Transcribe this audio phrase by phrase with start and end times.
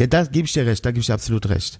[0.00, 1.78] Ja, da gebe ich dir recht, da gebe ich dir absolut recht.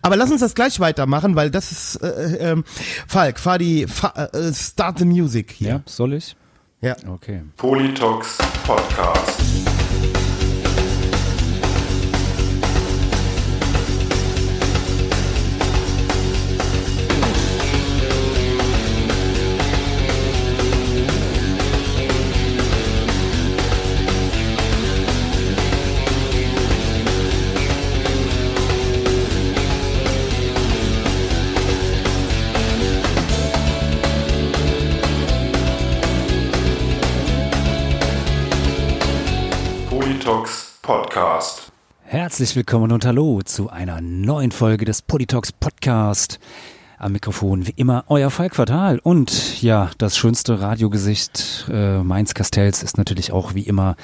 [0.00, 2.62] Aber lass uns das gleich weitermachen, weil das ist äh, äh,
[3.06, 5.68] Falk, fahr die fahr, äh, Start the Music hier.
[5.68, 6.34] Ja, soll ich?
[6.80, 6.96] Ja.
[7.06, 7.42] Okay.
[7.58, 9.38] Politox Podcast.
[42.32, 46.40] Herzlich willkommen und hallo zu einer neuen Folge des Politox Podcast.
[46.96, 52.82] Am Mikrofon wie immer euer Falk Fatal und ja, das schönste Radiogesicht äh, Mainz Castells
[52.82, 53.96] ist natürlich auch wie immer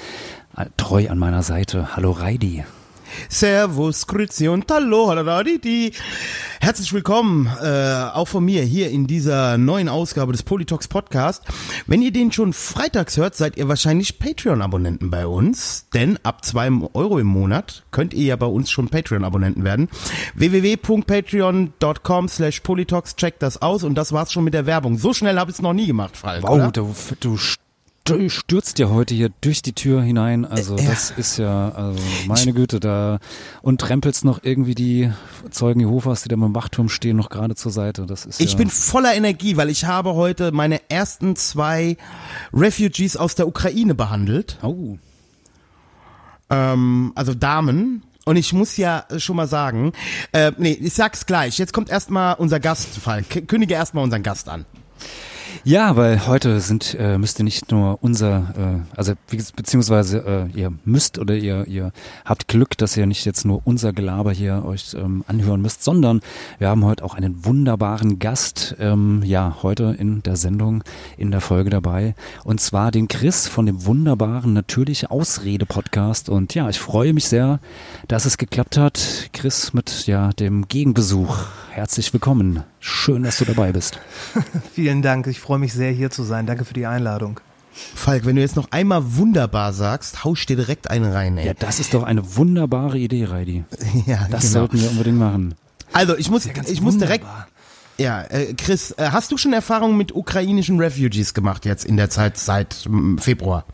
[0.59, 1.97] äh, treu an meiner Seite.
[1.97, 2.65] Hallo Reidi.
[3.29, 5.93] Servus, Grüezi und Hallo, Haladadidi.
[6.61, 11.45] Herzlich willkommen, äh, auch von mir hier in dieser neuen Ausgabe des Politox Podcast.
[11.87, 16.69] Wenn ihr den schon freitags hört, seid ihr wahrscheinlich Patreon-Abonnenten bei uns, denn ab zwei
[16.95, 19.89] Euro im Monat könnt ihr ja bei uns schon Patreon-Abonnenten werden.
[20.35, 24.99] www.patreon.com slash Politox, checkt das aus und das war's schon mit der Werbung.
[24.99, 26.43] So schnell habe ich es noch nie gemacht, Falk.
[26.43, 26.71] Wow, oder?
[26.73, 27.39] du, du
[28.29, 30.45] stürzt ja heute hier durch die Tür hinein.
[30.45, 30.91] Also Äh, ja.
[30.91, 33.19] das ist ja, also meine Güte, da
[33.63, 35.13] und trempelst noch irgendwie die
[35.51, 38.07] Zeugen Jehovas, die da im Wachturm stehen, noch gerade zur Seite.
[38.07, 41.97] Das ist Ich ja, bin voller Energie, weil ich habe heute meine ersten zwei
[42.53, 44.59] Refugees aus der Ukraine behandelt.
[44.63, 44.97] Oh.
[46.51, 48.03] ähm, also Damen.
[48.25, 49.93] Und ich muss ja schon mal sagen,
[50.33, 51.57] äh, nee, ich sag's gleich.
[51.57, 53.23] Jetzt kommt erstmal unser Gastfall.
[53.23, 54.67] K kündige erstmal unseren Gast an.
[55.65, 60.73] Ja, weil heute sind äh, müsst ihr nicht nur unser, äh, also beziehungsweise äh, ihr
[60.85, 61.93] müsst oder ihr ihr
[62.25, 66.21] habt Glück, dass ihr nicht jetzt nur unser Gelaber hier euch ähm, anhören müsst, sondern
[66.59, 70.85] wir haben heute auch einen wunderbaren Gast, ähm, ja heute in der Sendung
[71.17, 72.15] in der Folge dabei
[72.45, 77.27] und zwar den Chris von dem wunderbaren natürliche Ausrede Podcast und ja, ich freue mich
[77.27, 77.59] sehr,
[78.07, 81.47] dass es geklappt hat, Chris mit ja dem Gegenbesuch.
[81.79, 82.65] Herzlich willkommen.
[82.81, 84.01] Schön, dass du dabei bist.
[84.75, 85.29] Vielen Dank.
[85.29, 86.45] Ich freue mich sehr, hier zu sein.
[86.45, 87.39] Danke für die Einladung.
[87.95, 91.47] Falk, wenn du jetzt noch einmal wunderbar sagst, hausch dir direkt einen rein, ey.
[91.47, 93.65] Ja, das ist doch eine wunderbare Idee, Reidi.
[94.07, 94.53] Ja, Das genau.
[94.55, 95.55] sollten wir unbedingt machen.
[95.93, 97.25] Also ich muss, ich muss direkt,
[97.97, 102.11] ja, äh, Chris, äh, hast du schon Erfahrungen mit ukrainischen Refugees gemacht jetzt in der
[102.11, 103.65] Zeit seit Februar?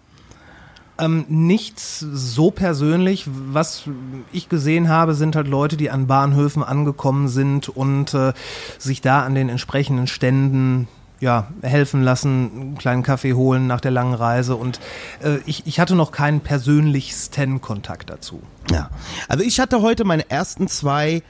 [0.99, 3.27] Ähm, nicht so persönlich.
[3.27, 3.85] Was
[4.33, 8.33] ich gesehen habe, sind halt Leute, die an Bahnhöfen angekommen sind und äh,
[8.79, 10.87] sich da an den entsprechenden Ständen
[11.21, 14.57] ja, helfen lassen, einen kleinen Kaffee holen nach der langen Reise.
[14.57, 14.79] Und
[15.23, 18.43] äh, ich, ich hatte noch keinen persönlichsten Kontakt dazu.
[18.71, 18.91] Ja.
[19.29, 21.23] Also ich hatte heute meine ersten zwei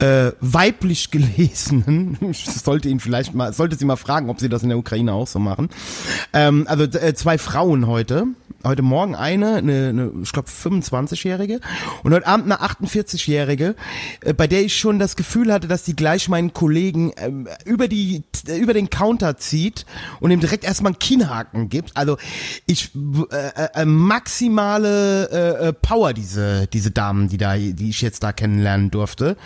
[0.00, 4.62] äh, weiblich gelesenen, ich sollte ihn vielleicht mal, sollte sie mal fragen, ob sie das
[4.62, 5.68] in der Ukraine auch so machen.
[6.32, 8.26] Ähm, also äh, zwei Frauen heute.
[8.62, 11.60] Heute Morgen eine, eine, eine ich glaube 25-Jährige
[12.02, 13.74] und heute Abend eine 48-Jährige,
[14.20, 17.88] äh, bei der ich schon das Gefühl hatte, dass die gleich meinen Kollegen ähm, über
[17.88, 19.86] die äh, über den Counter zieht
[20.20, 21.96] und ihm direkt erstmal einen Kinnhaken gibt.
[21.96, 22.18] Also
[22.66, 22.90] ich
[23.30, 28.32] äh, äh, maximale äh, äh, Power diese diese Damen, die da die ich jetzt da
[28.32, 29.38] kennenlernen durfte.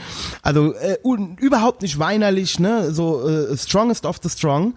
[0.44, 0.98] Also äh,
[1.40, 4.74] überhaupt nicht weinerlich, ne, so äh, strongest of the strong.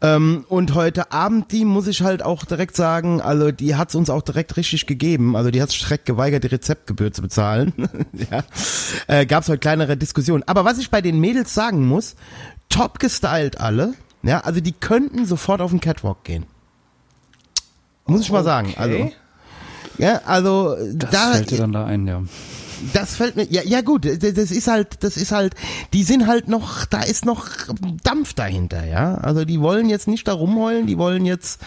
[0.00, 4.10] Ähm, und heute Abend, die muss ich halt auch direkt sagen, also die hat's uns
[4.10, 5.36] auch direkt richtig gegeben.
[5.36, 7.72] Also die hat sich direkt geweigert, die Rezeptgebühr zu bezahlen.
[8.30, 8.44] ja.
[9.08, 10.44] äh, Gab's heute kleinere Diskussionen.
[10.46, 12.14] Aber was ich bei den Mädels sagen muss,
[12.68, 13.94] top gestylt alle.
[14.22, 16.46] Ja, also die könnten sofort auf den Catwalk gehen.
[18.06, 18.74] Muss ich mal sagen.
[18.76, 19.10] Also,
[19.98, 22.22] ja, also Das da, fällt dir dann da ein, ja.
[22.92, 25.54] Das fällt mir, ja, ja gut, das ist halt, das ist halt,
[25.92, 27.46] die sind halt noch, da ist noch
[28.02, 29.14] Dampf dahinter, ja.
[29.14, 31.60] Also die wollen jetzt nicht da rumheulen, die wollen jetzt,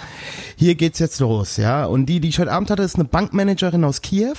[0.56, 1.86] hier geht's jetzt los, ja.
[1.86, 4.36] Und die, die ich heute Abend hatte, ist eine Bankmanagerin aus Kiew.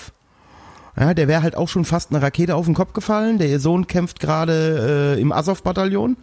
[0.99, 3.37] Ja, der wäre halt auch schon fast eine Rakete auf den Kopf gefallen.
[3.37, 6.17] Der ihr Sohn kämpft gerade äh, im Azov-Bataillon.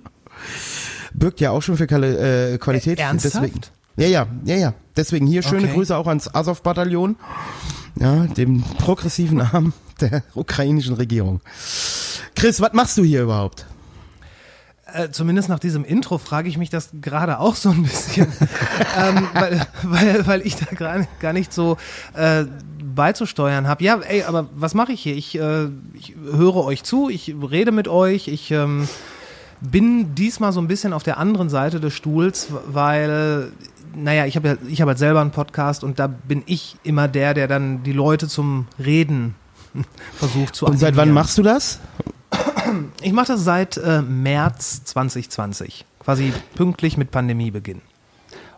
[1.14, 2.98] Birgt ja auch schon für äh, Qualität.
[2.98, 3.36] Ä- ernsthaft?
[3.36, 3.62] Deswegen,
[3.98, 4.74] ja, ja, ja, ja.
[4.96, 5.76] Deswegen hier schöne Okay.
[5.76, 7.18] Grüße auch ans Azov-Bataillon.
[7.96, 11.42] Ja, dem progressiven Arm der ukrainischen Regierung.
[12.36, 13.66] Chris, was machst du hier überhaupt?
[14.94, 18.28] Äh, zumindest nach diesem Intro frage ich mich das gerade auch so ein bisschen,
[18.98, 21.78] ähm, weil, weil, weil ich da gar, gar nicht so
[22.14, 22.46] äh,
[22.94, 23.84] beizusteuern habe.
[23.84, 25.16] Ja, ey, aber was mache ich hier?
[25.16, 28.88] Ich, äh, ich höre euch zu, ich rede mit euch, ich ähm,
[29.62, 33.52] bin diesmal so ein bisschen auf der anderen Seite des Stuhls, weil
[33.96, 37.08] naja, ich habe ja, ich habe halt selber einen Podcast und da bin ich immer
[37.08, 39.36] der, der dann die Leute zum Reden
[40.14, 41.80] versucht zu Und seit wann machst du das?
[43.02, 47.82] Ich mache das seit äh, März 2020, quasi pünktlich mit Pandemiebeginn.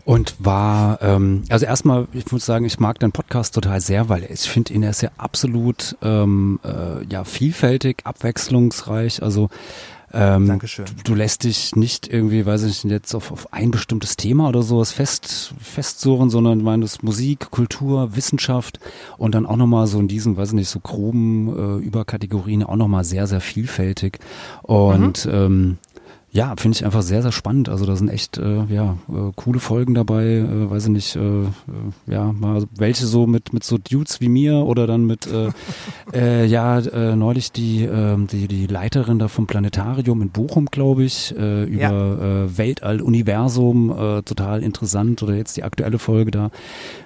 [0.05, 4.23] Und war, ähm, also erstmal, ich muss sagen, ich mag deinen Podcast total sehr, weil
[4.31, 9.23] ich finde ihn, er ist ja absolut ähm, äh, ja, vielfältig, abwechslungsreich.
[9.23, 9.49] Also
[10.15, 10.85] ähm, Dankeschön.
[10.85, 14.47] Du, du lässt dich nicht irgendwie, weiß ich nicht, jetzt auf, auf ein bestimmtes Thema
[14.47, 18.79] oder sowas fest, festsuchen, sondern ist Musik, Kultur, Wissenschaft
[19.17, 22.77] und dann auch nochmal so in diesen, weiß ich nicht, so groben äh, Überkategorien auch
[22.77, 24.19] nochmal sehr, sehr vielfältig.
[24.63, 25.77] Und ähm,
[26.35, 27.69] ja, finde ich einfach sehr, sehr spannend.
[27.69, 31.19] Also da sind echt äh, ja, äh, coole Folgen dabei, äh, weiß ich nicht, äh,
[31.19, 31.47] äh,
[32.07, 35.51] ja, mal welche so mit, mit so Dudes wie mir oder dann mit äh,
[36.13, 41.05] äh, ja, äh, neulich die, äh, die, die Leiterin da vom Planetarium in Bochum, glaube
[41.05, 45.23] ich, äh, über äh, Weltall, Universum, äh, total interessant.
[45.23, 46.51] Oder jetzt die aktuelle Folge da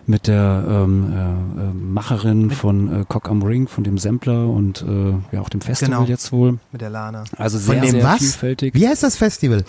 [0.07, 4.81] mit der ähm, äh, äh, Macherin von äh, Cock am Ring, von dem Sampler und
[4.81, 6.09] äh, ja auch dem Festival Genau.
[6.09, 6.57] jetzt wohl.
[6.71, 7.25] Mit der Lana.
[7.37, 8.17] Also sehr, dem sehr was?
[8.17, 8.73] vielfältig.
[8.73, 9.63] Wie heißt das Festival?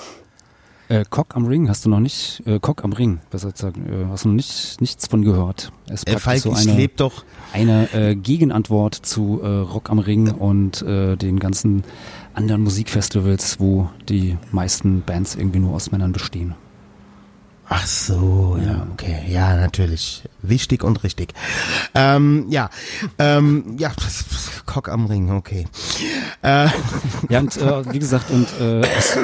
[0.89, 4.07] Äh, Cock am Ring hast du noch nicht, äh, Cock am Ring, besser gesagt, äh,
[4.11, 5.71] hast du noch nicht, nichts von gehört.
[5.89, 7.25] Es Äh, Falk, so eine, lebe doch.
[7.53, 11.85] eine äh, Gegenantwort zu äh, Rock am Ring und äh, den ganzen
[12.35, 16.55] anderen Musikfestivals, wo die meisten Bands irgendwie nur aus Männern bestehen.
[17.73, 18.87] Ach so, ja, Ja.
[18.93, 20.25] okay, ja, natürlich.
[20.43, 21.35] Wichtig und richtig.
[21.95, 22.69] Ähm, ja,
[23.19, 23.91] ähm, ja,
[24.73, 25.67] Cock am Ring, okay.
[26.43, 26.69] Äh,
[27.29, 29.19] Ja, und äh, wie gesagt, und äh, aus,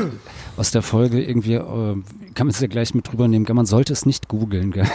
[0.56, 1.60] aus der Folge irgendwie äh,
[2.34, 3.54] kann man es ja gleich mit drüber nehmen, gell?
[3.54, 4.86] man sollte es nicht googeln, gell?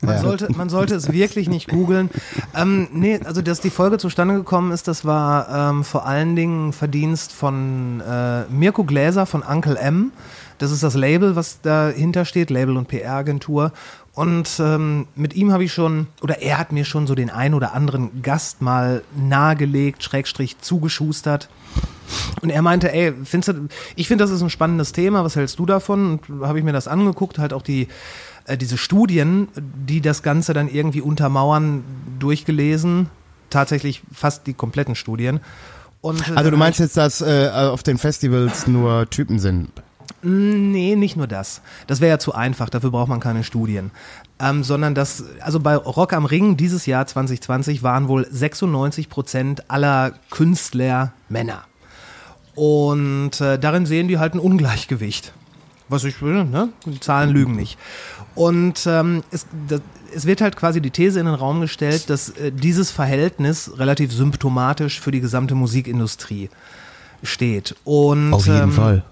[0.00, 0.20] Man, Ja.
[0.22, 2.10] sollte, man sollte es wirklich nicht googeln.
[2.54, 6.72] Ähm, nee, also dass die Folge zustande gekommen ist, das war ähm, vor allen Dingen
[6.72, 10.10] Verdienst von äh, Mirko Gläser von Uncle M.
[10.58, 13.72] Das ist das Label, was dahinter steht, Label- und PR-Agentur.
[14.14, 17.54] Und ähm, mit ihm habe ich schon, oder er hat mir schon so den ein
[17.54, 21.48] oder anderen Gast mal nahegelegt, Schrägstrich zugeschustert.
[22.42, 25.58] Und er meinte, ey, findest du, ich finde, das ist ein spannendes Thema, was hältst
[25.60, 26.18] du davon?
[26.18, 27.86] Und habe ich mir das angeguckt, halt auch die,
[28.46, 31.84] äh, diese Studien, die das Ganze dann irgendwie untermauern,
[32.18, 33.08] durchgelesen.
[33.48, 35.40] Tatsächlich fast die kompletten Studien.
[36.00, 39.70] Und, äh, also du meinst jetzt, dass äh, auf den Festivals nur Typen sind?
[40.22, 41.62] Nee, nicht nur das.
[41.86, 43.90] Das wäre ja zu einfach, dafür braucht man keine Studien.
[44.38, 49.70] Ähm, sondern das, also bei Rock am Ring dieses Jahr 2020 waren wohl 96 Prozent
[49.70, 51.64] aller Künstler Männer.
[52.54, 55.32] Und äh, darin sehen die halt ein Ungleichgewicht.
[55.88, 56.68] Was ich will, ne?
[56.86, 57.78] Die Zahlen lügen nicht.
[58.34, 59.80] Und ähm, es, das,
[60.14, 64.12] es wird halt quasi die These in den Raum gestellt, dass äh, dieses Verhältnis relativ
[64.12, 66.48] symptomatisch für die gesamte Musikindustrie
[67.22, 67.74] steht.
[67.84, 69.04] Und, Auf jeden ähm, Fall.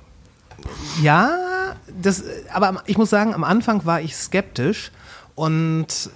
[1.02, 2.22] Ja, das,
[2.52, 4.90] aber ich muss sagen, am Anfang war ich skeptisch
[5.34, 6.10] und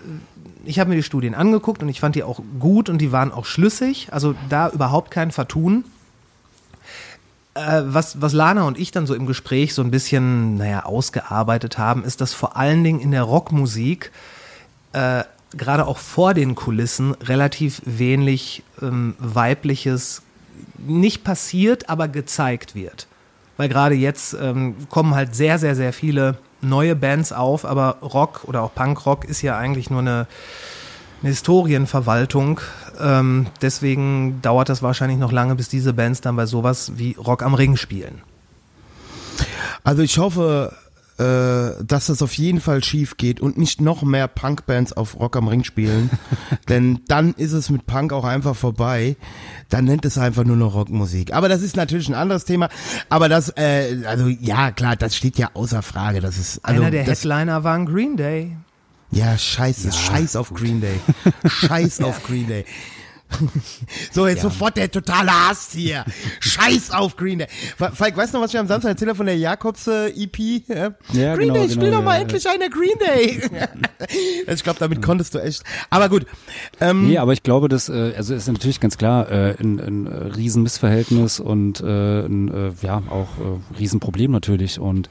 [0.65, 3.33] ich habe mir die Studien angeguckt und ich fand die auch gut und die waren
[3.33, 4.09] auch schlüssig.
[4.11, 5.85] Also da überhaupt kein Vertun.
[7.55, 11.79] Äh, was, was Lana und ich dann so im Gespräch so ein bisschen, naja, ausgearbeitet
[11.79, 14.11] haben, ist, dass vor allen Dingen in der Rockmusik
[14.93, 15.25] äh,
[15.57, 20.23] gerade auch vor den Kulissen relativ wenig ähm, weibliches
[20.79, 23.07] nicht passiert, aber gezeigt wird.
[23.57, 28.45] Weil gerade jetzt ähm, kommen halt sehr, sehr, sehr viele neue Bands auf, aber Rock
[28.45, 30.27] oder auch Punkrock ist ja eigentlich nur eine,
[31.21, 32.61] eine Historienverwaltung.
[33.01, 37.43] Ähm, deswegen dauert das wahrscheinlich noch lange, bis diese Bands dann bei sowas wie Rock
[37.43, 38.23] am Ring spielen.
[39.85, 40.73] Also ich hoffe,
[41.19, 45.37] äh, dass das auf jeden Fall schief geht und nicht noch mehr Punkbands auf Rock
[45.37, 46.11] am Ring spielen.
[46.69, 49.17] Denn dann ist es mit Punk auch einfach vorbei.
[49.69, 51.35] Dann nennt es einfach nur noch Rockmusik.
[51.35, 52.69] Aber das ist natürlich ein anderes Thema.
[53.09, 56.21] Aber das, äh, also ja, klar, das steht ja außer Frage.
[56.21, 58.57] Das ist also Einer der das, Headliner war ein Green Day.
[59.11, 60.99] Ja, scheiße, scheiß auf Green Day.
[61.47, 62.65] Scheiß auf Green Day.
[64.13, 66.05] So, jetzt sofort der totale Hass hier.
[66.41, 67.49] Scheiß auf Green Day.
[67.77, 70.39] Falk, weißt du noch, was ich am Samstag erzählt habe von der Jakobs äh, EP?
[70.69, 72.21] Ja, Ja, Green genau, Day, genau, spiel doch ja, mal ja.
[72.23, 73.43] endlich eine Green Day.
[74.47, 75.63] ich glaube, damit konntest du echt.
[75.91, 76.27] Aber gut.
[76.81, 80.07] Ähm, Nee, aber ich glaube, dass, äh, also ist natürlich ganz klar äh, ein, ein
[80.07, 81.85] äh, Riesenmissverhältnis und äh,
[82.27, 84.79] ein, äh, ja, auch äh, Riesenproblem natürlich.
[84.79, 85.09] Und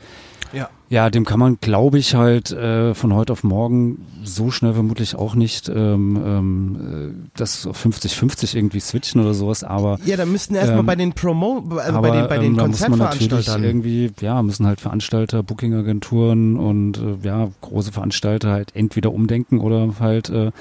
[0.53, 0.69] Ja.
[0.91, 5.15] Ja, dem kann man, glaube ich, halt äh, von heute auf morgen so schnell vermutlich
[5.15, 10.25] auch nicht ähm, ähm, äh, das auf 50-50 irgendwie switchen oder sowas, aber ja, da
[10.25, 12.81] müssten erstmal Ähm, bei den Promo, also aber bei den, bei den ähm, da muss
[12.81, 13.63] man natürlich Konzertveranstaltern.
[13.63, 19.93] irgendwie, ja, müssen halt Veranstalter, Bookingagenturen und äh, ja, große Veranstalter halt entweder umdenken oder
[20.01, 20.51] halt äh,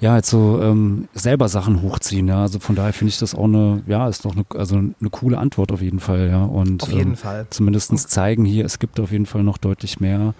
[0.00, 2.42] ja, halt so ähm, selber Sachen hochziehen, ja.
[2.42, 5.38] Also von daher finde ich das auch eine, ja, ist doch eine, also eine coole
[5.38, 6.44] Antwort auf jeden Fall, ja.
[6.44, 7.46] Und Auf jeden ähm, Fall.
[7.50, 10.34] zumindestens zeigen hier, es gibt auf jeden Fall noch deutlich mehr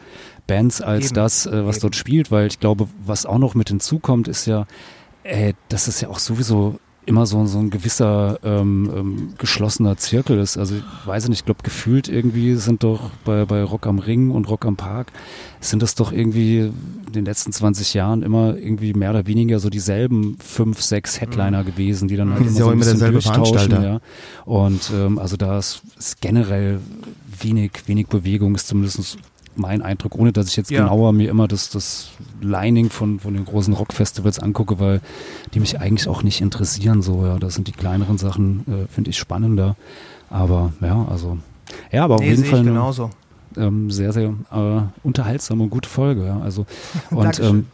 [0.47, 1.15] Bands als Eben.
[1.15, 1.83] das, äh, was Eben.
[1.83, 4.67] dort spielt, weil ich glaube, was auch noch mit hinzukommt, ist ja,
[5.23, 10.39] äh, dass es ja auch sowieso immer so, so ein gewisser ähm, ähm, geschlossener Zirkel
[10.39, 10.57] ist.
[10.57, 14.31] Also ich weiß nicht, ich glaube gefühlt irgendwie sind doch bei, bei Rock am Ring
[14.31, 15.13] und Rock am Park
[15.61, 19.71] sind das doch irgendwie in den letzten 20 Jahren immer irgendwie mehr oder weniger so
[19.71, 23.13] dieselben fünf, sechs Headliner gewesen, die dann halt Das ist immer so ein immer bisschen
[23.13, 23.55] durchtauschen.
[23.55, 23.85] Veranstalter.
[23.85, 24.01] Ja.
[24.45, 26.81] Und ähm, also da ist, ist generell
[27.41, 29.19] wenig, wenig Bewegung, ist zumindest
[29.57, 30.83] mein Eindruck, ohne dass ich jetzt Ja.
[30.83, 32.09] genauer mir immer das, das
[32.41, 35.01] Lining von, von den großen Rockfestivals angucke, weil
[35.55, 37.03] die mich eigentlich auch nicht interessieren.
[37.03, 39.77] So, ja, das sind die kleineren Sachen, äh, finde ich spannender.
[40.31, 41.39] Aber ja, also
[41.93, 43.11] ja, aber auf Nee, jeden Fall eine genauso.
[43.57, 46.27] ähm, sehr, sehr äh, unterhaltsame und gute Folge.
[46.27, 46.41] Ja.
[46.41, 46.67] Also
[47.11, 47.67] und ähm,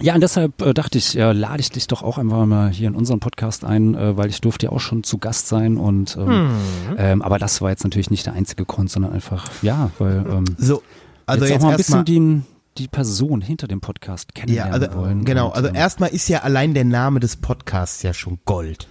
[0.00, 2.88] ja, und deshalb äh, dachte ich, äh, lade ich dich doch auch einfach mal hier
[2.88, 6.16] in unseren Podcast ein, äh, weil ich durfte ja auch schon zu Gast sein und
[6.16, 6.50] ähm, Hm.
[6.98, 10.44] ähm, aber das war jetzt natürlich nicht der einzige Grund, sondern einfach ja, weil ähm,
[10.56, 10.82] So,
[11.26, 12.42] also jetzt, jetzt, auch mal ein bisschen die,
[12.78, 15.24] die Person hinter dem Podcast Ja, kennenlernen also wollen.
[15.24, 15.48] genau.
[15.48, 18.86] Und, Also ähm, erstmal ist ja allein der Name des Podcasts ja schon Gold.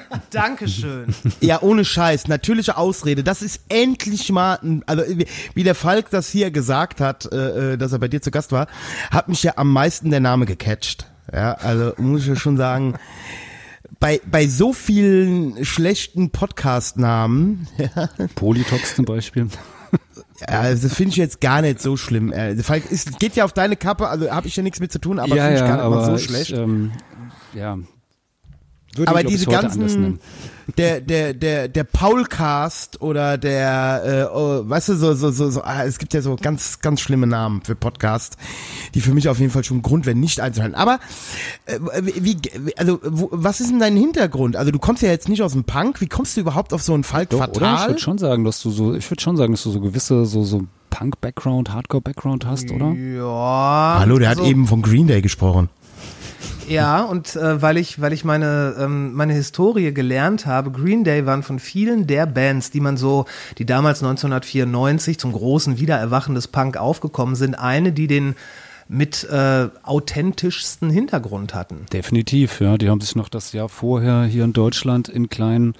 [0.30, 1.14] Dankeschön.
[1.40, 3.22] Ja, ohne Scheiß, natürliche Ausrede.
[3.24, 5.02] Das ist endlich mal, ein, also
[5.54, 8.52] wie- der Falk das hier gesagt hat, äh, äh, dass er bei dir zu Gast
[8.52, 8.66] war,
[9.10, 11.06] hat mich ja am meisten der Name gecatcht.
[11.32, 12.94] Ja, also muss ich ja schon sagen,
[14.00, 17.68] bei, bei so vielen schlechten Podcast-Namen,
[18.34, 19.46] Polytox zum Beispiel.
[20.40, 22.32] ja, also das finde ich jetzt gar nicht so schlimm.
[22.32, 24.98] Äh, Falk, es geht ja auf deine Kappe, also habe ich ja nichts mit zu
[24.98, 26.50] tun, aber ja, finde ich ja, gar nicht aber mal so ich, schlecht.
[26.52, 26.90] ähm,
[27.54, 27.78] ja.
[28.94, 30.20] Würde Aber ich, diese ganzen,
[30.78, 35.62] der, der, der, der Paulcast oder der, äh, oh, weißt du, so, so, so, so
[35.62, 38.36] ah, es gibt ja so ganz, ganz schlimme Namen für Podcast,
[38.94, 40.74] die für mich auf jeden Fall schon ein Grund wären, nicht einzuhalten.
[40.74, 41.00] Aber,
[41.64, 42.36] äh, wie,
[42.76, 44.56] also, wo, was ist denn dein Hintergrund?
[44.56, 46.92] Also, du kommst ja jetzt nicht aus dem Punk, wie kommst du überhaupt auf so
[46.92, 47.48] einen Falk Doch, oder?
[47.48, 47.88] Ich Fatal?
[47.88, 50.44] würde schon sagen, dass du so, ich würde schon sagen, dass du so gewisse, so,
[50.44, 52.92] so Punk-Background, Hardcore-Background hast, oder?
[52.92, 53.96] Ja.
[54.00, 55.70] Hallo, der also, hat eben von Green Day gesprochen.
[56.72, 61.26] Ja, und äh, weil ich, weil ich meine, ähm, meine Historie gelernt habe, Green Day
[61.26, 63.26] waren von vielen der Bands, die man so,
[63.58, 68.34] die damals 1994 zum großen Wiedererwachen des Punk aufgekommen sind, eine, die den
[68.88, 71.86] mit äh, authentischsten Hintergrund hatten.
[71.92, 72.76] Definitiv, ja.
[72.76, 75.74] Die haben sich noch das Jahr vorher hier in Deutschland in kleinen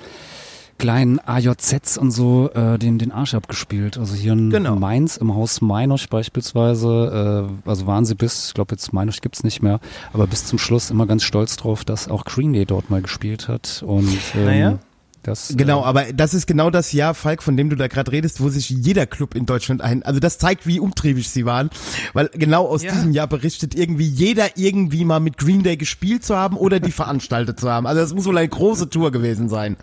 [0.83, 3.99] kleinen AJZs und so äh, den, den Arsch abgespielt.
[3.99, 4.75] Also hier in Genau.
[4.75, 9.45] Mainz, im Haus Meinosch beispielsweise, äh, also waren sie bis, ich glaube jetzt Meinosch gibt's
[9.45, 9.79] nicht mehr,
[10.13, 13.47] aber bis zum Schluss immer ganz stolz drauf, dass auch Green Day dort mal gespielt
[13.47, 13.85] hat.
[13.87, 14.79] Und ähm, Naja.
[15.23, 18.11] Das, Genau, äh, aber das ist genau das Jahr, Falk, von dem du da gerade
[18.13, 21.71] redest, wo sich jeder Club in Deutschland ein, also das zeigt, wie umtriebig sie waren,
[22.13, 22.93] weil genau aus Ja.
[22.93, 26.93] diesem Jahr berichtet irgendwie jeder irgendwie mal mit Green Day gespielt zu haben oder die
[26.93, 27.87] veranstaltet zu haben.
[27.87, 29.77] Also das muss wohl eine große Tour gewesen sein.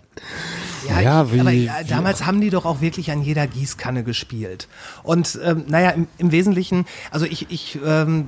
[0.88, 4.66] Ja, wie- aber ja, wie damals haben die doch auch wirklich an jeder Gießkanne gespielt.
[5.02, 8.26] Und ähm, naja, im, im Wesentlichen, also ich, ich, ähm,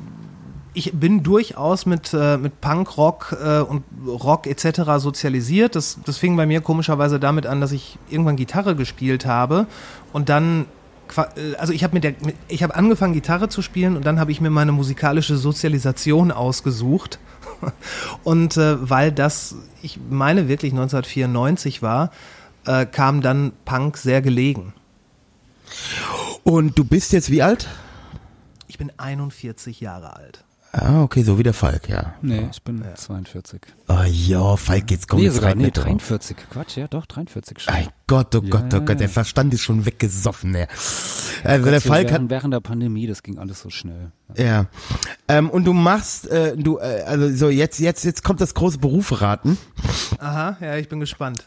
[0.74, 4.82] ich bin durchaus mit, äh, mit Punk, Rock äh, und Rock etc.
[4.98, 5.76] sozialisiert.
[5.76, 9.66] Das, das fing bei mir komischerweise damit an, dass ich irgendwann Gitarre gespielt habe
[10.12, 10.66] und dann
[11.16, 12.14] äh, also ich habe mit der
[12.48, 17.18] ich habe angefangen Gitarre zu spielen und dann habe ich mir meine musikalische Sozialisation ausgesucht
[18.24, 22.10] und äh, weil das ich meine wirklich 1994 war
[22.66, 24.72] äh, kam dann Punk sehr gelegen.
[26.44, 27.68] Und du bist jetzt wie alt?
[28.66, 30.44] Ich bin 41 Jahre alt.
[30.74, 32.14] Ah, okay, so wie der Falk, ja.
[32.22, 33.60] Nee, ich bin 42.
[33.88, 35.84] Oh ja, Falk, jetzt komm nee, jetzt sogar, rein nee, mit drauf.
[35.84, 36.36] 43.
[36.50, 37.74] Quatsch, ja doch, 43 schon.
[38.06, 38.78] Gott, oh Gott, oh Ja.
[38.78, 40.66] Gott, der Verstand ist schon weggesoffen, ja.
[41.44, 44.12] Also der Falk hat, während, während der Pandemie, das ging alles so schnell.
[44.34, 44.64] ja.
[45.28, 48.78] Ähm, und du machst, äh, du, äh, also so jetzt, jetzt, jetzt kommt das große
[48.78, 49.58] Beruferaten.
[50.20, 51.44] Aha, ja, ich bin gespannt.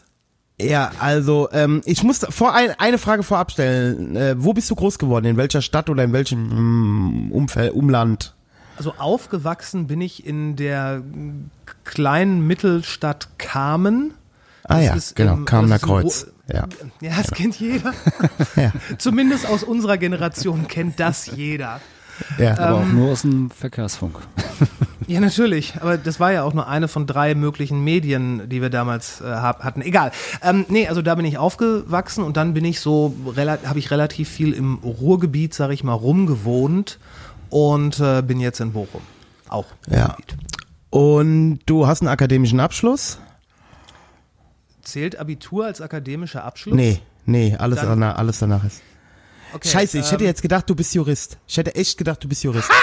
[0.60, 4.14] Ja, also ähm, ich muss vor ein, eine Frage vorab stellen.
[4.14, 5.26] Äh, wo bist du groß geworden?
[5.26, 8.35] In welcher Stadt oder in welchem mm, Umfeld, Umland?
[8.76, 11.02] Also aufgewachsen bin ich in der
[11.84, 14.12] kleinen Mittelstadt Kamen.
[14.64, 16.26] Ah ja, ist genau, im- Kamener Kreuz.
[16.52, 16.66] Ja.
[17.00, 17.92] Ja, das kennt jeder.
[18.56, 18.72] Ja.
[18.98, 21.80] Zumindest aus unserer Generation kennt das jeder.
[22.38, 22.58] ja.
[22.58, 24.18] Aber auch nur aus dem Verkehrsfunk.
[25.08, 25.74] Ja, natürlich.
[25.80, 29.24] Aber das war ja auch nur eine von drei möglichen Medien, die wir damals äh,
[29.24, 29.80] hatten.
[29.80, 30.10] Egal.
[30.42, 34.28] Ähm, nee, also da bin ich aufgewachsen und dann bin ich so, habe ich relativ
[34.28, 36.98] viel im Ruhrgebiet, sag ich mal, rumgewohnt
[37.50, 39.02] und äh, bin jetzt in Bochum.
[39.48, 39.66] Auch.
[39.88, 40.16] Ja.
[40.90, 43.18] Und du hast einen akademischen Abschluss?
[44.82, 46.74] Zählt Abitur als akademischer Abschluss?
[46.76, 48.82] Nee, nee, alles, Dann- danach, alles danach ist.
[49.52, 51.38] Okay, Scheiße, ich hätte ähm, jetzt gedacht, du bist Jurist.
[51.46, 52.70] Ich hätte echt gedacht, du bist Jurist.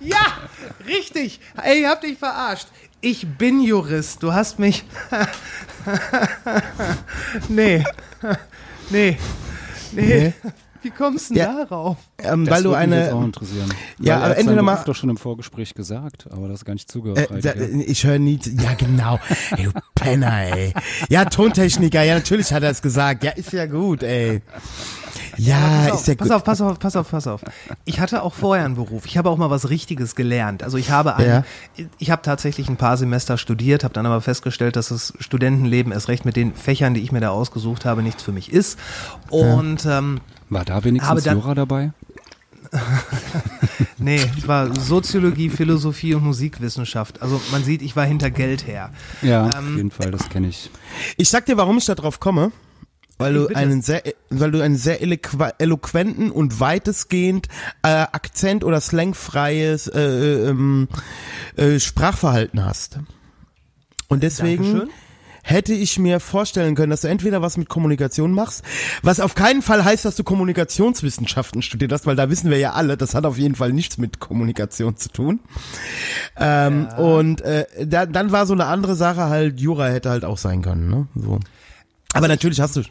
[0.00, 0.18] Ja,
[0.86, 1.40] richtig.
[1.62, 2.66] Ey, habt dich verarscht.
[3.00, 4.22] Ich bin Jurist.
[4.22, 4.84] Du hast mich.
[7.48, 7.84] nee.
[8.90, 9.18] Nee.
[9.92, 10.32] Nee.
[10.82, 11.64] Wie kommst du denn Ja.
[11.64, 11.96] darauf?
[12.18, 13.24] Ähm, Das weil du würde mich auch eine.
[13.26, 13.74] interessieren.
[13.98, 16.64] Ja, Weil aber er hat entweder mal- doch schon im Vorgespräch gesagt, aber das ist
[16.64, 17.30] gar nicht zugehört.
[17.30, 18.38] Äh, da, ich höre nie.
[18.38, 19.18] zu- Ja, genau.
[19.56, 20.72] Ey, du Penner, ey.
[21.08, 23.24] Ja, Tontechniker, ja, natürlich hat er es gesagt.
[23.24, 24.40] Ja, ist ja gut, ey.
[25.36, 25.56] Ja,
[25.88, 26.36] Pass auf, ist ja pass gut.
[26.36, 27.40] auf, pass auf, pass auf, pass auf.
[27.84, 29.06] Ich hatte auch vorher einen Beruf.
[29.06, 30.62] Ich habe auch mal was Richtiges gelernt.
[30.62, 31.26] Also ich habe ein,
[31.76, 31.86] Ja.
[31.98, 36.08] ich habe tatsächlich ein paar Semester studiert, habe dann aber festgestellt, dass das Studentenleben erst
[36.08, 38.78] recht mit den Fächern, die ich mir da ausgesucht habe, nichts für mich ist.
[39.30, 40.20] Und ähm,
[40.50, 41.92] War da wenigstens dann- Jura dabei?
[43.98, 47.20] nee, es war Soziologie, Philosophie und Musikwissenschaft.
[47.22, 48.90] Also man sieht, ich war hinter Geld her.
[49.22, 50.70] Ja, Ähm, auf jeden Fall, das kenne ich.
[51.16, 52.52] Ich sag dir, warum ich da drauf komme.
[53.18, 57.48] Weil du einen sehr, weil du einen sehr eloqu- eloquenten und weitestgehend
[57.82, 60.88] äh, Akzent oder slangfreies äh, ähm,
[61.56, 62.98] äh, Sprachverhalten hast.
[64.08, 64.90] Und deswegen Dankeschön.
[65.50, 68.62] Hätte ich mir vorstellen können, dass du entweder was mit Kommunikation machst,
[69.02, 72.72] was auf keinen Fall heißt, dass du Kommunikationswissenschaften studiert hast, weil da wissen wir ja
[72.72, 75.40] alle, das hat auf jeden Fall nichts mit Kommunikation zu tun.
[76.36, 80.38] Ähm, Und äh, da, dann war so eine andere Sache halt, Jura hätte halt auch
[80.38, 80.88] sein können.
[80.88, 81.06] Ne?
[81.16, 81.40] So.
[82.12, 82.82] Aber natürlich hast du.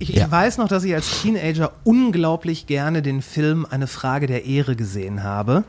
[0.00, 0.24] Ich, Ja.
[0.24, 4.74] ich weiß noch, dass ich als Teenager unglaublich gerne den Film Eine Frage der Ehre
[4.76, 5.64] gesehen habe.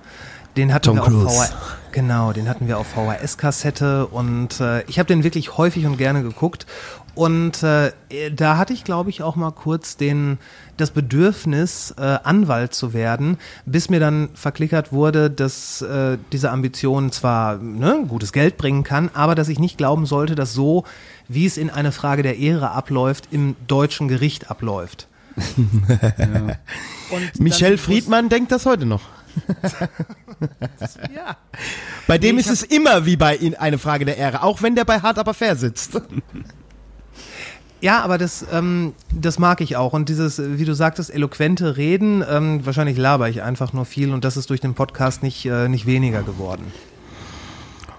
[0.58, 1.28] Den hatten Tom wir Cruise.
[1.28, 5.88] auf VH genau, den hatten wir auf VHS-Kassette und äh, ich habe den wirklich häufig
[5.88, 6.68] und gerne geguckt.
[7.16, 7.94] Und äh,
[8.36, 10.38] da hatte ich, glaube ich, auch mal kurz den
[10.76, 17.14] das Bedürfnis, äh, Anwalt zu werden, bis mir dann verklickert wurde, dass äh, diese Ambition
[17.14, 20.84] zwar ne, gutes Geld bringen kann, aber dass ich nicht glauben sollte, dass so,
[21.30, 25.08] wie es in eine Frage der Ehre abläuft, im deutschen Gericht abläuft.
[25.38, 29.02] Und Michel Friedmann denkt das heute noch.
[31.16, 31.38] Ja.
[32.08, 34.76] Bei dem Nee, ist es immer wie bei ihn eine Frage der Ehre, auch wenn
[34.76, 36.02] der bei Hart aber fair sitzt.
[37.82, 39.94] Ja, aber das, ähm, das mag ich auch.
[39.94, 44.26] Und dieses, wie du sagtest, eloquente Reden, ähm, wahrscheinlich laber ich einfach nur viel und
[44.26, 46.72] das ist durch den Podcast nicht, äh, nicht weniger geworden.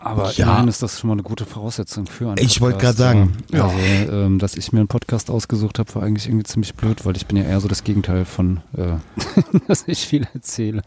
[0.07, 0.45] Aber Ja.
[0.47, 3.37] immerhin ist das schon mal eine gute Voraussetzung für einen Ich wollte gerade sagen.
[3.53, 3.65] Ja.
[3.65, 3.77] Also,
[4.13, 7.27] ähm, dass ich mir einen Podcast ausgesucht habe, war eigentlich irgendwie ziemlich blöd, weil ich
[7.27, 8.97] bin ja eher so das Gegenteil von, äh,
[9.69, 10.83] dass ich viel erzähle.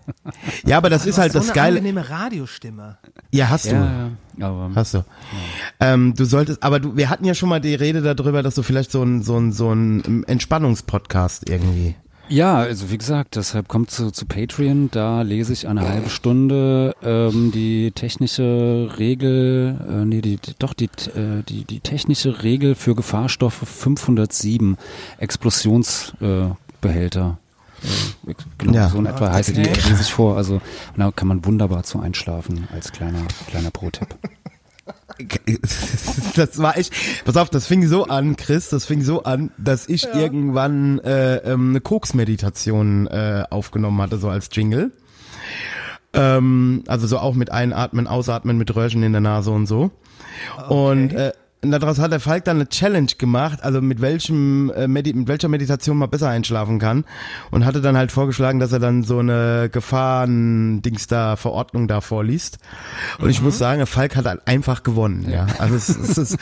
[0.65, 1.77] Ja, aber das ist halt so das eine Geile.
[1.79, 2.97] angenehme Radiostimme.
[3.31, 3.75] Ja, hast du.
[3.75, 4.09] ja.
[4.41, 5.03] Aber Hast du.
[5.81, 8.63] Ähm, du solltest, aber du, wir hatten ja schon mal die Rede darüber, dass du
[8.63, 11.95] vielleicht so ein, so ein, so ein Entspannungspodcast irgendwie.
[12.29, 16.95] Ja, also wie gesagt, deshalb kommt zu, zu Patreon, da lese ich eine halbe Stunde
[17.01, 22.75] ähm, die technische Regel, äh, nee, die, die, doch die, äh, die, die technische Regel
[22.75, 24.77] für Gefahrstoffe 507
[25.17, 27.39] Explosionsbehälter.
[28.27, 28.89] Äh, genau, Ja.
[28.89, 30.37] so in etwa heißt die, lese ich vor.
[30.37, 30.61] Also
[30.95, 34.15] da kann man wunderbar zu einschlafen als kleiner, kleiner Pro-Tipp.
[36.35, 36.93] Das war echt,
[37.25, 41.37] pass auf, das fing so an, Chris, das fing so an, dass ich irgendwann äh,
[41.37, 44.91] ähm, eine Koks-Meditation äh, aufgenommen hatte, so als Jingle.
[46.13, 49.91] Ähm, also so auch mit Einatmen, Ausatmen, mit Röhrchen in der Nase und so.
[50.69, 54.87] Und äh, und daraus hat der Falk dann eine Challenge gemacht, also mit welchem äh,
[54.87, 57.03] Medi mit welcher Meditation man besser einschlafen kann
[57.51, 62.59] und hatte dann halt vorgeschlagen, dass er dann so eine Gefahren-Dings da Verordnung da vorliest.
[63.19, 65.47] Und ich muss sagen, der Falk hat halt einfach gewonnen, ja.
[65.57, 66.39] Also es, es ist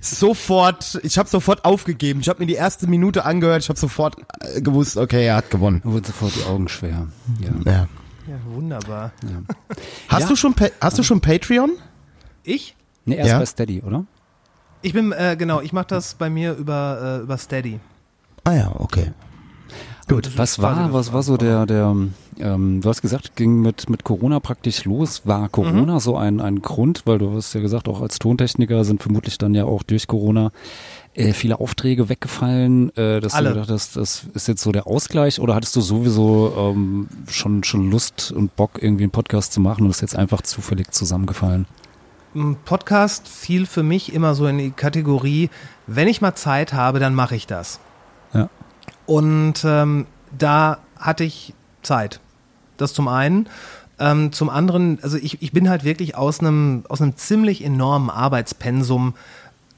[0.00, 2.20] sofort, ich habe sofort aufgegeben.
[2.20, 5.50] Ich habe mir die erste Minute angehört, ich habe sofort äh, gewusst, okay, er hat
[5.50, 5.80] gewonnen.
[5.84, 7.06] Da wurden sofort die Augen schwer.
[7.40, 7.50] Ja.
[7.70, 7.88] Ja.
[8.26, 9.12] Ja, wunderbar.
[10.08, 10.28] Hast Ja.
[10.28, 11.72] du schon Pa- hast du schon Patreon?
[12.42, 12.74] Ich?
[13.04, 13.38] Nee, erst Ja.
[13.38, 14.06] bei Steady, oder?
[14.84, 17.80] Ich bin, äh, genau, ich mache das bei mir über, äh, über Steady.
[18.44, 19.12] Ah ja, okay.
[20.06, 20.36] Gut.
[20.36, 21.96] Was war, was war so der, der,
[22.38, 25.22] ähm, du hast gesagt, ging mit, mit Corona praktisch los.
[25.24, 29.02] War Corona so ein, ein Grund, weil du hast ja gesagt, auch als Tontechniker sind
[29.02, 30.52] vermutlich dann ja auch durch Corona
[31.14, 33.48] äh, viele Aufträge weggefallen, äh, dass Alle.
[33.48, 37.64] du gedacht hast, das ist jetzt so der Ausgleich oder hattest du sowieso ähm, schon,
[37.64, 41.64] schon Lust und Bock, irgendwie einen Podcast zu machen und ist jetzt einfach zufällig zusammengefallen?
[42.34, 45.50] Ein Podcast fiel für mich immer so in die Kategorie,
[45.86, 47.78] wenn ich mal Zeit habe, dann mache ich das.
[48.32, 48.48] Ja.
[49.06, 52.20] Und ähm, da hatte ich Zeit.
[52.76, 53.48] Das zum einen.
[54.00, 58.10] Ähm, zum anderen, also ich, ich bin halt wirklich aus einem, aus einem ziemlich enormen
[58.10, 59.14] Arbeitspensum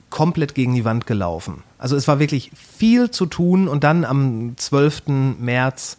[0.08, 1.62] komplett gegen die Wand gelaufen.
[1.76, 5.36] Also es war wirklich viel zu tun und dann am 12.
[5.38, 5.98] März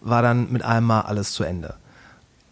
[0.00, 1.74] war dann mit einem Mal alles zu Ende.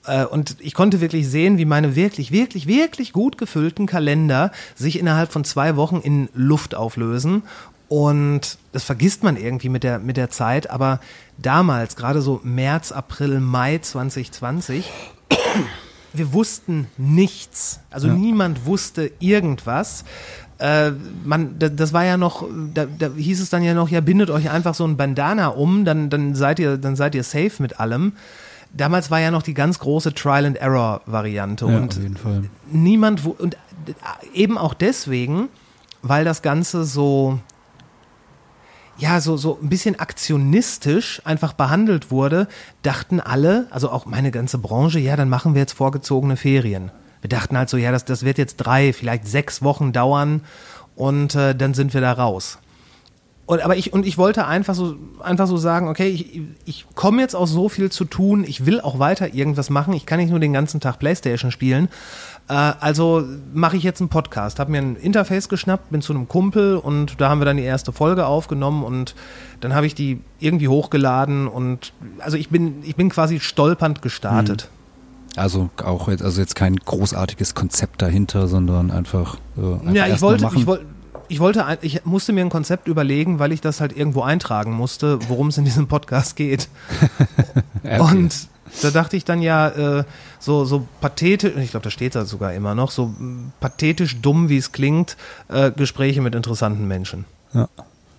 [0.08, 4.98] Äh, Und ich konnte wirklich sehen, wie meine wirklich, wirklich, wirklich gut gefüllten Kalender sich
[4.98, 7.42] innerhalb von zwei Wochen in Luft auflösen.
[7.88, 10.70] Und das vergisst man irgendwie mit der, mit der Zeit.
[10.70, 11.00] Aber
[11.38, 14.90] damals, gerade so März, April, Mai 2020,
[16.12, 17.80] wir wussten nichts.
[17.90, 20.04] Also niemand wusste irgendwas.
[20.58, 20.90] äh,
[21.24, 24.28] man, da, das war ja noch, da, da hieß es dann ja noch, ja, bindet
[24.30, 27.78] euch einfach so ein Bandana um, dann, dann seid ihr, dann seid ihr safe mit
[27.80, 28.12] allem.
[28.72, 32.16] Damals war ja noch die ganz große Trial and Error Variante Ja, und auf jeden
[32.16, 32.44] Fall.
[32.70, 33.56] niemand wo- und
[34.34, 35.48] eben auch deswegen,
[36.02, 37.38] weil das Ganze so
[38.98, 42.48] ja, so, so ein bisschen aktionistisch einfach behandelt wurde,
[42.82, 46.90] dachten alle, also auch meine ganze Branche, ja, dann machen wir jetzt vorgezogene Ferien.
[47.20, 50.42] Wir dachten halt so, ja, das, das wird jetzt drei, vielleicht sechs Wochen dauern
[50.96, 52.58] und äh, dann sind wir da raus.
[53.48, 57.22] Und, aber ich, und ich wollte einfach so, einfach so sagen, okay, ich, ich komme
[57.22, 60.28] jetzt aus so viel zu tun, ich will auch weiter irgendwas machen, ich kann nicht
[60.28, 61.88] nur den ganzen Tag Playstation spielen.
[62.50, 66.28] Äh, also mache ich jetzt einen Podcast, habe mir ein Interface geschnappt, bin zu einem
[66.28, 69.14] Kumpel und da haben wir dann die erste Folge aufgenommen und
[69.60, 74.68] dann habe ich die irgendwie hochgeladen und also ich bin, ich bin quasi stolpernd gestartet.
[75.36, 79.38] Also auch jetzt, also jetzt kein großartiges Konzept dahinter, sondern einfach.
[79.56, 80.84] Äh, einfach Ja, ich wollte, ich wollte,
[81.28, 85.18] ich wollte, ich musste mir ein Konzept überlegen, weil ich das halt irgendwo eintragen musste,
[85.28, 86.68] worum es in diesem Podcast geht.
[87.84, 88.00] Okay.
[88.00, 88.48] Und
[88.82, 90.04] da dachte ich dann ja, äh,
[90.40, 94.48] so, so pathetisch, ich glaube, da steht da sogar immer noch, so mm, pathetisch dumm,
[94.48, 95.16] wie es klingt,
[95.48, 97.24] äh, Gespräche mit interessanten Menschen.
[97.54, 97.68] Ja.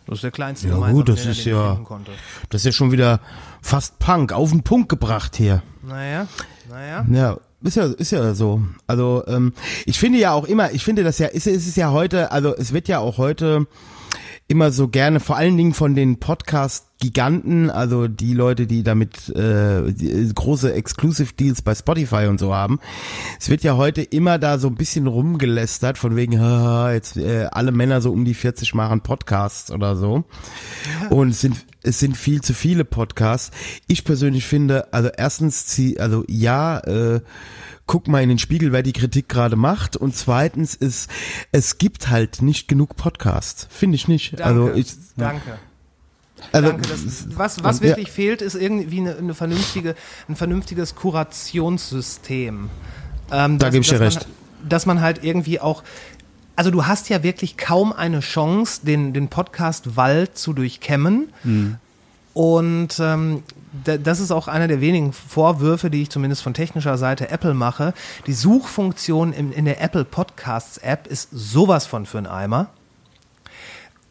[0.07, 2.11] Das ist der kleinste Ja, gut, das ist ja- finden konnte.
[2.49, 3.19] Das ist ja schon wieder
[3.61, 5.61] fast Punk, auf den Punkt gebracht hier.
[5.83, 6.25] Naja,
[6.69, 7.05] naja.
[7.11, 8.61] Ja, ist ja, ist ja so.
[8.87, 9.53] Also ähm,
[9.85, 12.55] ich finde ja auch immer, ich finde das ja, ist, ist es ja heute, also
[12.55, 13.67] es wird ja auch heute
[14.49, 19.91] immer so gerne, vor allen Dingen von den Podcast-Giganten, also die Leute, die damit äh,
[19.93, 22.79] die, äh, große Exclusive-Deals bei Spotify und so haben.
[23.39, 27.47] Es wird ja heute immer da so ein bisschen rumgelästert, von wegen, haha, jetzt äh,
[27.51, 30.23] alle Männer so um die 40 machen Podcasts oder so.
[31.09, 33.51] Und es sind es sind viel zu viele Podcasts.
[33.87, 37.21] Ich persönlich finde, also erstens, zieh- also ja, äh,
[37.89, 39.97] guck mal in den Spiegel, wer die Kritik gerade macht.
[39.97, 41.09] Und zweitens ist,
[41.51, 43.67] es gibt halt nicht genug Podcasts.
[43.71, 44.33] Finde ich nicht.
[44.33, 45.57] Danke, also ich, danke.
[46.51, 46.87] also, Danke.
[46.87, 47.87] Das, was was ja.
[47.87, 49.95] wirklich fehlt, ist irgendwie eine, eine vernünftige,
[50.27, 52.69] ein vernünftiges Kurationssystem.
[53.31, 54.27] Ähm, Da gebe ich dir recht.
[54.27, 55.81] Man, dass man halt irgendwie auch,
[56.55, 61.29] also du hast ja wirklich kaum eine Chance, den, den Podcast Wald zu durchkämmen.
[62.35, 67.29] Und ähm, das ist auch einer der wenigen Vorwürfe, die ich zumindest von technischer Seite
[67.29, 67.93] Apple mache.
[68.25, 72.67] Die Suchfunktion in, in der Apple Podcasts App ist sowas von für einen Eimer.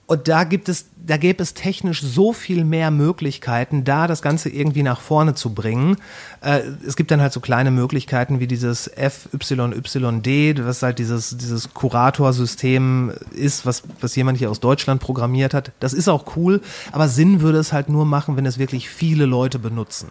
[0.09, 4.49] Und da gibt es, da gäbe es technisch so viel mehr Möglichkeiten, da das Ganze
[4.49, 5.99] irgendwie nach vorne zu bringen.
[6.40, 11.75] Äh, es gibt dann halt so kleine Möglichkeiten wie dieses FYYD, was halt dieses, dieses
[11.75, 15.73] Kuratorsystem ist, was, was jemand hier aus Deutschland programmiert hat.
[15.79, 19.27] Das ist auch cool, aber Sinn würde es halt nur machen, wenn es wirklich viele
[19.27, 20.11] Leute benutzen.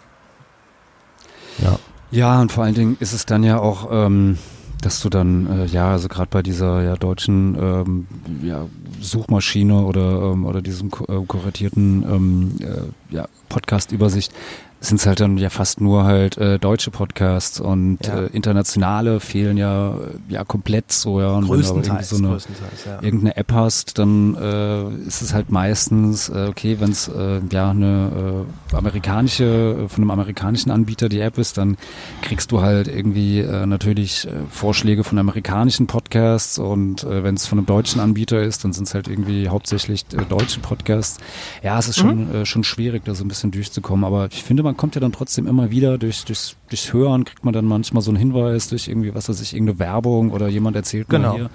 [1.57, 1.79] ja.
[2.09, 4.37] Ja, und vor allen Dingen ist es dann ja auch, ähm,
[4.81, 8.07] dass du dann, äh, ja, also gerade bei dieser ja, deutschen ähm,
[8.43, 8.65] ja,
[9.01, 14.33] Suchmaschine oder, ähm, oder diesem äh, kuratierten ähm, äh, ja, Podcast-Übersicht,
[14.79, 18.21] sind es halt dann ja fast nur halt äh, deutsche Podcasts und Ja.
[18.21, 19.95] äh, internationale fehlen ja
[20.29, 23.01] ja komplett so ja und wenn du Größtenteils, so eine größtenteils, ja.
[23.01, 27.71] irgendeine App hast, dann äh, ist es halt meistens, äh, okay, wenn es äh, ja
[27.71, 31.77] eine äh, amerikanische, äh, von einem amerikanischen Anbieter die App ist, dann
[32.21, 37.47] kriegst du halt irgendwie äh, natürlich äh, Vorschläge von amerikanischen Podcasts und äh, wenn es
[37.47, 41.17] von einem deutschen Anbieter ist, dann sind es halt irgendwie hauptsächlich äh, deutsche Podcasts.
[41.63, 44.63] Ja, es ist schon, äh, schon schwierig, da so ein bisschen durchzukommen, aber ich finde,
[44.67, 48.03] man kommt ja dann trotzdem immer wieder durch, durchs, durchs Hören, kriegt man dann manchmal
[48.03, 51.31] so einen Hinweis durch irgendwie, was weiß ich, irgendeine Werbung oder jemand erzählt Genau.
[51.33, 51.49] mir hier,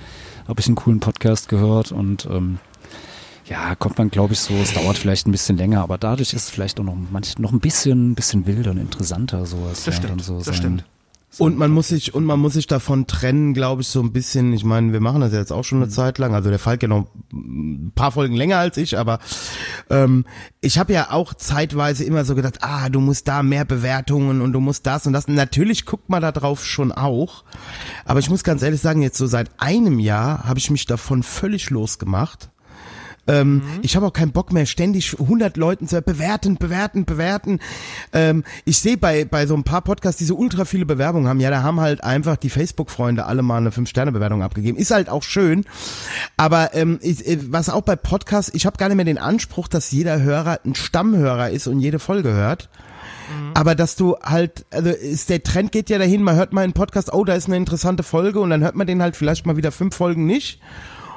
[0.49, 2.59] habe ich einen coolen Podcast gehört und ähm,
[3.47, 6.45] ja, kommt man, glaube ich, so, es dauert vielleicht ein bisschen länger, aber dadurch ist
[6.45, 9.97] es vielleicht auch noch, manch, noch ein bisschen, bisschen wilder und interessanter, so als Das
[9.99, 10.85] ja, stimmt, so das stimmt.
[11.39, 14.53] Und man muss sich und man muss sich davon trennen, glaube ich, so ein bisschen.
[14.53, 16.35] Ich meine, wir machen das ja jetzt auch schon eine Zeit lang.
[16.35, 19.19] Also der Falk ja noch ein paar Folgen länger als ich, aber
[19.89, 20.27] ähm,
[20.61, 24.53] ich habe ja auch zeitweise immer so gedacht, ah, du musst da mehr Bewertungen und
[24.53, 25.27] du musst das und das.
[25.27, 27.45] Natürlich guckt man da drauf schon auch.
[28.05, 31.23] Aber ich muss ganz ehrlich sagen, jetzt so seit einem Jahr habe ich mich davon
[31.23, 32.52] völlig losgemacht.
[33.27, 37.61] Ähm, Ich habe auch keinen Bock mehr, ständig 100 Leuten zu bewerten, bewerten, bewerten.
[38.13, 41.41] Ähm, ich sehe bei, bei so ein paar Podcasts, die so ultra viele Bewerbungen haben,
[41.41, 44.77] ja, da haben halt einfach die Facebook-Freunde alle mal eine 5-Sterne-Bewertung abgegeben.
[44.79, 45.65] Ist halt auch schön.
[46.37, 49.69] Aber ähm, ich, äh, was auch bei Podcasts, ich habe gar nicht mehr den Anspruch,
[49.69, 52.69] dass jeder Hörer ein Stammhörer ist und jede Folge hört.
[53.55, 56.73] Aber dass du halt, also ist der Trend geht ja dahin, man hört mal einen
[56.73, 59.57] Podcast, oh, da ist eine interessante Folge und dann hört man den halt vielleicht mal
[59.57, 60.61] wieder fünf Folgen nicht.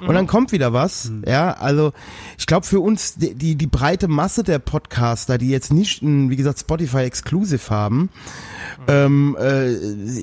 [0.01, 1.11] Und dann kommt wieder was.
[1.27, 1.93] Ja, also
[2.37, 6.29] ich glaube für uns die, die die breite Masse der Podcaster, die jetzt nicht ein,
[6.29, 8.09] wie gesagt Spotify Exclusive haben,
[8.87, 9.73] ähm, äh,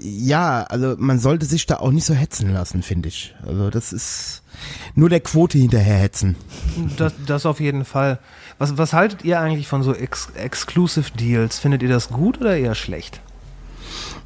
[0.03, 3.35] ja, also man sollte sich da auch nicht so hetzen lassen, finde ich.
[3.47, 4.43] Also das ist
[4.95, 6.37] nur der Quote hinterher hetzen.
[6.97, 8.19] Das, das auf jeden Fall.
[8.59, 11.59] Was, was haltet ihr eigentlich von so Ex Exclusive Deals?
[11.59, 13.21] Findet ihr das gut oder eher schlecht?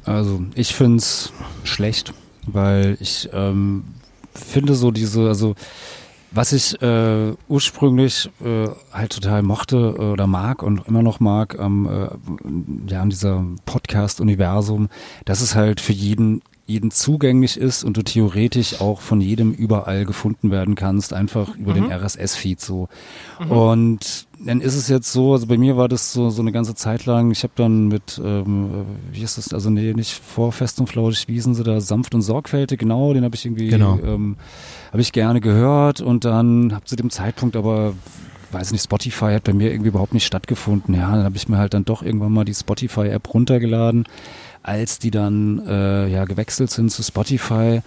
[0.05, 1.33] Also ich finde es
[1.63, 2.13] schlecht,
[2.45, 3.83] weil ich ähm,
[4.37, 5.55] finde so diese, also
[6.31, 11.59] was ich äh, ursprünglich äh, halt total mochte äh, oder mag und immer noch mag
[11.59, 12.09] am äh,
[12.91, 14.89] ja, an dieser Podcast-Universum,
[15.25, 20.05] dass es halt für jeden jeden zugänglich ist und du theoretisch auch von jedem überall
[20.05, 22.89] gefunden werden kannst, einfach über den RSS-Feed so.
[23.49, 26.75] Und dann ist es jetzt so, also bei mir war das so, so eine ganze
[26.75, 30.79] Zeit lang, ich habe dann mit, ähm, wie ist das, also nee, nicht vor Fest
[30.79, 33.97] und Flauschig, wie hießen sie da, sanft und sorgfältig, genau, den habe ich irgendwie, Genau.
[34.03, 34.35] ähm,
[34.91, 37.93] habe ich gerne gehört und dann habe zu dem Zeitpunkt aber
[38.51, 40.95] weiß nicht, Spotify hat bei mir irgendwie überhaupt nicht stattgefunden.
[40.95, 44.05] Ja, dann habe ich mir halt dann doch irgendwann mal die Spotify-App runtergeladen,
[44.67, 47.81] als die dann äh, ja gewechselt sind zu Spotify.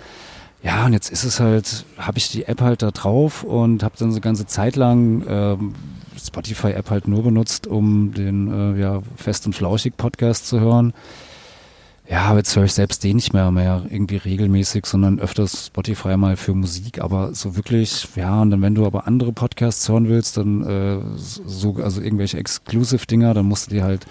[0.63, 3.95] Ja, und jetzt ist es halt, habe ich die App halt da drauf und habe
[3.99, 5.75] dann so ganze Zeit lang ähm,
[6.19, 10.93] Spotify-App halt nur benutzt, um den äh, ja, Fest und Flauschig Podcast zu hören.
[12.11, 16.17] Ja, aber jetzt höre ich selbst den nicht mehr mehr irgendwie regelmäßig, sondern öfters Spotify
[16.17, 20.09] mal für Musik, aber so wirklich, ja, und dann wenn du aber andere Podcasts hören
[20.09, 24.07] willst, dann äh, so, also irgendwelche Exclusive-Dinger, dann musst du dir halt,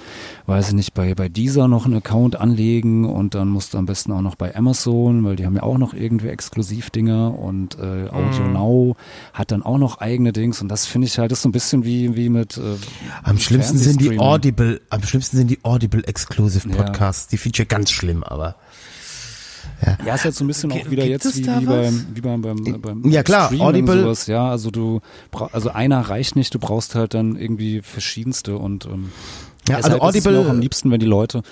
[0.45, 3.85] weiß ich nicht, bei, bei Deezer noch einen Account anlegen und dann musst du am
[3.85, 8.07] besten auch noch bei Amazon, weil die haben ja auch noch irgendwie Exklusivdinger und äh,
[8.09, 8.95] Audio Now
[9.33, 11.51] hat dann auch noch eigene Dings und das finde ich halt, das ist so ein
[11.51, 12.61] bisschen wie, wie mit äh,
[13.23, 14.17] Am schlimmsten sind die.
[14.17, 16.75] Audible, am schlimmsten sind die Audible Exclusive Ja.
[16.77, 17.27] Podcasts.
[17.27, 18.55] Die finde ich ja ganz schlimm, aber
[20.05, 22.21] Ja, ist jetzt so ein bisschen auch wieder gibt jetzt es wie, wie, beim, wie
[22.21, 24.99] beim, beim, beim Ja, klar, Streaming Audible- sowas, ja, also du
[25.51, 29.11] also einer reicht nicht, du brauchst halt dann irgendwie verschiedenste und ähm,
[29.67, 31.43] Ja, also ist es mir Audible- auch am liebsten, wenn die Leute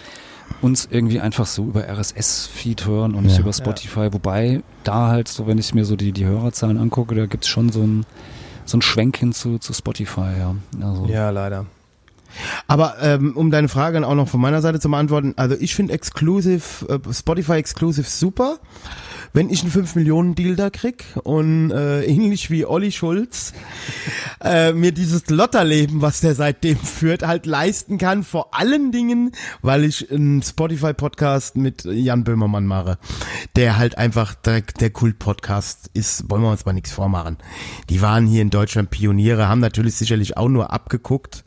[0.61, 3.41] uns irgendwie einfach so über RSS-Feed hören und nicht Ja.
[3.41, 7.25] über Spotify, wobei da halt so, wenn ich mir so die, die Hörerzahlen angucke, da
[7.25, 8.05] gibt's schon so ein
[8.65, 10.55] so ein Schwenk hin zu, zu Spotify, ja.
[10.81, 11.65] Also, Ja, leider.
[12.67, 15.93] Aber ähm, um deine Frage auch noch von meiner Seite zu beantworten, also ich finde
[15.93, 18.59] Exclusive, äh, Spotify Exclusive super.
[19.33, 23.53] Wenn ich einen 5 Millionen Deal da krieg und äh, ähnlich wie Olli Schulz
[24.41, 29.83] äh, mir dieses Lotterleben, was der seitdem führt, halt leisten kann, vor allen Dingen, weil
[29.83, 32.97] ich einen Spotify Podcast mit Jan Böhmermann mache,
[33.55, 37.37] der halt einfach der, der Kult-Podcast ist, wollen wir uns mal nichts vormachen.
[37.89, 41.43] Die waren hier in Deutschland Pioniere, haben natürlich sicherlich auch nur abgeguckt,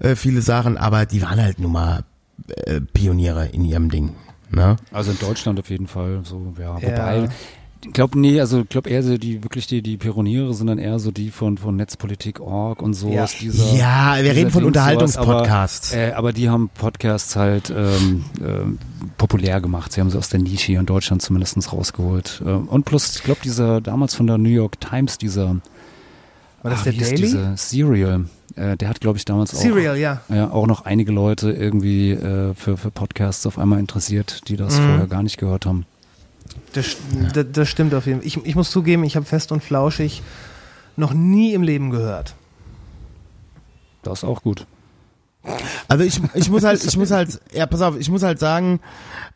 [0.00, 2.04] äh, viele Sachen, aber die waren halt nun mal
[2.48, 4.12] äh, Pioniere in ihrem Ding.
[4.50, 4.76] Ne?
[4.92, 6.78] Also in Deutschland auf jeden Fall, so, ja.
[6.78, 6.82] Ja.
[6.82, 7.28] Wobei,
[7.84, 10.78] ich glaube, nee, also ich glaube eher so die, wirklich die, die Pioniere sind dann
[10.78, 13.24] eher so die von, von Netzpolitik.org und so Ja.
[13.24, 13.74] aus dieser.
[13.74, 15.90] Ja, wir dieser reden von Unterhaltungspodcasts.
[15.90, 18.78] sowas, Aber, äh, aber die haben Podcasts halt ähm, ähm,
[19.18, 19.92] populär gemacht.
[19.92, 22.42] Sie haben sie aus der Nische hier in Deutschland zumindest rausgeholt.
[22.44, 25.56] Ähm, und plus, ich glaube, dieser damals von der New York Times, dieser
[26.66, 27.16] War das ah, der wie Daily?
[27.16, 28.24] dieser Serial,
[28.56, 30.20] äh, der hat, glaube ich, damals auch Serial, ja.
[30.28, 34.78] ja, auch noch einige Leute irgendwie äh, für, für Podcasts auf einmal interessiert, die das
[34.78, 34.84] Mhm.
[34.84, 35.86] vorher gar nicht gehört haben.
[36.72, 36.96] Das,
[37.34, 38.26] das, das stimmt auf jeden Fall.
[38.26, 40.22] Ich, ich muss zugeben, ich habe fest und flauschig
[40.96, 42.34] noch nie im Leben gehört.
[44.02, 44.66] Das ist auch gut.
[45.88, 48.80] Also ich, ich muss halt, ich muss halt, ja, pass auf, ich muss halt sagen,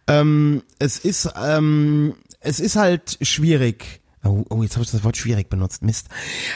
[0.09, 4.00] ähm, es ist, ähm, es ist halt schwierig.
[4.25, 6.09] Oh, oh jetzt habe ich das Wort schwierig benutzt, Mist.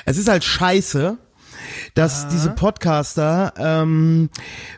[0.05, 1.19] Es ist halt scheiße,
[1.95, 4.29] dass diese Podcaster ähm,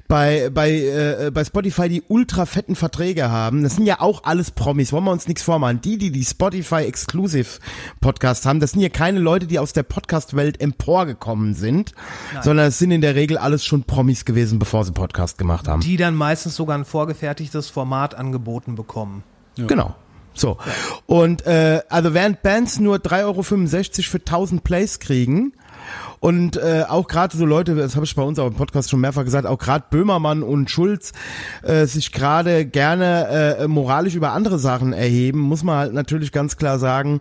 [0.08, 3.62] bei bei äh, bei Spotify die ultra fetten Verträge haben.
[3.62, 4.92] Das sind ja auch alles Promis.
[4.92, 5.80] Wollen wir uns nichts vormachen?
[5.80, 7.58] Die, die die Spotify Exclusive
[8.00, 11.92] Podcast haben, das sind ja keine Leute, die aus der Podcast-Welt emporgekommen sind,
[12.42, 15.80] sondern es sind in der Regel alles schon Promis gewesen, bevor sie Podcast gemacht haben.
[15.80, 19.24] Die dann meistens sogar ein vorgefertigtes Format angeboten bekommen.
[19.56, 19.94] Genau.
[20.38, 20.58] So.
[21.06, 25.52] Und äh, also während Bands nur 3,65 Euro für 1000 Plays kriegen
[26.20, 29.00] und äh, auch gerade so Leute, das habe ich bei uns auch im Podcast schon
[29.00, 31.12] mehrfach gesagt, auch gerade Böhmermann und Schulz
[31.62, 36.56] äh, sich gerade gerne äh, moralisch über andere Sachen erheben, muss man halt natürlich ganz
[36.56, 37.20] klar sagen,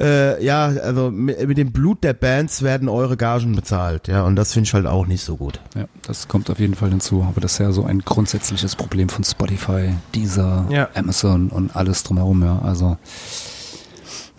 [0.00, 4.36] äh, ja, also mit, mit dem Blut der Bands werden eure Gagen bezahlt, ja, und
[4.36, 5.60] das finde ich halt auch nicht so gut.
[5.74, 7.26] Ja, das kommt auf jeden Fall hinzu.
[7.28, 10.88] Aber das ist ja so ein grundsätzliches Problem von Spotify, Deezer, Ja.
[10.94, 12.60] Amazon und alles drumherum, ja.
[12.62, 12.96] Also,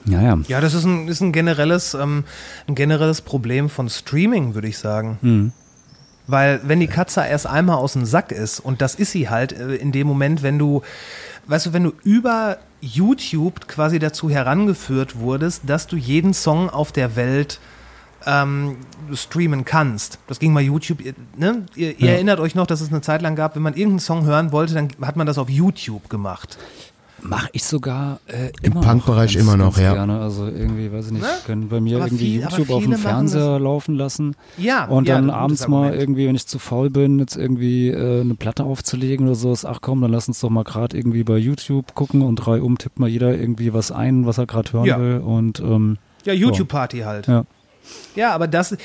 [0.05, 0.37] ja, ja.
[0.47, 2.23] Ja, das ist ein, ist ein generelles, ähm,
[2.67, 5.17] ein generelles Problem von Streaming, würde ich sagen.
[5.21, 5.51] Mhm.
[6.27, 9.51] Weil wenn die Katze erst einmal aus dem Sack ist, und das ist sie halt
[9.51, 10.83] äh, in dem Moment, wenn du,
[11.47, 16.91] weißt du, wenn du über YouTube quasi dazu herangeführt wurdest, dass du jeden Song auf
[16.91, 17.59] der Welt
[18.25, 18.75] ähm,
[19.13, 20.19] streamen kannst.
[20.27, 21.65] Das ging mal YouTube, ihr- ne?
[21.75, 22.13] Ihr, ihr Ja.
[22.13, 24.73] erinnert euch noch, dass es eine Zeit lang gab, wenn man irgendeinen Song hören wollte,
[24.73, 26.57] dann hat man das auf YouTube gemacht.
[27.23, 29.93] Mache ich sogar äh, Im immer Punkbereich immer noch, ja.
[29.93, 30.19] Gerne.
[30.19, 31.27] Also irgendwie, weiß ich nicht, Ne?
[31.45, 35.15] können bei mir Aber irgendwie viel- YouTube auf dem Fernseher laufen lassen Ja, und ja,
[35.15, 39.25] dann abends mal irgendwie, wenn ich zu faul bin, jetzt irgendwie äh, eine Platte aufzulegen
[39.27, 42.21] oder so, ist, ach komm, dann lass uns doch mal gerade irgendwie bei YouTube gucken
[42.21, 44.99] und drei um tippt mal jeder irgendwie was ein, was er gerade hören Ja.
[44.99, 47.27] will und ähm, Ja, YouTube-Party halt.
[47.27, 47.43] ja.
[48.15, 48.75] Ja, aber das,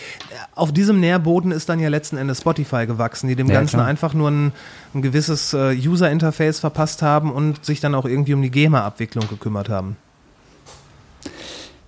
[0.55, 3.87] auf diesem Nährboden ist dann ja letzten Endes Spotify gewachsen, die dem Ja, Ganzen klar.
[3.87, 4.53] einfach nur ein,
[4.95, 9.69] ein gewisses äh, User-Interface verpasst haben und sich dann auch irgendwie um die GEMA-Abwicklung gekümmert
[9.69, 9.97] haben.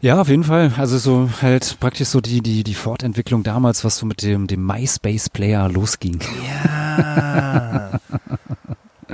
[0.00, 0.72] Ja, auf jeden Fall.
[0.76, 4.64] Also so halt praktisch so die, die, die Fortentwicklung damals, was so mit dem, dem
[4.66, 6.20] MySpace-Player losging.
[6.46, 7.90] Ja.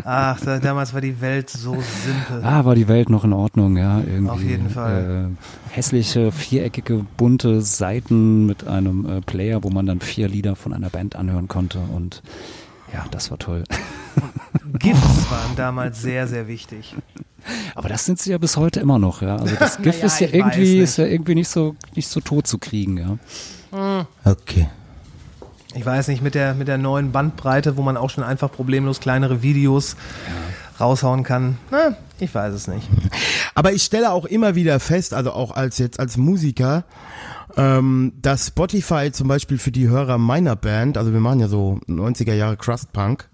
[0.04, 2.42] Ach, da, damals war die Welt so simpel.
[2.44, 4.00] Ah, war die Welt noch in Ordnung, ja.
[4.00, 5.32] Irgendwie, Auf jeden Fall.
[5.32, 10.72] Äh, hässliche, viereckige, bunte Seiten mit einem äh, Player, wo man dann vier Lieder von
[10.72, 12.22] einer Band anhören konnte und
[12.92, 13.64] ja, das war toll.
[14.78, 16.94] GIFs waren damals sehr, sehr wichtig.
[17.74, 19.36] Aber das sind sie ja bis heute immer noch, ja.
[19.36, 22.46] Also das GIF Naja, ist ja irgendwie, ist ja irgendwie nicht so, nicht so tot
[22.46, 24.06] zu kriegen, ja.
[24.24, 24.68] Okay.
[25.74, 29.00] Ich weiß nicht, mit der, mit der neuen Bandbreite, wo man auch schon einfach problemlos
[29.00, 29.96] kleinere Videos
[30.78, 31.58] raushauen kann.
[31.70, 32.88] Na, ich weiß es nicht.
[33.54, 36.84] Aber ich stelle auch immer wieder fest, also auch als jetzt als Musiker,
[37.56, 41.80] ähm, dass Spotify zum Beispiel für die Hörer meiner Band, also wir machen ja so
[41.88, 43.28] 90er Jahre Crust Punk,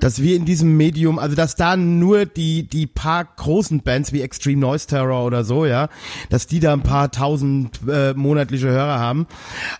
[0.00, 4.22] dass wir in diesem Medium, also dass da nur die die paar großen Bands wie
[4.22, 5.88] Extreme Noise Terror oder so, ja,
[6.28, 9.26] dass die da ein paar tausend äh, monatliche Hörer haben,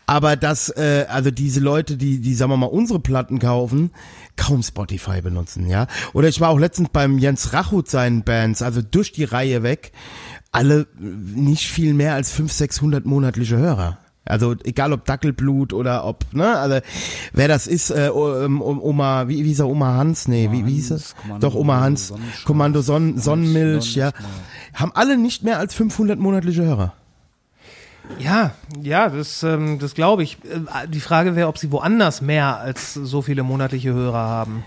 [0.07, 3.91] aber dass äh, also diese Leute, die die sagen wir mal unsere Platten kaufen,
[4.37, 5.87] kaum Spotify benutzen, ja.
[6.13, 9.93] Oder ich war auch letztens beim Jens Rachut seinen Bands, also durch die Reihe weg,
[10.53, 13.99] alle nicht viel mehr als 500, 600 monatliche Hörer.
[14.25, 16.79] Also egal ob Dackelblut oder ob, ne, also
[17.33, 20.75] wer das ist, äh, um, Oma, wie, wie hieß er, Oma Hans, nee, wie, wie
[20.75, 21.17] hieß Hans, es?
[21.17, 22.13] Kommando Doch, Oma Hans,
[22.45, 24.13] Kommando Sonnen, Sonnenmilch, ja,
[24.75, 26.93] haben alle nicht mehr als 500 monatliche Hörer.
[28.19, 28.53] Ja,
[28.83, 30.39] ja, das, ähm, das glaube ich.
[30.45, 34.65] Äh, Die Frage wäre, ob sie woanders mehr als so viele monatliche Hörer haben.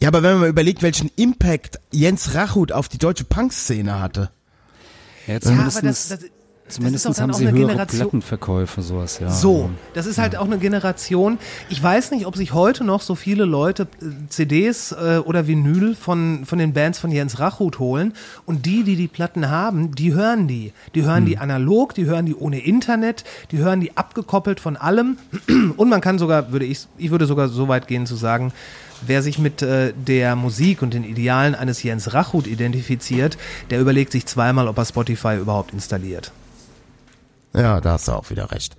[0.00, 4.30] Ja, aber wenn man mal überlegt, welchen Impact Jens Rachut auf die deutsche Punk-Szene hatte.
[5.26, 6.30] Ja, Ja, zumindest, aber das, das, das
[6.68, 8.00] zumindest haben auch sie eine höhere Generation.
[8.00, 9.30] Plattenverkäufe, sowas, ja.
[9.30, 11.38] So, das ist halt auch eine Generation.
[11.68, 15.94] Ich weiß nicht, ob sich heute noch so viele Leute äh, CDs äh, oder Vinyl
[15.94, 18.14] von, von den Bands von Jens Rachut holen.
[18.46, 20.72] Und die, die die Platten haben, die hören die.
[20.94, 25.18] Die hören die analog, die hören die ohne Internet, die hören die abgekoppelt von allem.
[25.76, 28.52] Und man kann sogar, würde ich, ich würde sogar so weit gehen zu sagen,
[29.04, 33.36] Wer sich mit äh, der Musik und den Idealen eines Jens Rachut identifiziert,
[33.70, 36.30] der überlegt sich zweimal, ob er Spotify überhaupt installiert.
[37.54, 38.76] Ja, da hast du auch wieder recht.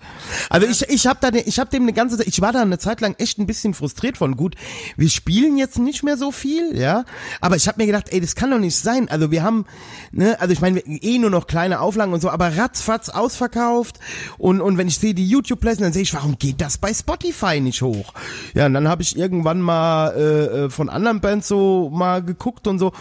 [0.50, 2.62] Also ich, ich habe da, ne, ich habe dem eine ganze, Zeit- ich war da
[2.64, 4.36] eine Zeit lang echt ein bisschen frustriert von.
[4.36, 4.56] Gut,
[4.98, 7.06] wir spielen jetzt nicht mehr so viel, ja,
[7.40, 9.10] aber ich habe mir gedacht, ey, das kann doch nicht sein.
[9.10, 9.66] Also wir haben,
[10.12, 14.00] ne, also ich meine, eh nur noch kleine Auflagen und so, aber ratzfatz ausverkauft
[14.40, 16.92] und und wenn ich sehe die YouTube Plays, dann sehe ich, warum geht das bei
[16.94, 18.14] Spotify nicht hoch?
[18.56, 22.66] Ja, und dann habe ich irgendwann mal äh, äh, von anderen Bands so mal geguckt
[22.68, 22.92] und so.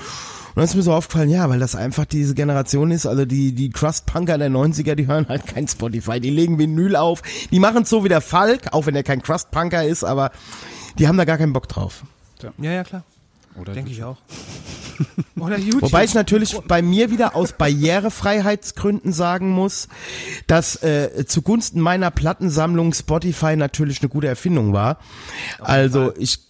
[0.55, 3.53] Und dann ist mir so aufgefallen, ja, weil das einfach diese Generation ist, also die,
[3.53, 7.87] die Crust-Punker der 90er, die hören halt kein Spotify, die legen Vinyl auf, die machen
[7.87, 10.31] so wie der Falk, auch wenn er kein Crust-Punker ist, aber
[10.99, 12.03] die haben da gar keinen Bock drauf.
[12.59, 13.03] Ja, ja, klar.
[13.55, 14.17] Oder Denke ich auch.
[15.39, 15.83] Oder YouTube.
[15.83, 19.89] Wobei ich natürlich bei mir wieder aus Barrierefreiheitsgründen sagen muss,
[20.47, 24.99] dass äh, zugunsten meiner Plattensammlung Spotify natürlich eine gute Erfindung war.
[25.61, 26.47] Also ich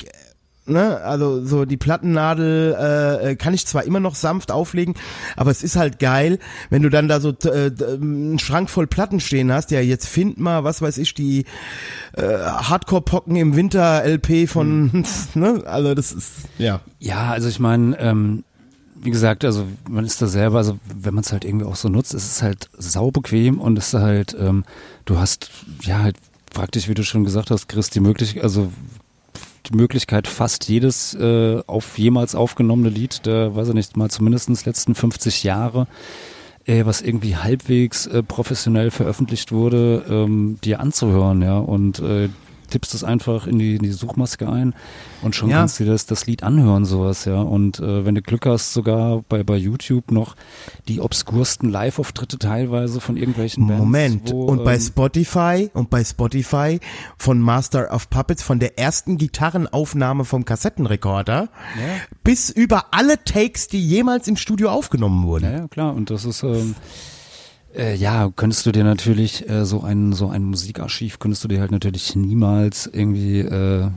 [0.73, 4.95] ne, also so die Plattennadel äh, kann ich zwar immer noch sanft auflegen,
[5.37, 6.39] aber es ist halt geil,
[6.71, 10.07] wenn du dann da so äh, d- einen Schrank voll Platten stehen hast, ja jetzt
[10.09, 11.45] find mal, was weiß ich, die
[12.15, 15.05] äh, Hardcore-Pocken im Winter LP von,
[15.35, 16.81] ne, also das ist, ja.
[16.99, 18.45] Ja, also ich meine, ähm,
[19.05, 21.89] wie gesagt, also man ist da selber, also wenn man es halt irgendwie auch so
[21.89, 24.65] nutzt, ist es halt saubequem und es ist halt, ähm,
[25.05, 25.51] du hast
[25.83, 26.17] ja halt
[26.55, 28.71] praktisch, wie du schon gesagt hast, Chris, die Möglichkeit, also
[29.67, 34.65] die Möglichkeit, fast jedes äh, auf jemals aufgenommene Lied der, weiß ich nicht, mal zumindestens
[34.65, 35.87] letzten 50 Jahre,
[36.65, 41.59] äh, was irgendwie halbwegs äh, professionell veröffentlicht wurde, ähm, dir anzuhören, ja.
[41.59, 42.29] Und äh,
[42.73, 44.75] tippst es einfach in die, in die Suchmaske ein
[45.21, 45.59] und schon Ja.
[45.59, 47.41] kannst du dir das, das Lied anhören, sowas, ja.
[47.41, 50.35] Und äh, wenn du Glück hast, sogar bei, bei YouTube noch
[50.89, 53.81] die obskursten Live-Auftritte teilweise von irgendwelchen Bands.
[53.81, 54.33] Moment.
[54.33, 56.81] Wo, und bei ähm, Spotify und bei Spotify
[57.19, 61.49] von Master of Puppets von der ersten Gitarrenaufnahme vom Kassettenrekorder
[62.25, 65.45] bis über alle Takes, die jemals im Studio aufgenommen wurden.
[65.45, 65.95] Ja, ja, klar.
[65.95, 66.75] Und das ist, ähm,
[67.75, 71.61] äh, ja, könntest du dir natürlich äh, so ein so ein Musikarchiv könntest du dir
[71.61, 73.91] halt natürlich niemals irgendwie äh, äh,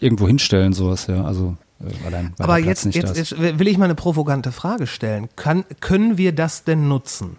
[0.00, 1.24] irgendwo hinstellen, sowas, ja.
[1.24, 4.52] Also äh, allein weil Aber der Platz jetzt, jetzt, jetzt will ich mal eine provokante
[4.52, 5.28] Frage stellen.
[5.36, 7.36] Kann, können wir das denn nutzen?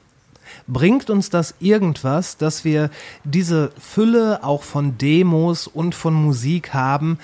[0.65, 2.89] Bringt uns das irgendwas, dass wir
[3.23, 7.19] diese Fülle auch von Demos und von Musik haben?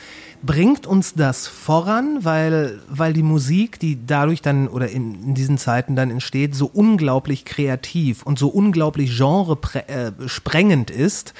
[0.45, 5.57] Bringt uns das voran, weil, weil die Musik, die dadurch dann oder in, in diesen
[5.57, 11.33] Zeiten dann entsteht, so unglaublich kreativ und so unglaublich genresprengend ist?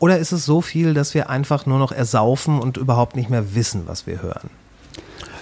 [0.00, 3.54] Oder ist es so viel, dass wir einfach nur noch ersaufen und überhaupt nicht mehr
[3.54, 4.50] wissen, was wir hören?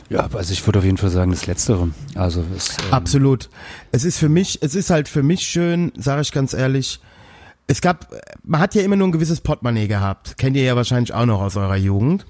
[0.09, 1.89] Ja, also ich würde auf jeden Fall sagen, das Letztere.
[2.15, 3.49] Also es, ähm, Absolut.
[3.93, 7.01] Es ist für mich, es ist halt für mich schön, sage ich ganz ehrlich.
[7.67, 10.37] Es gab, man hat ja immer nur ein gewisses Portemonnaie gehabt.
[10.37, 12.27] Kennt ihr ja wahrscheinlich auch noch aus eurer Jugend.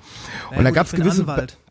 [0.57, 1.23] Und da gab es gewisse.
[1.23, 1.57] Anwalt.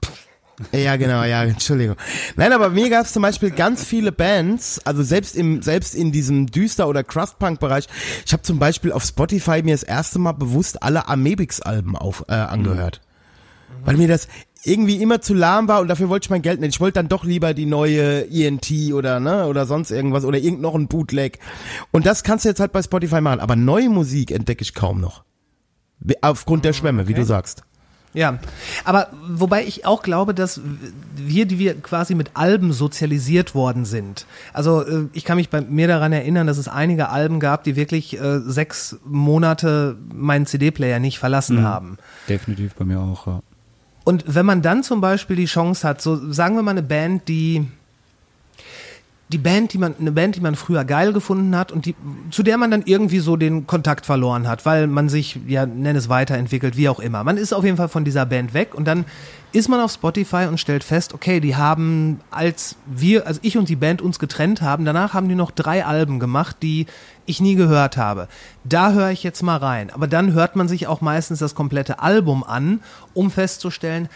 [0.71, 1.95] Ja, genau, ja, Entschuldigung.
[2.35, 6.11] Nein, aber mir gab es zum Beispiel ganz viele Bands, also selbst im, selbst in
[6.11, 7.87] diesem Düster- oder Crust-Punk-Bereich.
[8.25, 12.33] Ich habe zum Beispiel auf Spotify mir das erste Mal bewusst alle Amebix-Alben auf, äh,
[12.33, 13.01] angehört.
[13.83, 14.27] Weil mir das
[14.63, 16.75] irgendwie immer zu lahm war und dafür wollte ich mein Geld nicht.
[16.75, 20.61] Ich wollte dann doch lieber die neue ENT oder ne oder sonst irgendwas oder irgend
[20.61, 21.39] noch ein Bootleg.
[21.91, 23.39] Und das kannst du jetzt halt bei Spotify machen.
[23.39, 25.23] Aber neue Musik entdecke ich kaum noch.
[26.21, 27.63] Aufgrund der Schwämme, wie du sagst.
[28.13, 28.39] Ja,
[28.83, 30.59] aber wobei ich auch glaube, dass
[31.15, 34.25] wir, die wir quasi mit Alben sozialisiert worden sind.
[34.51, 37.77] Also äh, ich kann mich bei mir daran erinnern, dass es einige Alben gab, die
[37.77, 41.97] wirklich äh, sechs Monate meinen CD-Player nicht verlassen haben.
[42.27, 43.27] definitiv bei mir auch.
[43.27, 43.41] Ja.
[44.03, 47.27] Und wenn man dann zum Beispiel die Chance hat, so sagen wir mal eine Band,
[47.27, 47.67] die
[49.31, 51.95] die Band, die man eine Band, die man früher geil gefunden hat und die
[52.31, 55.95] zu der man dann irgendwie so den Kontakt verloren hat, weil man sich ja nenn
[55.95, 57.23] es weiterentwickelt, wie auch immer.
[57.23, 59.05] Man ist auf jeden Fall von dieser Band weg und dann
[59.53, 63.69] ist man auf Spotify und stellt fest, okay, die haben als wir, also ich und
[63.69, 66.85] die Band uns getrennt haben, danach haben die noch drei Alben gemacht, die
[67.25, 68.27] ich nie gehört habe.
[68.63, 69.89] Da höre ich jetzt mal rein.
[69.91, 72.81] Aber dann hört man sich auch meistens das komplette Album an,
[73.13, 74.09] um festzustellen,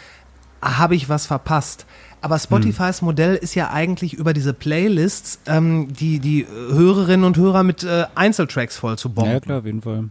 [0.62, 1.86] habe ich was verpasst.
[2.26, 7.36] Aber Spotifys Modell ist ja eigentlich über diese Playlists ähm, die, die äh, Hörerinnen und
[7.36, 9.30] Hörer mit äh, Einzeltracks voll zu bomben.
[9.30, 10.08] ja, klar, auf jeden Fall.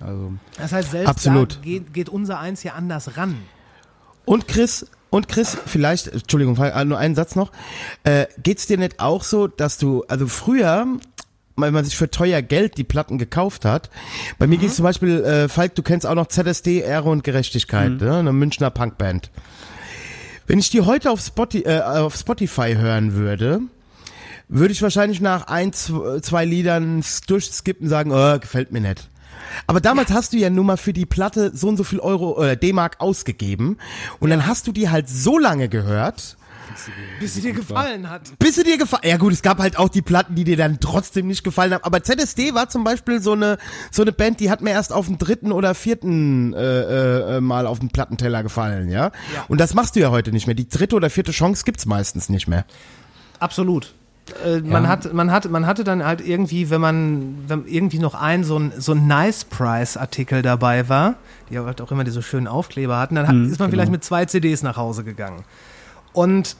[0.00, 1.60] Also, Das heißt, selbst Absolut.
[1.60, 3.36] geht, geht unser Eins hier anders ran.
[4.24, 7.52] Und Chris, und Chris, vielleicht, Entschuldigung, äh, nur einen Satz noch.
[8.04, 10.86] Äh, geht's dir nicht auch so, dass du, also früher,
[11.56, 13.90] weil man sich für teuer Geld die Platten gekauft hat.
[14.38, 18.00] Bei mir geht's zum Beispiel, äh, Falk, du kennst auch noch ZSD, Ehre und Gerechtigkeit,
[18.00, 18.16] ne?
[18.16, 19.30] eine Münchner Punkband.
[20.48, 23.60] Wenn ich die heute auf, Spotify, äh, auf Spotify hören würde,
[24.48, 29.10] würde ich wahrscheinlich nach ein, zwei, Liedern durchskippen und sagen, oh, gefällt mir nicht.
[29.66, 32.42] Aber damals hast du ja nur mal für die Platte so und so viel Euro
[32.42, 33.76] äh, D-Mark ausgegeben.
[34.20, 36.37] Und dann hast du die halt so lange gehört,
[37.20, 38.22] Bis sie dir gefallen hat.
[38.38, 39.02] bis sie dir gefallen.
[39.04, 41.84] Ja gut, es gab halt auch die Platten, die dir dann trotzdem nicht gefallen haben.
[41.84, 43.58] Aber ZSD war zum Beispiel so eine
[43.90, 47.66] so eine Band, die hat mir erst auf dem dritten oder vierten äh, äh, Mal
[47.66, 49.06] auf dem Plattenteller gefallen, ja?
[49.34, 49.44] Ja.
[49.48, 50.54] Und das machst du ja heute nicht mehr.
[50.54, 52.64] Die dritte oder vierte Chance gibt's meistens nicht mehr.
[53.38, 53.94] Absolut.
[54.44, 54.88] Äh, man, Ja.
[54.90, 58.58] hat, man, hat, man hatte dann halt irgendwie, wenn man wenn irgendwie noch ein so
[58.58, 61.14] ein, so ein Nice Price Artikel dabei war,
[61.50, 64.26] die halt auch immer diese schönen Aufkleber hatten, dann hat, ist man vielleicht mit zwei
[64.26, 65.44] CDs nach Hause gegangen.
[66.12, 66.56] Und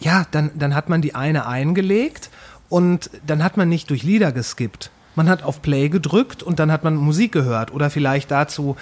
[0.00, 2.30] ja, dann, dann hat man die eine eingelegt
[2.68, 4.90] und dann hat man nicht durch Lieder geskippt.
[5.16, 8.76] Man hat auf Play gedrückt und dann hat man Musik gehört oder vielleicht dazu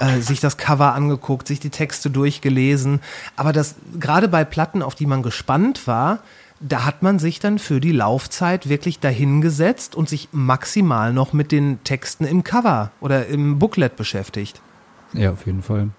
[0.00, 3.00] äh, sich das Cover angeguckt, sich die Texte durchgelesen.
[3.36, 6.20] Aber das gerade bei Platten, auf die man gespannt war,
[6.60, 11.52] da hat man sich dann für die Laufzeit wirklich dahingesetzt und sich maximal noch mit
[11.52, 14.62] den Texten im Cover oder im Booklet beschäftigt.
[15.12, 15.90] Ja, auf jeden Fall.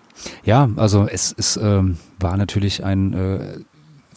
[0.43, 3.59] Ja, also es, es ähm, war natürlich ein äh,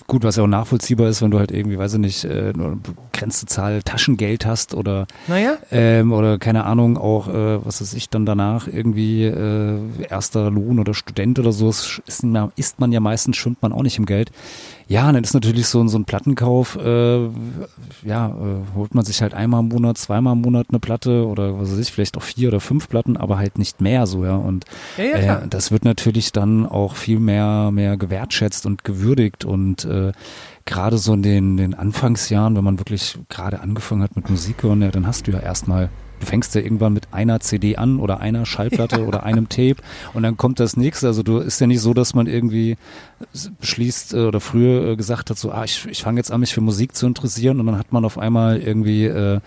[0.08, 2.66] gut, was ja auch nachvollziehbar ist, wenn du halt irgendwie, weiß ich nicht, äh, nur
[2.68, 7.94] eine begrenzte Zahl Taschengeld hast oder Naja, ähm, oder keine Ahnung, auch, äh, was weiß
[7.94, 9.78] ich, dann danach irgendwie äh,
[10.08, 13.82] erster Lohn oder Student oder so, ist, man- ist man ja meistens, schwimmt man auch
[13.84, 14.32] nicht im Geld.
[14.90, 17.28] Ja, dann ist natürlich so, ein- so ein Plattenkauf, äh,
[18.04, 21.60] ja, äh, holt man sich halt einmal im Monat, zweimal im Monat eine Platte oder
[21.60, 24.36] was weiß ich, vielleicht auch vier oder fünf Platten, aber halt nicht mehr so, ja.
[24.36, 24.64] Und
[24.96, 29.84] Ja, ja, äh, das wird natürlich dann auch viel mehr, mehr gewertschätzt und gewürdigt und
[29.84, 30.12] äh,
[30.64, 34.80] gerade so in den, den Anfangsjahren, wenn man wirklich gerade angefangen hat mit Musik hören,
[34.80, 35.90] ja, dann hast du ja erstmal
[36.20, 39.76] du fängst ja irgendwann mit einer CD an oder einer Schallplatte oder einem Tape
[40.14, 41.06] und dann kommt das nächste.
[41.06, 42.76] Also du ist ja nicht so, dass man irgendwie
[43.60, 46.54] beschließt äh, oder früher äh, gesagt hat, so, ah, ich, ich fange jetzt an, mich
[46.54, 49.40] für Musik zu interessieren und dann hat man auf einmal irgendwie äh,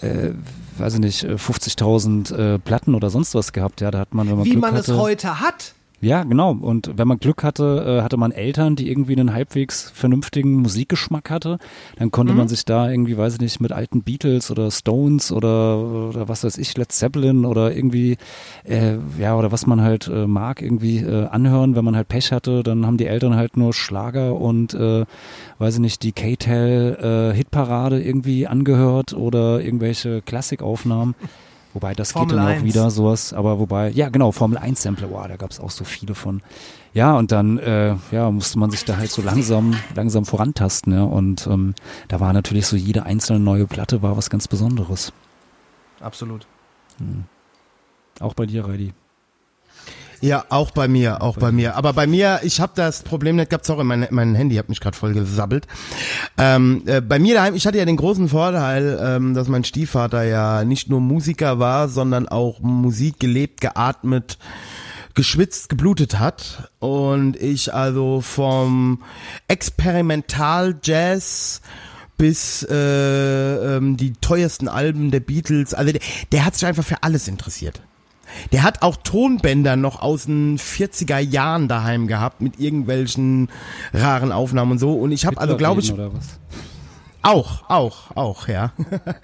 [0.00, 0.32] äh,
[0.78, 3.80] weiß ich nicht, 50.000 äh, Platten oder sonst was gehabt.
[3.80, 5.74] Ja, da hat man, wenn man Wie Glück man hatte, es heute hat.
[6.02, 6.52] Ja, genau.
[6.52, 11.28] Und wenn man Glück hatte, äh, hatte man Eltern, die irgendwie einen halbwegs vernünftigen Musikgeschmack
[11.28, 11.58] hatte.
[11.96, 15.78] Dann konnte man sich da irgendwie, weiß ich nicht, mit alten Beatles oder Stones oder,
[16.08, 18.16] oder was weiß ich, Led Zeppelin oder irgendwie,
[18.64, 21.76] äh, ja, oder was man halt äh, mag, irgendwie äh, anhören.
[21.76, 25.04] Wenn man halt Pech hatte, dann haben die Eltern halt nur Schlager und, äh,
[25.58, 31.14] weiß ich nicht, die K-Tel äh, Hitparade irgendwie angehört oder irgendwelche Klassikaufnahmen.
[31.72, 32.60] Wobei, das Formel geht dann 1.
[32.60, 35.70] auch wieder sowas, aber wobei, ja genau, Formel 1 Sampler, wow, da gab es auch
[35.70, 36.42] so viele von.
[36.92, 41.04] Ja, und dann äh, ja, musste man sich da halt so langsam, langsam vorantasten, ja.
[41.04, 41.74] Und ähm,
[42.08, 45.12] da war natürlich so jede einzelne neue Platte war was ganz Besonderes.
[46.00, 46.46] Absolut.
[48.18, 48.92] Auch bei dir, Reidi.
[50.20, 51.76] Ja, auch bei mir, auch bei mir.
[51.76, 54.80] Aber bei mir, ich habe das Problem nicht gehabt, sorry, mein, mein Handy hat mich
[54.80, 55.66] gerade voll gesabbelt.
[56.36, 60.22] Ähm, äh, bei mir daheim, ich hatte ja den großen Vorteil, ähm, dass mein Stiefvater
[60.24, 64.36] ja nicht nur Musiker war, sondern auch Musik gelebt, geatmet,
[65.14, 66.70] geschwitzt, geblutet hat.
[66.80, 69.02] Und ich also vom
[69.48, 71.62] Experimental-Jazz
[72.18, 76.02] bis äh, ähm, die teuersten Alben der Beatles, also der,
[76.32, 77.80] der hat sich einfach für alles interessiert.
[78.52, 83.48] Der hat auch Tonbänder noch aus den 40er Jahren daheim gehabt mit irgendwelchen
[83.92, 84.94] raren Aufnahmen und so.
[84.94, 85.92] Und ich habe also, glaube ich,
[87.22, 88.72] auch, auch, auch, ja.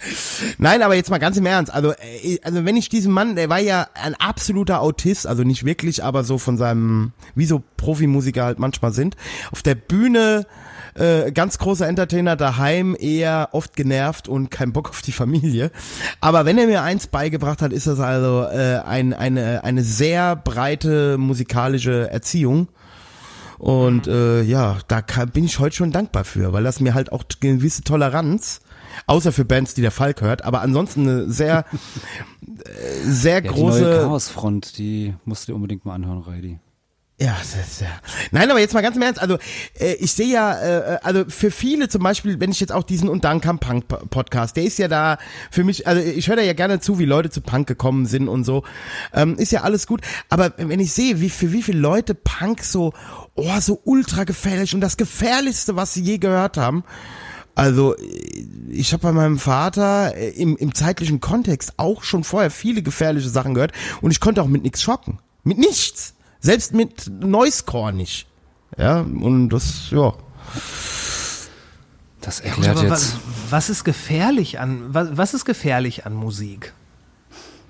[0.58, 1.72] Nein, aber jetzt mal ganz im Ernst.
[1.72, 5.64] Also, äh, also wenn ich diesen Mann, der war ja ein absoluter Autist, also nicht
[5.64, 9.16] wirklich, aber so von seinem, wie so Profimusiker halt manchmal sind,
[9.50, 10.46] auf der Bühne
[10.96, 15.70] äh, ganz großer Entertainer daheim, eher oft genervt und kein Bock auf die Familie.
[16.20, 20.36] Aber wenn er mir eins beigebracht hat, ist das also äh, ein, eine, eine sehr
[20.36, 22.68] breite musikalische Erziehung.
[23.58, 27.10] Und äh, ja, da kann, bin ich heute schon dankbar für, weil das mir halt
[27.12, 28.60] auch gewisse Toleranz,
[29.06, 31.64] außer für Bands, die der Falk hört, aber ansonsten eine sehr,
[32.42, 34.00] äh, sehr Ja, die neue große.
[34.02, 36.58] Chaosfront, die musst du dir unbedingt mal anhören, Reidi.
[37.18, 37.88] Ja, das ist ja.
[38.30, 39.22] Nein, aber jetzt mal ganz im Ernst.
[39.22, 39.38] Also
[39.80, 43.08] äh, ich sehe ja, äh, also für viele zum Beispiel, wenn ich jetzt auch diesen
[43.08, 45.16] und dann kam Punk Podcast, der ist ja da
[45.50, 45.86] für mich.
[45.86, 48.64] Also ich höre da ja gerne zu, wie Leute zu Punk gekommen sind und so.
[49.14, 50.02] Ähm, ist ja alles gut.
[50.28, 52.92] Aber wenn ich sehe, wie für wie viele Leute Punk so,
[53.34, 56.84] oh, so ultra gefährlich und das gefährlichste, was sie je gehört haben.
[57.54, 57.96] Also
[58.68, 63.30] ich habe bei meinem Vater äh, im, im zeitlichen Kontext auch schon vorher viele gefährliche
[63.30, 65.18] Sachen gehört und ich konnte auch mit nichts schocken.
[65.44, 66.15] Mit nichts.
[66.46, 68.26] Selbst mit Noisecore nicht.
[68.78, 70.14] Ja, und das, ja.
[72.20, 72.90] Das Ja, erklärt aber jetzt.
[72.90, 73.16] was,
[73.50, 76.72] was ist gefährlich an was, was ist gefährlich an Musik?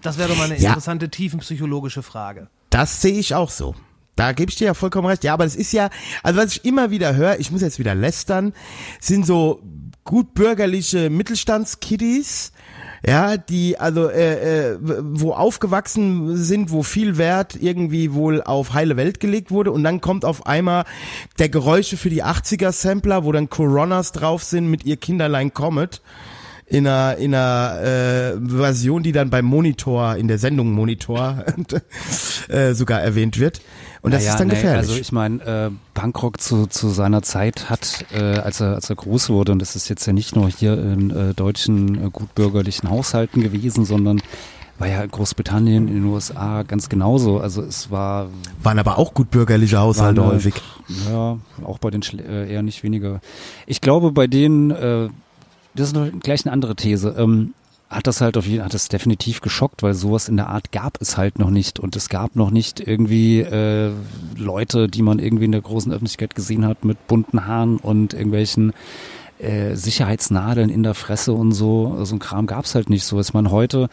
[0.03, 0.69] Das wäre doch mal eine Ja.
[0.71, 2.49] interessante tiefenpsychologische Frage.
[2.71, 3.75] Das sehe ich auch so.
[4.15, 5.25] Da gebe ich dir ja vollkommen recht.
[5.25, 5.91] Ja, aber das ist ja,
[6.23, 8.55] also was ich immer wieder höre, ich muss jetzt wieder lästern,
[9.01, 9.63] sind so
[10.05, 12.53] gut bürgerliche Mittelstandskiddies,
[13.05, 18.97] ja, die also äh, äh, wo aufgewachsen sind, wo viel Wert irgendwie wohl auf heile
[18.97, 20.85] Welt gelegt wurde und dann kommt auf einmal
[21.39, 26.01] der Geräusche für die 80er Sampler, wo dann Coronas drauf sind mit ihr Kinderlein Comet
[26.69, 31.45] in einer, in einer äh, Version, die dann beim Monitor, in der Sendung Monitor
[32.49, 33.61] äh, sogar erwähnt wird.
[34.03, 34.89] Und das Naja, ist dann nee, gefährlich.
[34.91, 38.97] Also ich meine, äh, Punkrock zu, zu seiner Zeit hat, äh, als er als er
[38.97, 42.91] groß wurde, und das ist jetzt ja nicht nur hier in äh, deutschen äh, gutbürgerlichen
[42.91, 44.21] Haushalten gewesen, sondern
[44.79, 47.41] war ja in Großbritannien, in den USA ganz genauso.
[47.41, 48.29] Also es war
[48.63, 50.55] Waren aber auch gut bürgerliche Haushalte eine- häufig.
[51.11, 53.21] Ja, auch bei den Schle äh, eher nicht weniger.
[53.67, 55.09] Ich glaube, bei denen, äh,
[55.77, 57.55] das ist noch gleich eine andere These, ähm,
[57.89, 61.01] hat das halt auf jeden hat das definitiv geschockt, weil sowas in der Art gab
[61.01, 63.93] es halt noch nicht und es gab noch nicht irgendwie äh,
[64.37, 68.73] Leute, die man irgendwie in der großen Öffentlichkeit gesehen hat mit bunten Haaren und irgendwelchen
[69.39, 72.05] äh, Sicherheitsnadeln in der Fresse und so.
[72.05, 73.21] So ein Kram gab's halt nicht so.
[73.21, 73.89] Ich meine, heute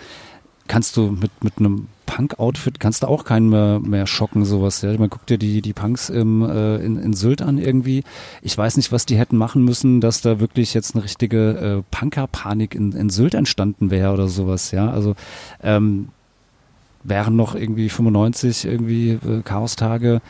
[0.68, 4.82] kannst du mit, mit einem Punk-Outfit kannst du auch keinen mehr, mehr schocken, sowas.
[4.82, 4.98] Ja?
[4.98, 8.04] Man guckt dir die, die Punks im, äh, in, in Sylt an irgendwie.
[8.42, 11.84] Ich weiß nicht, was die hätten machen müssen, dass da wirklich jetzt eine richtige äh,
[11.96, 14.90] Punker-Panik in, in Sylt entstanden wäre oder sowas, ja.
[14.90, 15.16] Also
[15.64, 16.10] ähm,
[17.04, 20.22] wären noch irgendwie 95 irgendwie äh, Chaostage,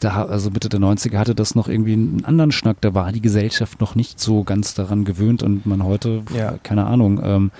[0.00, 3.20] da, also Mitte der 90er hatte das noch irgendwie einen anderen Schnack, da war die
[3.20, 6.54] Gesellschaft noch nicht so ganz daran gewöhnt und man heute, Ja.
[6.62, 7.50] keine Ahnung, ähm,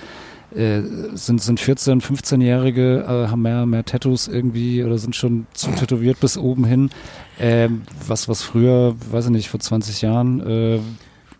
[0.56, 0.82] äh,
[1.14, 6.20] sind, sind 14, 15-Jährige, äh, haben mehr, mehr Tattoos irgendwie oder sind schon zu tätowiert
[6.20, 6.90] bis oben hin.
[7.38, 10.80] Ähm, was, was früher, weiß ich nicht, vor 20 Jahren äh,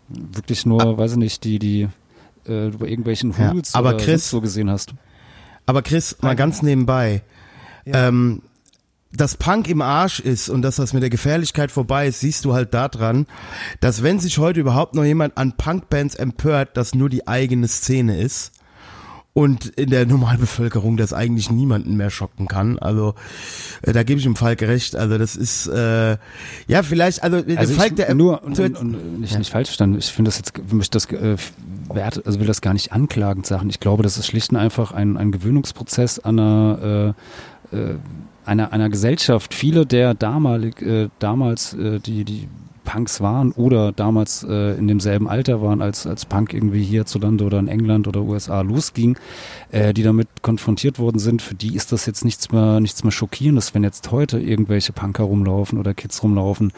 [0.09, 0.97] wirklich nur, ah.
[0.97, 1.81] weiß ich nicht, die, die
[2.45, 4.93] äh, bei irgendwelchen Hools ja, aber Chris, so gesehen hast.
[5.65, 7.23] Aber Chris, mal ganz nebenbei.
[7.85, 8.07] Ja.
[8.07, 8.41] Ähm,
[9.15, 12.53] dass Punk im Arsch ist und dass das mit der Gefährlichkeit vorbei ist, siehst du
[12.53, 13.27] halt daran,
[13.79, 18.17] dass wenn sich heute überhaupt noch jemand an Punkbands empört, das nur die eigene Szene
[18.19, 18.53] ist
[19.33, 22.77] und in der Normalbevölkerung das eigentlich niemanden mehr schocken kann.
[22.77, 23.15] Also
[23.81, 24.95] äh, da gebe ich dem Falk recht.
[24.95, 26.17] Also das ist äh,
[26.67, 29.39] ja vielleicht also, also Falk der nur und, und, und nicht, ja.
[29.39, 29.97] nicht falsch verstanden.
[29.97, 31.37] Ich finde das jetzt möchte das äh,
[31.91, 33.69] wert, also will das gar nicht anklagend sagen.
[33.69, 37.15] Ich glaube, das ist schlicht und einfach ein, ein Gewöhnungsprozess an einer
[37.71, 37.95] äh, äh,
[38.45, 39.53] einer, einer Gesellschaft.
[39.53, 42.47] Viele der damalig, äh, damals äh, die die
[42.83, 47.59] Punks waren oder damals äh, in demselben Alter waren, als, als Punk irgendwie hierzulande oder
[47.59, 49.17] in England oder USA losging,
[49.71, 53.11] äh, die damit konfrontiert worden sind, für die ist das jetzt nichts mehr, nichts mehr
[53.11, 56.71] Schockierendes, wenn jetzt heute irgendwelche Punker rumlaufen oder Kids rumlaufen,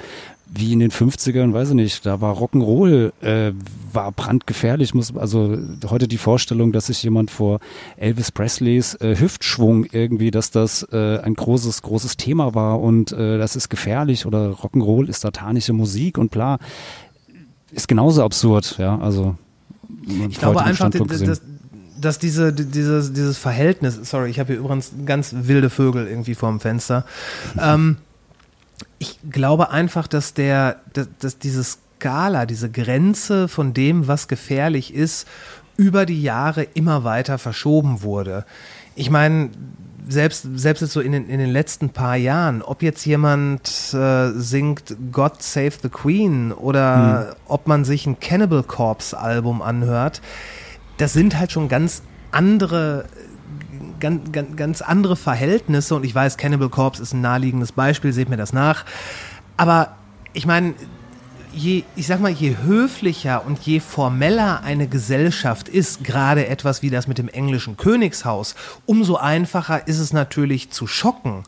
[0.48, 3.54] wie in den 50ern, weiß ich nicht, da war Rock'n'Roll, äh,
[3.92, 4.94] war brandgefährlich.
[4.94, 5.58] Muss, also
[5.90, 7.60] heute die Vorstellung, dass sich jemand vor
[7.98, 13.38] Elvis Presleys äh, Hüftschwung irgendwie, dass das äh, ein großes, großes Thema war und äh,
[13.38, 16.60] das ist gefährlich oder Rock'n'Roll ist satanische Musik und bla,
[17.72, 19.36] ist genauso absurd, ja, also.
[20.30, 21.42] Ich glaube einfach, dass,
[22.00, 26.60] dass diese, dieses, dieses Verhältnis, sorry, ich habe hier übrigens ganz wilde Vögel irgendwie vorm
[26.60, 27.06] Fenster,
[27.60, 27.98] ähm,
[29.00, 34.94] ich glaube einfach, dass der, dass, dass diese Skala, diese Grenze von dem, was gefährlich
[34.94, 35.28] ist,
[35.78, 38.46] über die Jahre immer weiter verschoben wurde.
[38.96, 39.50] Ich meine,
[40.08, 44.32] selbst, selbst jetzt so in den, in den letzten paar Jahren, ob jetzt jemand äh,
[44.32, 47.36] singt God Save the Queen oder hm.
[47.48, 50.22] ob man sich ein Cannibal Corpse Album anhört,
[50.98, 53.06] das sind halt schon ganz andere
[54.06, 58.30] ganz, ganz, ganz andere Verhältnisse und ich weiß, Cannibal Corpse ist ein naheliegendes Beispiel, seht
[58.30, 58.86] mir das nach.
[59.58, 59.96] Aber
[60.34, 60.76] ich meine,
[61.52, 66.92] je, ich sag mal, je höflicher und je formeller eine Gesellschaft ist, gerade etwas wie
[66.92, 68.54] das mit dem englischen Königshaus,
[68.86, 71.44] umso einfacher ist es natürlich zu schocken.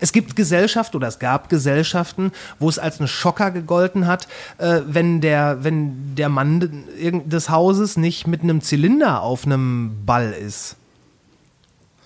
[0.00, 4.26] Es gibt Gesellschaften oder es gab Gesellschaften, wo es als ein Schocker gegolten hat,
[4.58, 10.32] äh, wenn, der, wenn der Mann des Hauses nicht mit einem Zylinder auf einem Ball
[10.32, 10.74] ist.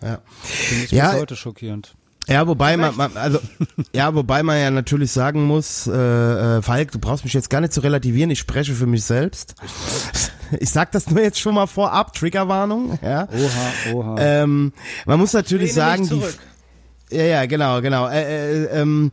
[0.03, 0.21] Ja.
[0.43, 1.95] Finde ich ja, bis heute schockierend.
[2.29, 3.39] Ja, wobei man, man, also
[3.95, 7.61] ja, wobei man ja natürlich sagen muss, äh, äh, Falk, du brauchst mich jetzt gar
[7.61, 9.55] nicht zu relativieren, ich spreche für mich selbst.
[10.61, 13.27] Ich sag das nur jetzt schon mal vorab, Triggerwarnung, ja.
[13.33, 14.17] Oha, oha.
[14.21, 14.73] Ähm,
[15.05, 16.23] man muss natürlich sagen, die,
[17.17, 18.09] ja, ja, genau, genau.
[18.09, 19.11] Äh, äh, ähm,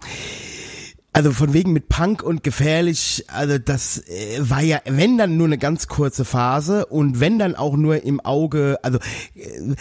[1.11, 5.45] also von wegen mit Punk und gefährlich, also das äh, war ja, wenn dann nur
[5.45, 8.97] eine ganz kurze Phase und wenn dann auch nur im Auge, also
[9.35, 9.75] äh,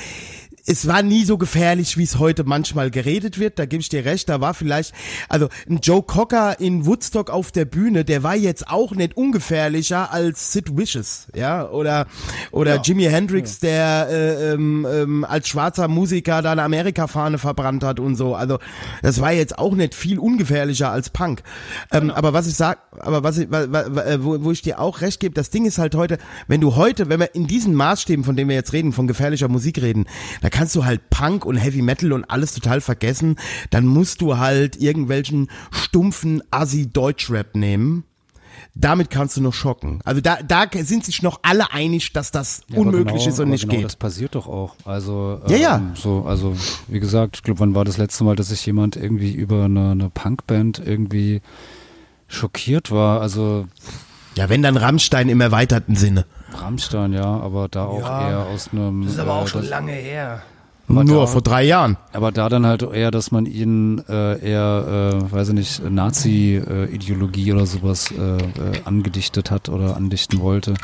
[0.67, 3.59] es war nie so gefährlich, wie es heute manchmal geredet wird.
[3.59, 4.29] Da gebe ich dir recht.
[4.29, 4.95] Da war vielleicht,
[5.29, 10.13] also ein Joe Cocker in Woodstock auf der Bühne, der war jetzt auch nicht ungefährlicher
[10.13, 12.07] als Sid Vicious, ja, oder
[12.53, 12.83] oder ja.
[12.83, 18.17] Jimi Hendrix, der äh, ähm, ähm, als schwarzer Musiker da eine Amerika-Fahne verbrannt hat und
[18.17, 18.35] so.
[18.35, 18.59] Also
[19.03, 21.43] das war jetzt auch nicht viel ungefährlicher als Punk.
[21.91, 22.15] Ähm, genau.
[22.15, 25.51] Aber was ich sag, aber was ich, wo, wo ich dir auch recht gebe, das
[25.51, 28.57] Ding ist halt heute, wenn du heute, wenn wir in diesen Maßstäben, von denen wir
[28.57, 30.07] jetzt reden, von gefährlicher Musik reden,
[30.41, 33.37] da kannst du halt Punk und Heavy Metal und alles total vergessen.
[33.71, 38.05] Dann musst du halt irgendwelchen stumpfen Assi-Deutschrap nehmen
[38.75, 40.01] damit kannst du noch schocken.
[40.05, 43.51] Also da, da sind sich noch alle einig, dass das ja, unmöglich genau, ist und
[43.51, 43.85] nicht genau, geht.
[43.85, 44.75] Das passiert doch auch.
[44.85, 45.77] Also ja, ja.
[45.77, 46.57] Ähm, so, also
[46.89, 49.91] wie gesagt, ich glaube, wann war das letzte Mal, dass sich jemand irgendwie über eine,
[49.91, 51.43] eine Punkband irgendwie
[52.29, 53.21] schockiert war?
[53.21, 53.67] Also
[54.37, 56.25] ja, wenn dann Rammstein im erweiterten Sinne.
[56.61, 59.03] Rammstein, ja, aber da auch ja, eher aus einem.
[59.05, 60.43] Das ist aber auch äh, schon lange her.
[60.89, 61.97] Aber Nur da, vor drei Jahren.
[62.13, 67.51] Aber da dann halt eher, dass man ihnen äh, eher, äh, weiß ich nicht, Nazi-Ideologie
[67.51, 68.41] äh, oder sowas äh, äh,
[68.85, 70.75] angedichtet hat oder andichten wollte.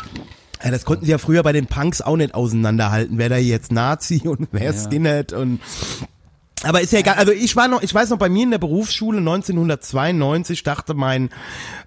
[0.63, 3.19] Ja, das konnten sie ja früher bei den Punks auch nicht auseinanderhalten.
[3.19, 4.73] Wer da jetzt Nazi und wer ja.
[4.73, 5.61] Skinhead und
[6.65, 7.17] aber ist ja egal.
[7.17, 11.31] Also ich war noch, ich weiß noch, bei mir in der Berufsschule 1992 dachte mein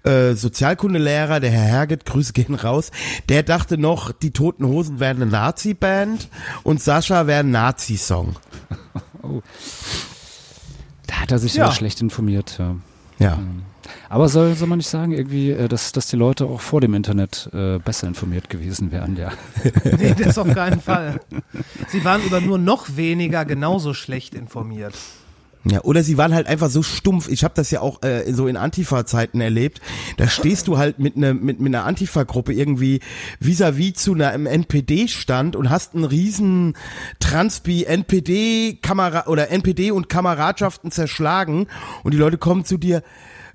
[0.04, 2.90] äh, Sozialkundelehrer, der Herr Herget, Grüße gehen raus,
[3.28, 6.28] der dachte noch, die Toten Hosen wären eine Nazi-Band
[6.62, 8.36] und Sascha wäre ein Nazi-Song.
[9.22, 9.42] oh.
[11.06, 12.58] Da hat er sich ja schlecht informiert.
[12.58, 12.76] Ja.
[13.18, 13.38] ja.
[14.08, 16.94] Aber soll, soll man nicht sagen, irgendwie, äh, dass, dass die Leute auch vor dem
[16.94, 19.32] Internet äh, besser informiert gewesen wären, ja.
[19.98, 21.20] nee, das auf keinen Fall.
[21.88, 24.94] Sie waren über nur noch weniger genauso schlecht informiert.
[25.64, 27.28] Ja, oder sie waren halt einfach so stumpf.
[27.28, 29.80] Ich habe das ja auch äh, so in Antifa-Zeiten erlebt.
[30.16, 32.98] Da stehst du halt mit, ne, mit, mit einer Antifa-Gruppe irgendwie
[33.38, 36.74] vis-à-vis zu einem NPD-Stand und hast einen riesen
[37.20, 41.68] Transpi NPD Kamera oder NPD und Kameradschaften zerschlagen
[42.02, 43.04] und die Leute kommen zu dir,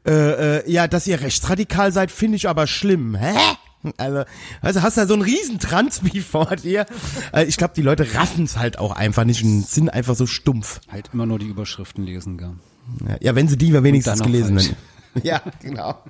[0.07, 3.15] äh, äh, ja, dass ihr rechtsradikal seid, finde ich aber schlimm.
[3.15, 3.35] Hä?
[3.97, 4.23] Also,
[4.61, 6.85] also hast du da so einen riesen Transpi vor dir.
[7.33, 10.25] Äh, ich glaube, die Leute raffen es halt auch einfach nicht und sind einfach so
[10.25, 10.81] stumpf.
[10.89, 12.55] Halt immer nur die Überschriften lesen, gell?
[13.19, 14.69] Ja, wenn sie die mal wenigstens gelesen falsch.
[14.69, 15.27] hätten.
[15.27, 16.01] Ja, genau.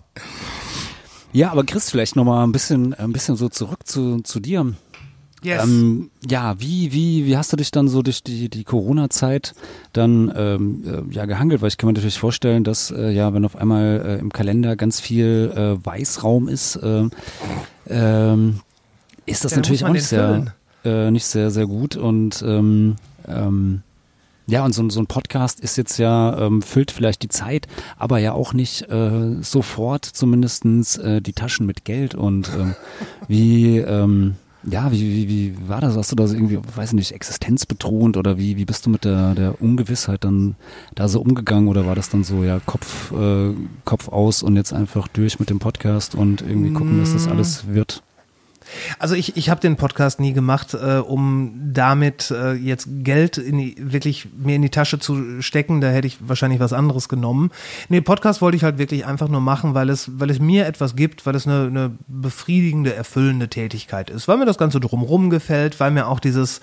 [1.34, 4.74] Ja, aber Chris, vielleicht noch mal ein bisschen, ein bisschen so zurück zu, zu dir.
[5.44, 5.64] Yes.
[5.64, 9.54] Ähm, ja, wie, wie, wie hast du dich dann so durch die, die Corona-Zeit
[9.94, 11.62] dann ähm, äh, ja, gehangelt?
[11.62, 14.76] Weil ich kann mir natürlich vorstellen, dass äh, ja, wenn auf einmal äh, im Kalender
[14.76, 17.04] ganz viel äh, Weißraum ist, äh,
[17.88, 18.62] ähm,
[19.26, 21.96] ist das Ja, natürlich auch nicht sehr, äh, nicht sehr, sehr gut.
[21.96, 22.96] Und ähm,
[23.28, 23.84] ähm,
[24.48, 27.68] ja, und so, ein- so ein Podcast ist jetzt ja, ähm, füllt vielleicht die Zeit,
[27.98, 32.16] aber ja auch nicht äh, sofort zumindestens äh, die Taschen mit Geld.
[32.16, 32.76] Und ähm,
[33.28, 35.96] wie, ähm, ja, wie, wie, wie war das?
[35.96, 39.06] Hast du da so irgendwie, weiß ich nicht, existenzbedrohend oder wie, wie bist du mit
[39.06, 40.56] der, der Ungewissheit dann
[40.96, 43.54] da so umgegangen oder war das dann so, ja, Kopf, äh,
[43.86, 47.68] Kopf aus und jetzt einfach durch mit dem Podcast und irgendwie gucken, dass das alles
[47.68, 48.04] wird?
[49.00, 53.58] Also ich, ich habe den Podcast nie gemacht, äh, um damit äh, jetzt Geld in
[53.58, 55.82] die, wirklich mir in die Tasche zu stecken.
[55.82, 57.52] Da hätte ich wahrscheinlich was anderes genommen.
[57.90, 60.96] Nee, Podcast wollte ich halt wirklich einfach nur machen, weil es, weil es mir etwas
[60.96, 64.28] gibt, weil es eine, eine befriedigende, erfüllende Tätigkeit ist.
[64.28, 66.62] Weil mir das Ganze drumherum gefällt, weil mir auch dieses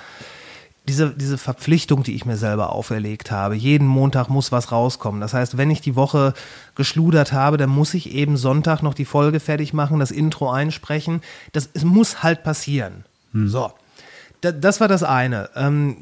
[0.87, 3.55] diese, diese Verpflichtung, die ich mir selber auferlegt habe.
[3.55, 5.21] Jeden Montag muss was rauskommen.
[5.21, 6.35] Das heißt, wenn ich die Woche
[6.75, 11.23] geschludert habe, dann muss ich eben Sonntag noch die Folge fertig machen, das Intro einsprechen.
[11.53, 13.05] Das es muss halt passieren.
[13.33, 13.73] So.
[14.43, 15.49] Da, das war das eine.
[15.57, 15.97] Ähm,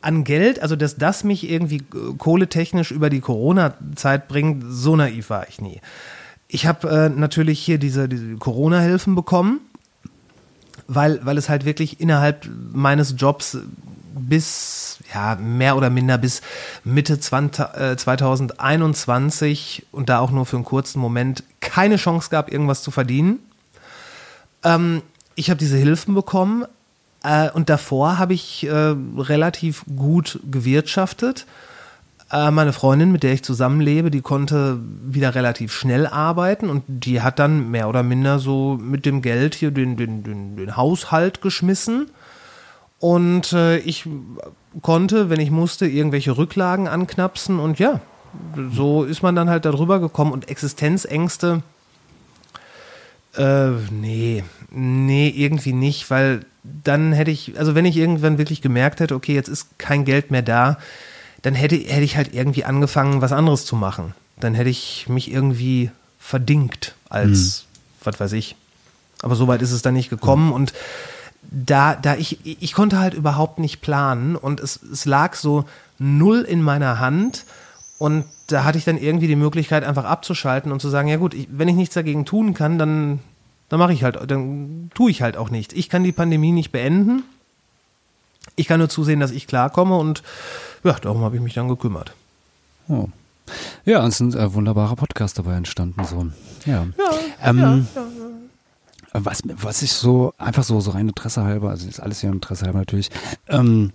[0.00, 5.28] an Geld, also dass das mich irgendwie äh, kohletechnisch über die Corona-Zeit bringt, so naiv
[5.28, 5.80] war ich nie.
[6.46, 9.60] Ich habe äh, natürlich hier diese, diese Corona-Hilfen bekommen
[10.88, 13.58] weil, weil es halt wirklich innerhalb meines Jobs
[14.18, 16.42] bis, ja, mehr oder minder bis
[16.84, 22.52] Mitte 20, äh, 2021 und da auch nur für einen kurzen Moment keine Chance gab,
[22.52, 23.38] irgendwas zu verdienen.
[24.64, 25.02] Ähm,
[25.34, 26.64] ich habe diese Hilfen bekommen
[27.22, 31.46] äh, und davor habe ich äh, relativ gut gewirtschaftet.
[32.30, 37.22] Äh, meine Freundin, mit der ich zusammenlebe, die konnte wieder relativ schnell arbeiten und die
[37.22, 41.40] hat dann mehr oder minder so mit dem Geld hier den, den, den, den Haushalt
[41.40, 42.10] geschmissen.
[43.00, 44.06] Und äh, ich
[44.82, 48.00] konnte, wenn ich musste, irgendwelche Rücklagen anknapsen und ja,
[48.72, 51.62] so ist man dann halt darüber gekommen und Existenzängste,
[53.36, 59.00] äh, nee, nee, irgendwie nicht, weil dann hätte ich, also wenn ich irgendwann wirklich gemerkt
[59.00, 60.78] hätte, okay, jetzt ist kein Geld mehr da,
[61.42, 64.14] dann hätte, hätte ich halt irgendwie angefangen, was anderes zu machen.
[64.40, 67.64] Dann hätte ich mich irgendwie verdingt als,
[68.02, 68.56] was weiß ich.
[69.22, 70.72] Aber so weit ist es dann nicht gekommen und
[71.50, 75.64] da, da ich, ich konnte halt überhaupt nicht planen und es, es lag so
[75.98, 77.44] null in meiner Hand
[77.98, 81.34] und da hatte ich dann irgendwie die Möglichkeit, einfach abzuschalten und zu sagen, ja gut,
[81.34, 83.20] ich, wenn ich nichts dagegen tun kann, dann,
[83.68, 85.74] dann mache ich halt, dann tue ich halt auch nichts.
[85.74, 87.24] Ich kann die Pandemie nicht beenden.
[88.56, 90.22] Ich kann nur zusehen, dass ich klarkomme und
[90.84, 92.12] ja, darum habe ich mich dann gekümmert.
[92.88, 93.08] Oh.
[93.84, 96.04] Ja, es sind äh, wunderbare Podcasts dabei entstanden.
[96.04, 96.26] So.
[96.66, 96.86] Ja.
[97.42, 97.86] ähm,
[99.24, 102.66] Was, was ich so, einfach so, so rein Interesse halber, also ist alles ja Interesse
[102.66, 103.10] halber natürlich.
[103.48, 103.92] Ähm,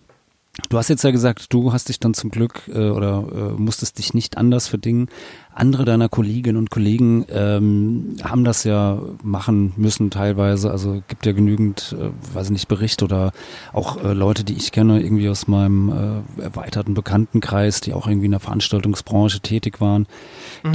[0.69, 3.97] du hast jetzt ja gesagt, du hast dich dann zum Glück äh, oder äh, musstest
[3.97, 5.09] dich nicht anders verdingen.
[5.55, 10.71] Andere deiner Kolleginnen und Kollegen ähm, haben das ja machen müssen teilweise.
[10.71, 13.31] Also gibt ja genügend, äh, weiß ich nicht, Bericht oder
[13.71, 18.25] auch äh, Leute, die ich kenne, irgendwie aus meinem äh, erweiterten Bekanntenkreis, die auch irgendwie
[18.25, 20.07] in der Veranstaltungsbranche tätig waren,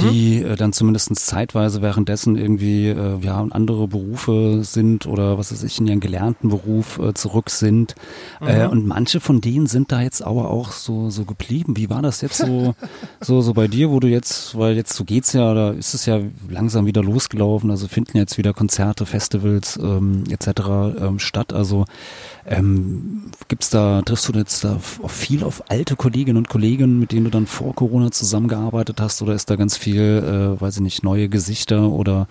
[0.01, 5.51] die äh, dann zumindest zeitweise währenddessen irgendwie äh, ja in andere Berufe sind oder was
[5.51, 7.95] weiß ich, in ihren gelernten Beruf äh, zurück sind.
[8.41, 11.75] Äh, und manche von denen sind da jetzt aber auch so, so geblieben.
[11.77, 12.75] Wie war das jetzt so,
[13.21, 16.05] so, so bei dir, wo du jetzt, weil jetzt so geht's ja, da ist es
[16.05, 20.47] ja langsam wieder losgelaufen, also finden jetzt wieder Konzerte, Festivals ähm, etc.
[20.99, 21.53] Ähm, statt.
[21.53, 21.85] Also
[22.45, 27.25] ähm, gibt's da, triffst du jetzt da viel auf alte Kolleginnen und Kollegen, mit denen
[27.25, 30.01] du dann vor Corona zusammengearbeitet hast, oder ist da ganz viel,
[30.57, 32.27] äh, weiß ich nicht, neue Gesichter oder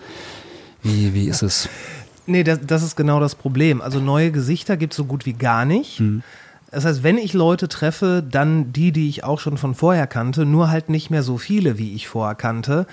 [0.82, 1.68] wie, wie ist es?
[2.26, 3.80] Nee, das, das ist genau das Problem.
[3.80, 6.00] Also neue Gesichter gibt es so gut wie gar nicht.
[6.70, 10.44] Das heißt, wenn ich Leute treffe, dann die, die ich auch schon von vorher kannte,
[10.44, 12.86] nur halt nicht mehr so viele, wie ich vorher kannte,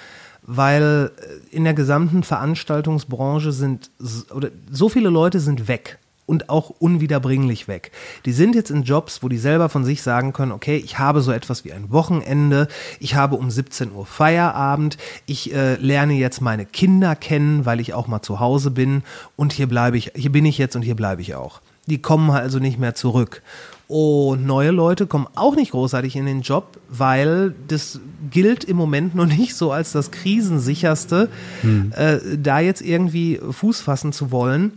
[0.43, 3.89] weil äh, in der gesamten Veranstaltungsbranche sind
[4.33, 5.97] oder so viele Leute sind weg.
[6.27, 7.91] und auch unwiederbringlich weg.
[8.25, 11.21] Die sind jetzt in Jobs, wo die selber von sich sagen können, okay, ich habe
[11.21, 12.67] so etwas wie ein Wochenende,
[12.99, 14.97] ich habe um 17 Uhr Feierabend,
[15.27, 19.03] ich äh, lerne jetzt meine Kinder kennen, weil ich auch mal zu Hause bin
[19.35, 21.61] und hier bleibe ich, hier bin ich jetzt und hier bleibe ich auch.
[21.87, 23.41] Die kommen also nicht mehr zurück.
[23.87, 27.99] Und neue Leute kommen auch nicht großartig in den Job, weil das
[28.31, 31.29] gilt im Moment noch nicht so als das krisensicherste,
[31.61, 31.91] hm.
[31.95, 34.73] äh, da jetzt irgendwie Fuß fassen zu wollen.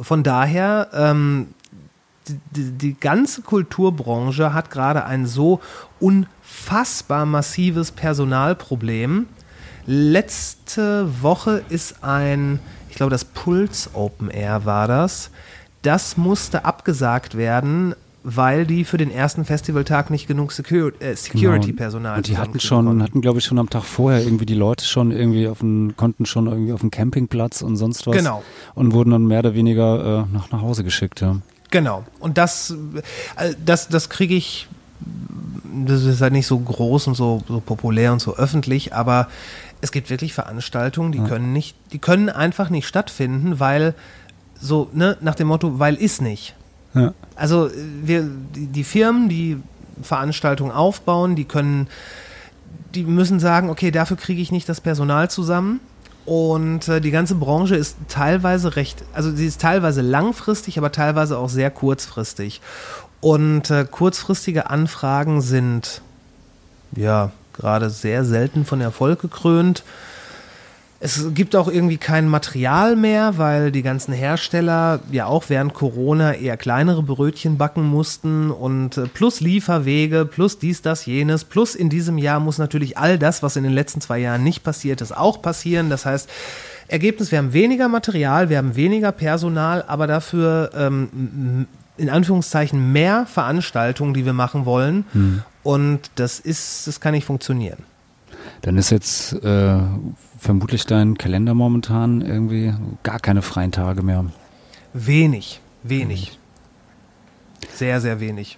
[0.00, 1.48] Von daher, ähm,
[2.56, 5.60] die, die ganze Kulturbranche hat gerade ein so
[6.00, 9.26] unfassbar massives Personalproblem.
[9.86, 15.30] Letzte Woche ist ein, ich glaube, das Puls Open Air war das,
[15.84, 22.16] das musste abgesagt werden, weil die für den ersten Festivaltag nicht genug äh, Security-Personal genau.
[22.16, 23.02] Und die hatten schon, konnten.
[23.02, 26.24] hatten glaube ich schon am Tag vorher irgendwie die Leute schon irgendwie auf dem, konnten
[26.24, 28.16] schon irgendwie auf dem Campingplatz und sonst was.
[28.16, 28.42] Genau.
[28.74, 31.36] Und wurden dann mehr oder weniger äh, nach, nach Hause geschickt, ja.
[31.70, 32.04] Genau.
[32.18, 32.74] Und das,
[33.36, 34.68] äh, das, das kriege ich,
[35.86, 39.28] das ist halt nicht so groß und so, so populär und so öffentlich, aber
[39.82, 41.26] es gibt wirklich Veranstaltungen, die ja.
[41.26, 43.94] können nicht, die können einfach nicht stattfinden, weil
[44.64, 46.54] so, ne, nach dem Motto, weil ist nicht.
[46.94, 47.12] Ja.
[47.36, 47.70] Also
[48.02, 48.22] wir,
[48.54, 49.58] die, die Firmen, die
[50.02, 51.88] Veranstaltungen aufbauen, die können,
[52.94, 55.80] die müssen sagen, okay, dafür kriege ich nicht das Personal zusammen.
[56.24, 61.36] Und äh, die ganze Branche ist teilweise recht, also sie ist teilweise langfristig, aber teilweise
[61.36, 62.62] auch sehr kurzfristig.
[63.20, 66.00] Und äh, kurzfristige Anfragen sind
[66.96, 69.84] ja gerade sehr selten von Erfolg gekrönt.
[71.00, 76.34] Es gibt auch irgendwie kein Material mehr, weil die ganzen Hersteller ja auch während Corona
[76.34, 81.90] eher kleinere Brötchen backen mussten und äh, plus Lieferwege, plus dies, das, jenes, plus in
[81.90, 85.14] diesem Jahr muss natürlich all das, was in den letzten zwei Jahren nicht passiert ist,
[85.14, 85.90] auch passieren.
[85.90, 86.28] Das heißt,
[86.88, 91.66] Ergebnis, wir haben weniger Material, wir haben weniger Personal, aber dafür ähm,
[91.96, 95.04] in Anführungszeichen mehr Veranstaltungen, die wir machen wollen.
[95.12, 95.42] Hm.
[95.62, 97.78] Und das ist, das kann nicht funktionieren.
[98.64, 99.78] Dann ist jetzt äh,
[100.38, 104.24] vermutlich dein Kalender momentan irgendwie gar keine freien Tage mehr.
[104.94, 106.38] Wenig, wenig.
[107.74, 108.56] Sehr, sehr wenig.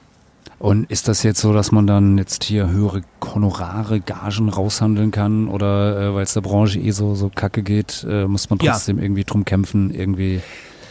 [0.60, 5.48] Und ist das jetzt so, dass man dann jetzt hier höhere Honorare, Gagen raushandeln kann?
[5.48, 8.98] Oder äh, weil es der Branche eh so, so kacke geht, äh, muss man trotzdem
[8.98, 9.02] ja.
[9.02, 10.40] irgendwie drum kämpfen, irgendwie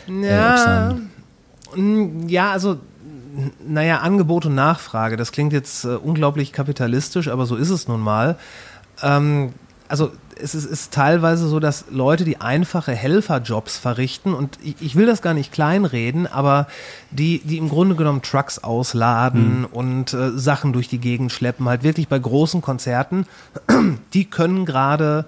[0.09, 0.97] äh, ja,
[2.27, 2.79] ja, also
[3.65, 8.01] naja, Angebot und Nachfrage, das klingt jetzt äh, unglaublich kapitalistisch, aber so ist es nun
[8.01, 8.37] mal.
[9.05, 9.53] Ähm,
[9.87, 14.95] also es ist, ist, teilweise so, dass Leute, die einfache Helferjobs verrichten, und ich, ich,
[14.95, 16.67] will das gar nicht kleinreden, aber
[17.11, 19.65] die, die im Grunde genommen Trucks ausladen mhm.
[19.65, 23.27] und äh, Sachen durch die Gegend schleppen, halt wirklich bei großen Konzerten,
[24.13, 25.25] die können gerade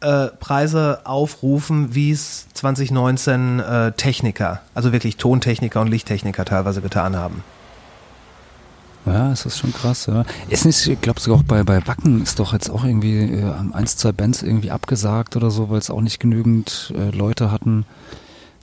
[0.00, 7.16] äh, Preise aufrufen, wie es 2019 äh, Techniker, also wirklich Tontechniker und Lichttechniker teilweise getan
[7.16, 7.42] haben.
[9.06, 10.24] Ja, es ist schon krass, ja.
[10.48, 13.52] Ist nicht, ich glaube sogar auch bei, bei Wacken ist doch jetzt auch irgendwie äh,
[13.72, 17.86] eins, zwei Bands irgendwie abgesagt oder so, weil es auch nicht genügend äh, Leute hatten.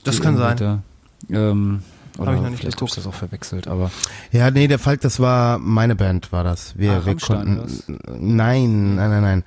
[0.04, 0.56] Das kann sein.
[0.58, 0.82] Da,
[1.30, 1.82] ähm,
[2.18, 3.90] oder hab ich noch nicht vielleicht habe ich das auch verwechselt, aber.
[4.30, 6.78] Ja, nee, der Falk, das war meine Band, war das.
[6.78, 7.60] Wir, ah, wir konnten.
[7.62, 7.84] Was?
[8.20, 9.44] Nein, nein, nein, nein.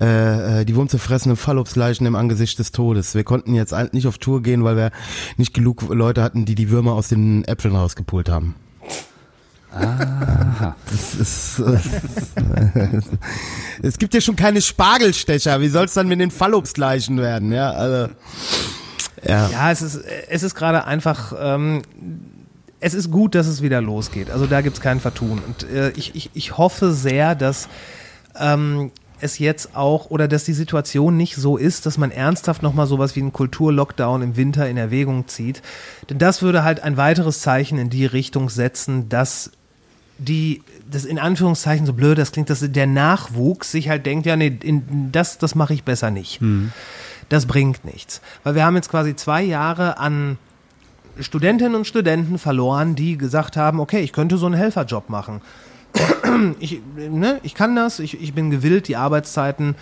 [0.00, 3.14] Äh, äh die wurmzerfressenen Fallobsleichen im Angesicht des Todes.
[3.14, 4.90] Wir konnten jetzt nicht auf Tour gehen, weil wir
[5.36, 8.56] nicht genug Leute hatten, die die Würmer aus den Äpfeln rausgepult haben.
[9.74, 10.76] Aha.
[13.82, 15.60] Es gibt ja schon keine Spargelstecher.
[15.60, 17.52] Wie soll es dann mit den Fallobstleichen werden?
[17.52, 18.12] Ja, also.
[19.26, 19.96] Ja, ja es ist,
[20.28, 21.32] es ist gerade einfach.
[21.38, 21.82] Ähm,
[22.80, 24.30] es ist gut, dass es wieder losgeht.
[24.30, 25.40] Also da gibt es kein Vertun.
[25.46, 27.68] Und äh, ich, ich, ich hoffe sehr, dass
[28.38, 32.88] ähm, es jetzt auch oder dass die Situation nicht so ist, dass man ernsthaft nochmal
[32.88, 35.62] sowas wie einen Kulturlockdown im Winter in Erwägung zieht.
[36.10, 39.52] Denn das würde halt ein weiteres Zeichen in die Richtung setzen, dass
[40.22, 44.36] die, das in Anführungszeichen so blöd, das klingt, dass der Nachwuchs sich halt denkt, ja,
[44.36, 46.40] nee, in, das, das mache ich besser nicht.
[46.40, 46.72] Mhm.
[47.28, 48.20] Das bringt nichts.
[48.44, 50.38] Weil wir haben jetzt quasi zwei Jahre an
[51.18, 55.40] Studentinnen und Studenten verloren, die gesagt haben, okay, ich könnte so einen Helferjob machen.
[56.58, 59.74] Ich, ne, ich kann das, ich, ich bin gewillt, die Arbeitszeiten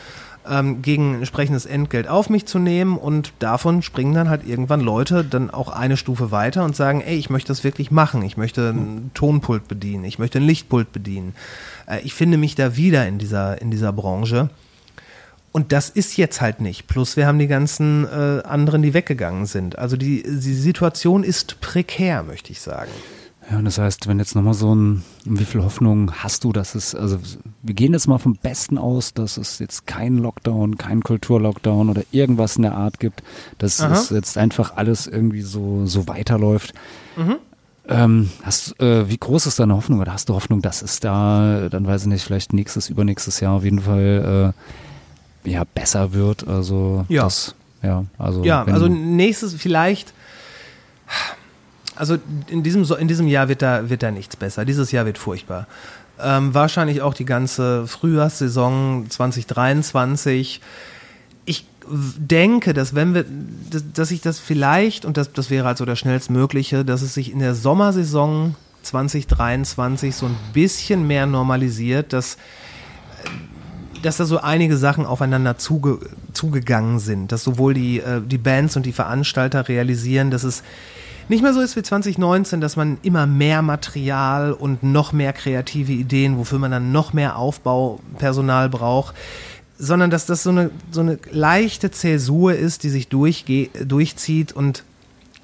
[0.48, 5.24] ähm, gegen entsprechendes Entgelt auf mich zu nehmen und davon springen dann halt irgendwann Leute
[5.24, 8.70] dann auch eine Stufe weiter und sagen, ey, ich möchte das wirklich machen, ich möchte
[8.70, 11.34] ein Tonpult bedienen, ich möchte ein Lichtpult bedienen.
[11.86, 14.50] Äh, ich finde mich da wieder in dieser, in dieser Branche.
[15.52, 16.86] Und das ist jetzt halt nicht.
[16.86, 19.78] Plus wir haben die ganzen äh, anderen, die weggegangen sind.
[19.78, 22.92] Also die, die Situation ist prekär, möchte ich sagen.
[23.50, 26.76] Ja, und das heißt, wenn jetzt nochmal so ein, wie viel Hoffnung hast du, dass
[26.76, 27.18] es, also
[27.62, 32.02] wir gehen jetzt mal vom Besten aus, dass es jetzt keinen Lockdown, keinen Kulturlockdown oder
[32.12, 33.24] irgendwas in der Art gibt,
[33.58, 33.92] dass Aha.
[33.92, 36.74] es jetzt einfach alles irgendwie so, so weiterläuft.
[37.88, 41.68] Ähm, hast, äh, wie groß ist deine Hoffnung oder hast du Hoffnung, dass es da,
[41.68, 44.54] dann weiß ich nicht, vielleicht nächstes, übernächstes Jahr auf jeden Fall
[45.44, 46.46] äh, ja, besser wird?
[46.46, 47.24] Also, Ja.
[47.24, 50.12] Das, ja, also, Ja, also nächstes vielleicht.
[51.96, 52.16] Also
[52.48, 54.64] in diesem, in diesem Jahr wird da, wird da nichts besser.
[54.64, 55.66] Dieses Jahr wird furchtbar.
[56.22, 60.60] Ähm, wahrscheinlich auch die ganze Frühjahrssaison 2023.
[61.44, 61.66] Ich
[62.16, 63.24] denke, dass wenn wir,
[63.70, 67.32] dass, dass sich das vielleicht, und das, das wäre also das schnellstmögliche, dass es sich
[67.32, 72.36] in der Sommersaison 2023 so ein bisschen mehr normalisiert, dass
[74.02, 75.98] dass da so einige Sachen aufeinander zuge
[76.32, 80.62] zugegangen sind, dass sowohl die, äh, die Bands und die Veranstalter realisieren, dass es
[81.30, 85.92] nicht mehr so ist wie 2019, dass man immer mehr Material und noch mehr kreative
[85.92, 89.14] Ideen, wofür man dann noch mehr Aufbaupersonal braucht,
[89.78, 94.82] sondern dass das so eine, so eine leichte Zäsur ist, die sich durchzieht und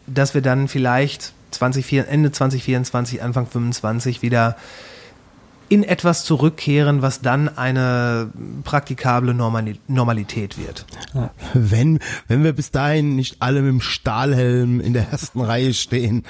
[0.09, 4.57] dass wir dann vielleicht 20, Ende 2024, Anfang 25 wieder
[5.69, 8.31] in etwas zurückkehren, was dann eine
[8.64, 10.87] praktikable Normali Normalität wird.
[11.55, 11.99] Wenn,
[12.29, 16.25] wenn wir bis dahin nicht alle mit dem Stahlhelm in der ersten Reihe stehen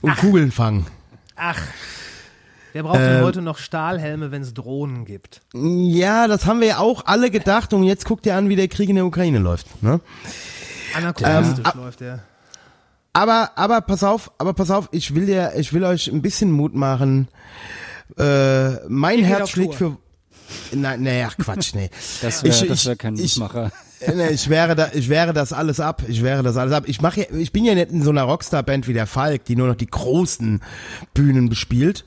[0.00, 0.86] und Kugeln fangen.
[1.34, 1.60] Ach,
[2.72, 5.40] wer braucht denn heute noch Stahlhelme, wenn es Drohnen gibt?
[5.54, 8.68] Ja, das haben wir ja auch alle gedacht und jetzt guckt ihr an, wie der
[8.68, 9.82] Krieg in der Ukraine läuft.
[9.82, 10.00] Ne?
[10.96, 12.20] Anachronistisch Ähm, läuft der.
[13.12, 16.52] Aber, aber pass auf, aber pass auf, ich will dir, ich will euch ein bisschen
[16.52, 17.26] Mut machen.
[18.16, 19.96] Äh, mein Herz schlägt für.
[20.72, 21.90] Nein, nee, ach Quatsch, nee.
[22.22, 23.70] das wäre ich- das wär kein ich- Mutmacher.
[24.00, 26.02] Äh, nee, ich wäre da, ich wäre das alles ab.
[26.06, 26.84] Ich wäre das alles ab.
[26.86, 29.56] Ich mache, ja, ich bin ja nicht in so einer Rockstar-Band wie der Falk, die
[29.56, 30.60] nur noch die großen
[31.14, 32.04] Bühnen bespielt.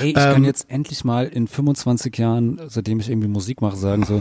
[0.00, 4.04] Ey, ich kann jetzt endlich mal in 25 Jahren, seitdem ich irgendwie Musik mache, sagen
[4.04, 4.20] so,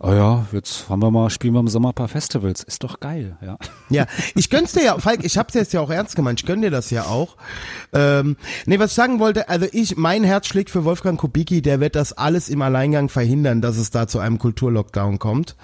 [0.00, 2.62] oh ja, jetzt haben wir mal, spielen wir im Sommer ein paar Festivals.
[2.62, 3.56] Ist doch geil, ja.
[3.88, 6.62] Ja, ich gönn's dir ja, Falk, ich hab's jetzt ja auch ernst gemeint, ich gönn
[6.62, 7.36] dir das ja auch.
[7.92, 8.36] Ähm,
[8.66, 11.94] nee, was ich sagen wollte, also ich, mein Herz schlägt für Wolfgang Kubicki, der wird
[11.94, 15.56] das alles im Alleingang verhindern, dass es da zu einem Kulturlockdown kommt.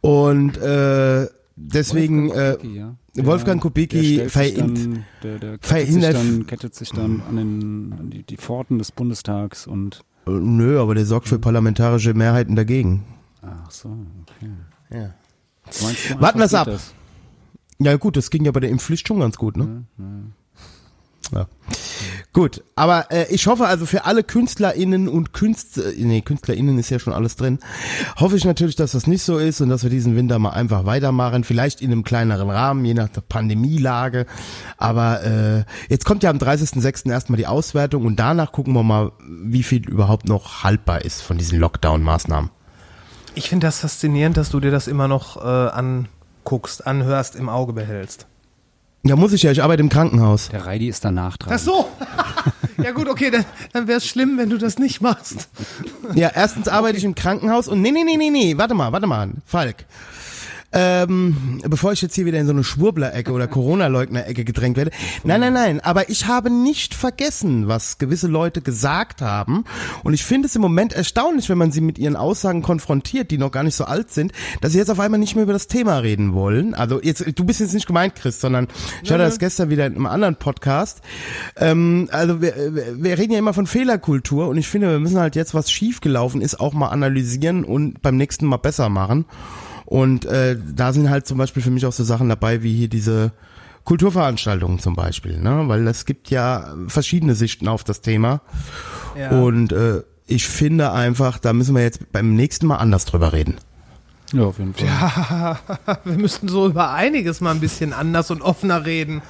[0.00, 2.96] Und äh, deswegen Wolfgang äh, Kubicki, ja.
[3.26, 7.94] Wolfgang Kubicki verhindert- dann, der, der kettet, sich verhindert- dann, kettet sich dann an, den,
[7.98, 12.56] an die, die Pforten des Bundestags und äh, nö, aber der sorgt für parlamentarische Mehrheiten
[12.56, 13.04] dagegen.
[13.42, 13.88] Ach so,
[14.22, 14.50] okay.
[14.90, 15.14] Ja.
[15.66, 16.66] Du Warten einfach wir's ab.
[16.66, 16.94] das?
[17.78, 19.84] Ja gut, das ging ja bei der Impfpflicht schon ganz gut, ne?
[21.32, 21.46] Ja.
[22.32, 26.98] Gut, aber äh, ich hoffe also für alle KünstlerInnen und Künstler, nee, KünstlerInnen ist ja
[26.98, 27.58] schon alles drin,
[28.16, 30.86] hoffe ich natürlich, dass das nicht so ist und dass wir diesen Winter mal einfach
[30.86, 34.26] weitermachen, vielleicht in einem kleineren Rahmen, je nach der Pandemielage.
[34.76, 37.10] Aber äh, jetzt kommt ja am 30.06.
[37.10, 41.38] erstmal die Auswertung und danach gucken wir mal, wie viel überhaupt noch haltbar ist von
[41.38, 42.50] diesen Lockdown-Maßnahmen.
[43.34, 47.72] Ich finde das faszinierend, dass du dir das immer noch äh, anguckst, anhörst, im Auge
[47.72, 48.26] behältst.
[49.02, 50.50] Ja, muss ich ja, ich arbeite im Krankenhaus.
[50.50, 51.54] Der Reidi ist danach dran.
[51.54, 51.88] Ach so.
[52.82, 55.48] ja gut, okay, dann, dann wäre es schlimm, wenn du das nicht machst.
[56.14, 59.06] Ja, erstens arbeite ich im Krankenhaus und nee, nee, nee, nee, nee, warte mal, warte
[59.06, 59.86] mal, Falk.
[60.72, 64.92] Ähm, bevor ich jetzt hier wieder in so eine Schwurbler-Ecke oder Corona-Leugner-Ecke gedrängt werde.
[65.24, 69.64] Nein, nein, nein, aber ich habe nicht vergessen, was gewisse Leute gesagt haben.
[70.04, 73.38] Und ich finde es im Moment erstaunlich, wenn man sie mit ihren Aussagen konfrontiert, die
[73.38, 75.66] noch gar nicht so alt sind, dass sie jetzt auf einmal nicht mehr über das
[75.66, 76.74] Thema reden wollen.
[76.74, 78.68] Also jetzt, du bist jetzt nicht gemeint, Chris, sondern
[79.02, 81.00] ich hatte das gestern wieder in einem anderen Podcast.
[81.56, 85.18] Ähm, also wir, wir wir reden ja immer von Fehlerkultur und ich finde, wir müssen
[85.18, 89.24] halt jetzt, was schiefgelaufen ist, auch mal analysieren und beim nächsten Mal besser machen.
[89.90, 92.86] Und äh, da sind halt zum Beispiel für mich auch so Sachen dabei, wie hier
[92.88, 93.32] diese
[93.82, 95.64] Kulturveranstaltungen zum Beispiel, ne?
[95.66, 98.40] Weil es gibt ja verschiedene Sichten auf das Thema.
[99.18, 99.30] Ja.
[99.30, 103.56] Und äh, ich finde einfach, da müssen wir jetzt beim nächsten Mal anders drüber reden.
[104.32, 105.58] Ja, auf jeden Fall.
[106.04, 109.22] Wir müssten so über einiges mal ein bisschen anders und offener reden.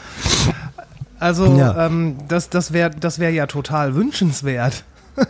[1.18, 1.86] Also, Ja.
[1.86, 4.84] ähm, das, das wäre das wär ja total wünschenswert.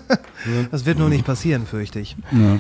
[0.71, 2.17] Das wird nur nicht passieren, fürchte ich.
[2.33, 2.57] Ja.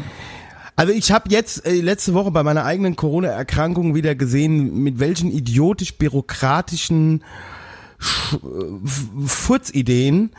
[0.80, 5.30] Also ich habe jetzt äh, letzte Woche bei meiner eigenen Corona-Erkrankung wieder gesehen, mit welchen
[5.30, 7.22] idiotisch bürokratischen
[9.26, 10.30] Furzideen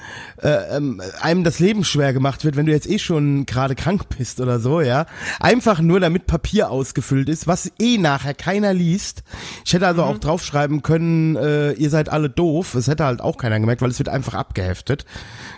[0.41, 4.05] äh, ähm, einem das Leben schwer gemacht wird, wenn du jetzt eh schon gerade krank
[4.18, 5.05] bist oder so, ja.
[5.39, 9.24] Einfach nur damit Papier ausgefüllt ist, was eh nachher keiner liest.
[9.66, 12.72] Ich hätte also auch draufschreiben können, äh, ihr seid alle doof.
[12.74, 15.05] Das hätte halt auch keiner gemerkt, weil es wird einfach abgeheftet.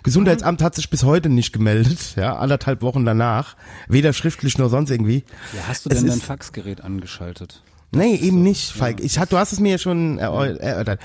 [0.04, 3.56] Gesundheitsamt hat sich bis heute nicht gemeldet, ja, anderthalb Wochen danach.
[3.88, 5.24] Weder schriftlich noch sonst irgendwie.
[5.54, 7.62] Ja, hast du Es denn dein ist- Faxgerät angeschaltet?
[7.96, 9.00] Nee, eben nicht, Falk.
[9.02, 11.00] Ich, du hast es mir ja schon erör- erörtert.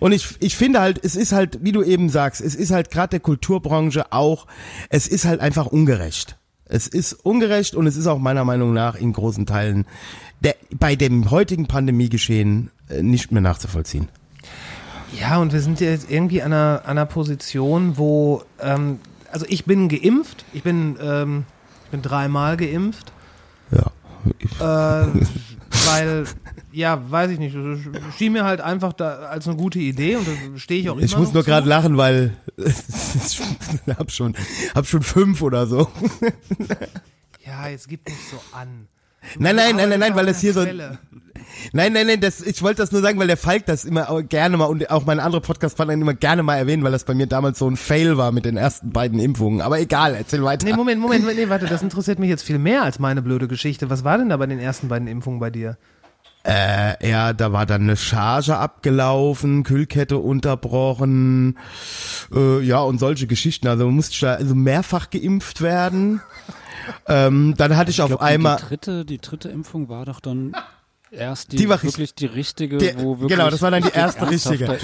[0.00, 2.90] Und ich, ich finde halt, es ist halt, wie du eben sagst, es ist halt
[2.90, 4.46] gerade der Kulturbranche auch,
[4.88, 6.36] es ist halt einfach ungerecht.
[6.64, 9.84] Es ist ungerecht und es ist auch meiner Meinung nach in großen Teilen
[10.40, 14.08] der, bei dem heutigen Pandemiegeschehen äh, nicht mehr nachzuvollziehen.
[15.20, 18.98] Ja, und wir sind jetzt irgendwie an einer, an einer Position, wo, ähm,
[19.30, 21.44] also ich bin geimpft, ich bin, ähm,
[21.84, 23.12] ich bin dreimal geimpft,
[23.70, 25.04] Ja.
[25.04, 25.06] äh,
[25.86, 26.24] weil,
[26.72, 27.56] ja, weiß ich nicht,
[28.16, 31.04] schien mir halt einfach da als eine gute Idee und da stehe ich auch immer
[31.04, 33.40] Ich muss noch nur gerade lachen, weil ich
[33.96, 34.34] hab schon,
[34.74, 35.88] hab schon fünf oder so.
[37.44, 38.88] Ja, jetzt gib nicht so an.
[39.38, 40.64] Nein, nein, nein, nein, nein, weil das hier so.
[41.72, 44.56] Nein, nein, nein, das, ich wollte das nur sagen, weil der Falk das immer gerne
[44.56, 47.58] mal und auch meine andere Podcast-Partner immer gerne mal erwähnen, weil das bei mir damals
[47.58, 49.60] so ein Fail war mit den ersten beiden Impfungen.
[49.60, 50.66] Aber egal, erzähl weiter.
[50.66, 53.90] Nee, Moment, Moment, nee, warte, das interessiert mich jetzt viel mehr als meine blöde Geschichte.
[53.90, 55.76] Was war denn da bei den ersten beiden Impfungen bei dir?
[56.44, 61.56] Äh, ja, da war dann eine Charge abgelaufen, Kühlkette unterbrochen,
[62.34, 63.68] äh, ja, und solche Geschichten.
[63.68, 66.20] Also man musste da also mehrfach geimpft werden.
[67.06, 68.56] Ähm, dann hatte ich, Ich auf glaub, einmal.
[68.56, 70.54] Die dritte, die dritte Impfung war doch dann
[71.10, 73.90] erst die, Die war wirklich die richtige, Die- wo wirklich genau, das war dann die
[73.92, 74.64] erste richtige.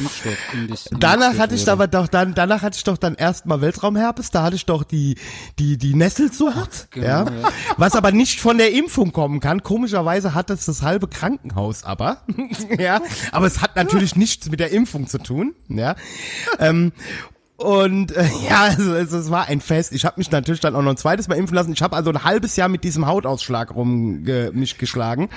[1.01, 1.73] Danach hatte ich wurde.
[1.73, 5.17] aber doch dann, danach hatte ich doch dann erstmal Weltraumherpes, da hatte ich doch die,
[5.59, 7.25] die, die Nesselsucht, genau, ja.
[7.25, 7.49] ja.
[7.79, 9.63] Was aber nicht von der Impfung kommen kann.
[9.63, 12.19] Komischerweise hat es das halbe Krankenhaus aber,
[12.79, 13.01] ja.
[13.33, 15.97] Aber es hat natürlich nichts mit der Impfung zu tun, ja.
[16.59, 16.93] Ähm,
[17.59, 19.93] und äh, ja, also, also es war ein Fest.
[19.93, 21.73] Ich habe mich natürlich dann auch noch ein zweites Mal impfen lassen.
[21.73, 25.29] Ich habe also ein halbes Jahr mit diesem Hautausschlag rum ge, mich geschlagen.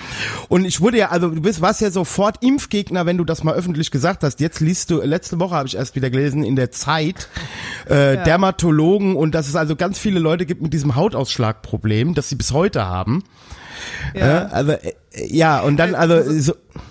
[0.47, 3.55] Und ich wurde ja, also du bist, warst ja sofort Impfgegner, wenn du das mal
[3.55, 4.39] öffentlich gesagt hast.
[4.39, 7.27] Jetzt liest du, letzte Woche habe ich erst wieder gelesen in der Zeit,
[7.85, 12.35] äh, Dermatologen und dass es also ganz viele Leute gibt mit diesem Hautausschlagproblem, das sie
[12.35, 13.23] bis heute haben.
[14.13, 14.45] Ja.
[14.45, 16.81] also äh, ja, und dann also so, Ja.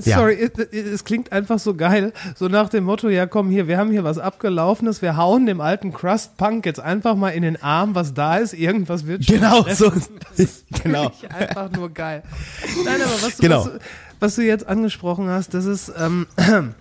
[0.00, 2.12] Sorry, es, klingt einfach so geil.
[2.36, 5.60] So nach dem Motto, ja komm hier, wir haben hier was abgelaufenes, wir hauen dem
[5.60, 9.36] alten Crust Punk jetzt einfach mal in den Arm, was da ist, irgendwas wird schon
[9.36, 9.90] genau so,
[10.82, 11.10] genau.
[11.10, 12.22] Finde ich einfach nur geil.
[12.84, 13.64] Nein, aber was, Genau.
[13.64, 13.70] was,
[14.20, 16.26] was du jetzt angesprochen hast, das ist, ähm,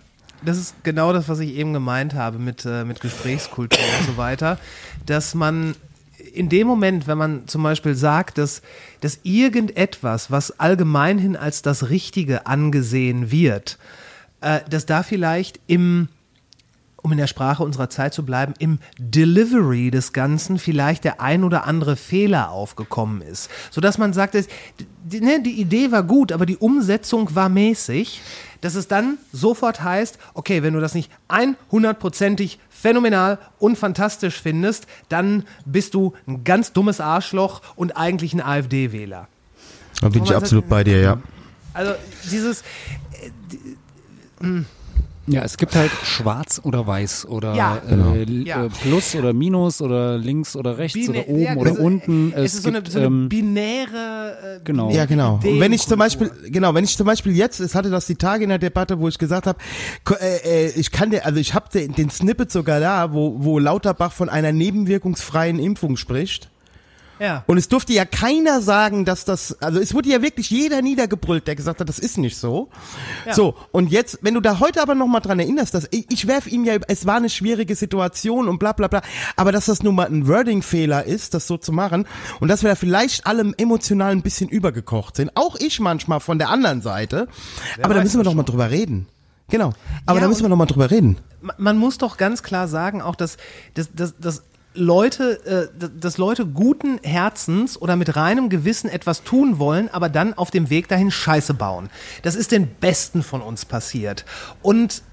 [0.45, 4.17] das ist genau das, was ich eben gemeint habe mit, äh, mit Gesprächskultur und so
[4.17, 4.57] weiter,
[5.05, 5.75] dass man
[6.33, 8.61] in dem Moment, wenn man zum Beispiel sagt, dass,
[9.01, 13.77] dass irgendetwas, was allgemeinhin als das Richtige angesehen wird,
[14.41, 16.09] äh, dass da vielleicht im
[17.01, 21.43] um in der Sprache unserer Zeit zu bleiben, im Delivery des Ganzen vielleicht der ein
[21.43, 23.49] oder andere Fehler aufgekommen ist.
[23.71, 24.35] Sodass man sagt,
[25.03, 28.21] die, ne, die Idee war gut, aber die Umsetzung war mäßig,
[28.61, 34.87] dass es dann sofort heißt, okay, wenn du das nicht 100%ig phänomenal und fantastisch findest,
[35.09, 39.27] dann bist du ein ganz dummes Arschloch und eigentlich ein AfD-Wähler.
[40.01, 41.21] Da bin ich absolut bei dir, ja.
[41.73, 41.93] Also
[42.31, 42.63] dieses,
[45.31, 47.77] Ja, es gibt halt schwarz oder weiß oder Ja.
[47.77, 48.15] äh, Genau.
[48.15, 52.33] äh, Plus oder Minus oder links oder rechts Binä- oder oben ja, oder also, unten.
[52.35, 54.57] Es, Es, ist so eine, gibt, so eine ähm, binäre.
[54.57, 54.91] Äh, genau.
[54.91, 55.35] Ja, genau.
[55.43, 55.99] Und wenn ich zum.
[55.99, 58.99] Beispiel, genau, wenn ich zum Beispiel jetzt, es hatte das die Tage in der Debatte,
[58.99, 59.59] wo ich gesagt habe,
[60.19, 63.59] äh, äh, ich kann dir, also ich habe den, den Snippet sogar da, wo, wo
[63.59, 66.49] Lauterbach von einer nebenwirkungsfreien Impfung spricht.
[67.19, 67.43] Ja.
[67.47, 71.47] Und es durfte ja keiner sagen, dass das, also es wurde ja wirklich jeder niedergebrüllt,
[71.47, 72.69] der gesagt hat, das ist nicht so.
[73.25, 73.33] Ja.
[73.33, 76.47] So, und jetzt, wenn du da heute aber nochmal dran erinnerst, dass ich, ich werf
[76.47, 79.01] ihm ja, es war eine schwierige Situation und bla bla bla,
[79.35, 82.07] aber dass das nun mal ein Wording-Fehler ist, das so zu machen
[82.39, 86.39] und dass wir da vielleicht alle emotional ein bisschen übergekocht sind, auch ich manchmal von
[86.39, 87.27] der anderen Seite,
[87.81, 89.07] aber da müssen wir das doch mal drüber reden.
[89.49, 89.73] Genau,
[90.05, 91.17] aber Ja, da müssen wir und- noch mal drüber reden.
[91.41, 93.37] Ma- man muss doch ganz klar sagen, auch dass,
[93.73, 94.43] dass, dass, dass
[94.79, 100.33] Leute, äh, dass Leute guten Herzens oder mit reinem Gewissen etwas tun wollen, aber dann
[100.33, 101.89] auf dem Weg dahin Scheiße bauen.
[102.23, 104.25] Das ist den Besten von uns passiert.
[104.61, 105.03] Und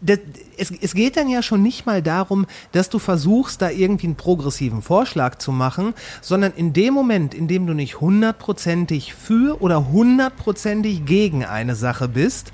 [0.00, 0.18] das,
[0.56, 4.16] es, es geht dann ja schon nicht mal darum, dass du versuchst, da irgendwie einen
[4.16, 9.88] progressiven Vorschlag zu machen, sondern in dem Moment, in dem du nicht hundertprozentig für oder
[9.90, 12.52] hundertprozentig gegen eine Sache bist,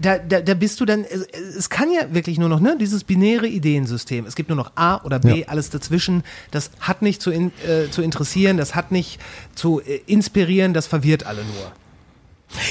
[0.00, 3.46] da, da, da bist du dann, es, kann ja wirklich nur noch, ne, dieses binäre
[3.48, 4.26] Ideensystem.
[4.26, 5.48] Es gibt nur noch A oder B, Ja.
[5.48, 6.22] alles dazwischen.
[6.50, 9.20] Das hat nicht zu, in, äh, zu interessieren, das hat nicht
[9.54, 11.72] zu äh, inspirieren, das verwirrt alle nur.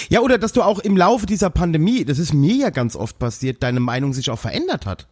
[0.10, 3.20] Ja, oder dass du auch im Laufe dieser Pandemie, das ist mir ja ganz oft
[3.20, 5.08] passiert, deine Meinung sich auch verändert hat.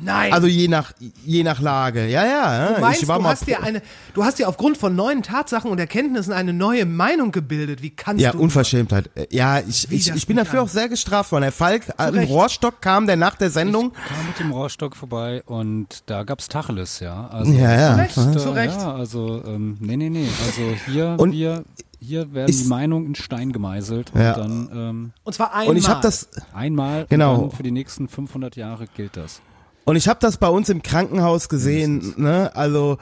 [0.00, 0.32] Nein.
[0.32, 0.92] Also je nach
[1.24, 2.06] je nach Lage.
[2.06, 2.72] Ja, ja.
[2.74, 3.82] du meinst, ich war du mal hast dir eine,
[4.14, 7.82] du hast dir aufgrund von neuen Tatsachen und Erkenntnissen eine neue Meinung gebildet.
[7.82, 8.38] Wie kannst ja, du?
[8.38, 9.10] Unverschämtheit.
[9.16, 10.66] Äh, Ja, ich, ich, ich bin dafür an?
[10.66, 11.42] auch sehr gestraft worden.
[11.44, 12.18] Herr Falk, äh, im.
[12.28, 13.92] Rohrstock kam der nach der Sendung.
[13.92, 17.26] kam mit dem Rohrstock vorbei und da gab's Tacheles, ja.
[17.28, 17.92] Also, Ja, ja.
[17.94, 18.80] Zu Recht, und, zu äh, Recht.
[18.80, 20.28] Ja, also, ähm, nee, nee, nee.
[20.46, 21.64] Also hier, Und- wir,
[22.00, 24.34] hier werden die Meinungen in Stein gemeißelt Ja.
[24.34, 25.68] und dann ähm, Und zwar einmal.
[25.70, 27.34] Und ich habe das einmal Genau.
[27.34, 29.40] und dann für die nächsten 500 Jahre gilt das.
[29.88, 32.12] Und ich habe das bei uns im Krankenhaus gesehen.
[32.18, 32.54] Ne?
[32.54, 32.98] Also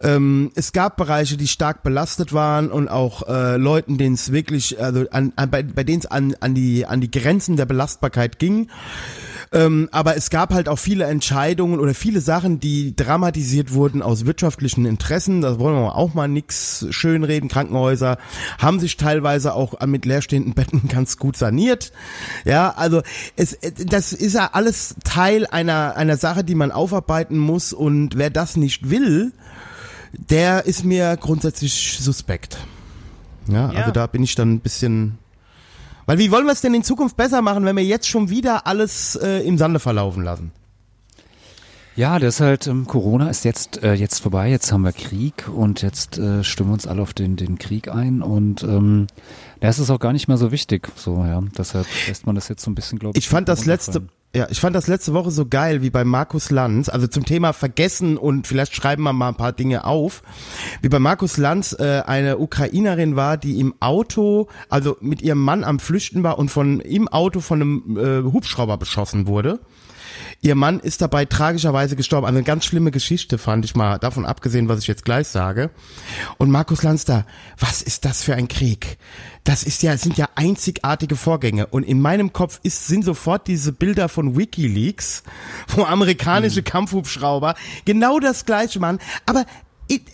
[0.00, 4.82] ähm, es gab Bereiche, die stark belastet waren und auch äh, Leuten, denen es wirklich,
[4.82, 8.38] also an, an, bei, bei denen es an, an die an die Grenzen der Belastbarkeit
[8.38, 8.70] ging.
[9.52, 14.24] Ähm, aber es gab halt auch viele Entscheidungen oder viele Sachen, die dramatisiert wurden aus
[14.24, 15.42] wirtschaftlichen Interessen.
[15.42, 17.48] Da wollen wir auch mal nix schönreden.
[17.50, 18.16] Krankenhäuser
[18.58, 21.92] haben sich teilweise auch mit leerstehenden Betten ganz gut saniert.
[22.46, 23.02] Ja, also
[23.36, 27.72] es, das ist ja alles Teil einer, einer Sache, die man aufarbeiten muss.
[27.74, 29.32] Und wer das nicht will,
[30.12, 32.56] der ist mir grundsätzlich suspekt.
[33.48, 33.80] Ja, Ja.
[33.80, 35.18] also da bin ich dann ein bisschen
[36.06, 38.66] weil wie wollen wir es denn in Zukunft besser machen, wenn wir jetzt schon wieder
[38.66, 40.52] alles äh, im Sande verlaufen lassen?
[41.94, 45.48] Ja, das ist halt, ähm, Corona ist jetzt, äh, jetzt vorbei, jetzt haben wir Krieg
[45.48, 49.08] und jetzt äh, stimmen wir uns alle auf den, den Krieg ein und ähm,
[49.60, 50.88] das ist auch gar nicht mehr so wichtig.
[50.96, 51.42] So, ja.
[51.56, 53.24] Deshalb lässt man das jetzt so ein bisschen, glaube ich.
[53.24, 54.06] Ich fand das letzte.
[54.34, 57.52] Ja, ich fand das letzte Woche so geil wie bei Markus Lanz, also zum Thema
[57.52, 60.22] Vergessen und vielleicht schreiben wir mal ein paar Dinge auf,
[60.80, 65.64] wie bei Markus Lanz äh, eine Ukrainerin war, die im Auto, also mit ihrem Mann
[65.64, 69.60] am Flüchten war und von im Auto von einem äh, Hubschrauber beschossen wurde.
[70.44, 72.26] Ihr Mann ist dabei tragischerweise gestorben.
[72.26, 75.70] Also eine ganz schlimme Geschichte fand ich mal, davon abgesehen, was ich jetzt gleich sage.
[76.36, 77.24] Und Markus Lanz da,
[77.60, 78.98] was ist das für ein Krieg?
[79.44, 81.68] Das ist ja, es sind ja einzigartige Vorgänge.
[81.68, 85.22] Und in meinem Kopf ist, sind sofort diese Bilder von Wikileaks,
[85.68, 87.54] wo amerikanische Kampfhubschrauber
[87.84, 88.98] genau das gleiche machen.
[89.26, 89.46] Aber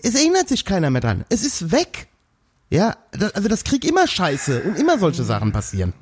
[0.02, 1.24] es erinnert sich keiner mehr dran.
[1.30, 2.08] Es ist weg.
[2.68, 2.98] Ja,
[3.32, 5.94] also das Krieg immer scheiße und immer solche Sachen passieren.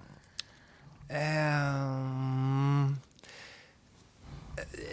[1.09, 2.97] Ähm,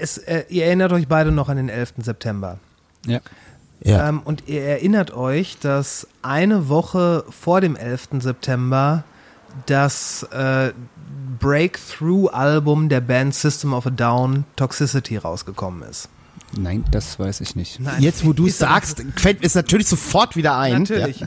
[0.03, 1.93] es, äh, ihr erinnert euch beide noch an den 11.
[1.99, 2.59] September.
[3.05, 3.21] Ja.
[3.81, 4.09] Ja.
[4.09, 8.09] Ähm, und ihr erinnert euch, dass eine Woche vor dem 11.
[8.19, 9.03] September
[9.65, 10.71] das äh,
[11.39, 16.09] Breakthrough-Album der Band System of a Down Toxicity rausgekommen ist.
[16.57, 17.80] Nein, das weiß ich nicht.
[17.80, 20.84] Nein, Jetzt, wo du es sagst, fällt mir es natürlich sofort wieder ein.
[20.84, 21.25] Natürlich.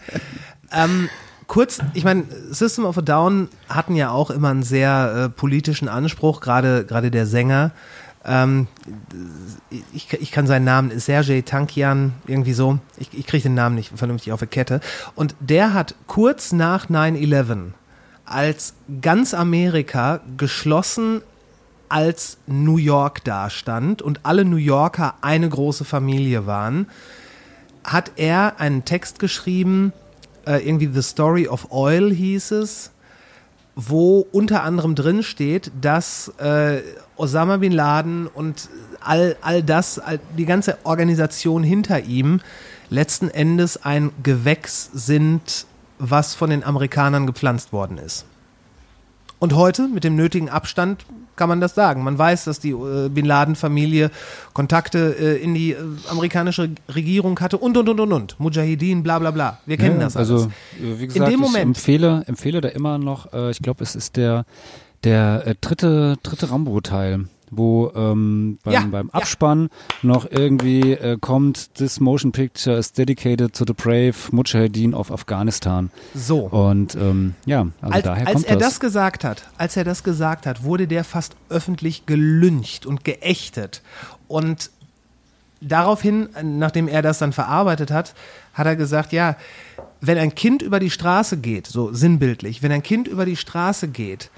[0.72, 1.08] Ähm,
[1.46, 5.88] kurz, ich meine, System of a Down hatten ja auch immer einen sehr äh, politischen
[5.88, 7.72] Anspruch, gerade gerade der Sänger.
[8.26, 8.66] Ähm,
[9.92, 12.78] ich, ich kann seinen Namen, Sergei Tankian, irgendwie so.
[12.98, 14.80] Ich, ich kriege den Namen nicht vernünftig auf die Kette.
[15.14, 17.72] Und der hat kurz nach 9-11,
[18.24, 21.22] als ganz Amerika geschlossen
[21.88, 26.88] als New York dastand und alle New Yorker eine große Familie waren,
[27.84, 29.92] hat er einen Text geschrieben,
[30.46, 32.90] äh, irgendwie The Story of Oil hieß es,
[33.76, 36.80] wo unter anderem drin steht, dass äh,
[37.16, 38.70] Osama bin Laden und
[39.00, 42.40] all, all das, all, die ganze Organisation hinter ihm
[42.88, 45.66] letzten Endes ein Gewächs sind,
[45.98, 48.24] was von den Amerikanern gepflanzt worden ist.
[49.38, 51.04] Und heute, mit dem nötigen Abstand,
[51.36, 52.02] kann man das sagen.
[52.02, 54.10] Man weiß, dass die äh, Bin Laden-Familie
[54.52, 55.76] Kontakte äh, in die äh,
[56.10, 58.40] amerikanische Regierung hatte und, und, und, und, und.
[58.40, 59.58] Mujahideen, bla, bla, bla.
[59.66, 60.30] Wir kennen Ja, das alles.
[60.30, 60.50] Also,
[60.80, 64.16] wie gesagt, dem ich Moment- empfehle, empfehle da immer noch, äh, ich glaube, es ist
[64.16, 64.44] der,
[65.04, 69.14] der äh, dritte, dritte Rambo-Teil, wo ähm, beim, Ja, beim ja.
[69.14, 69.68] Abspann
[70.02, 75.90] noch irgendwie äh, kommt, this motion picture is dedicated to the brave Mujahideen of Afghanistan.
[76.14, 76.40] So.
[76.40, 78.68] Und ähm, ja, also als, daher als kommt er das.
[78.68, 83.82] das gesagt hat, als er das gesagt hat, wurde der fast öffentlich gelyncht und geächtet.
[84.28, 84.70] Und
[85.60, 88.14] daraufhin, nachdem er das dann verarbeitet hat,
[88.54, 89.36] hat er gesagt, ja,
[90.00, 93.88] wenn ein Kind über die Straße geht, so sinnbildlich, wenn ein Kind über die Straße
[93.88, 94.30] geht,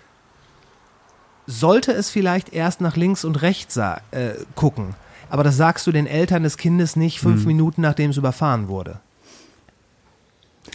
[1.51, 3.95] sollte es vielleicht erst nach links und rechts äh,
[4.55, 4.95] gucken.
[5.31, 7.33] Aber das sagst du den Eltern des Kindes nicht Hm.
[7.33, 9.01] fünf Minuten, nachdem es überfahren wurde.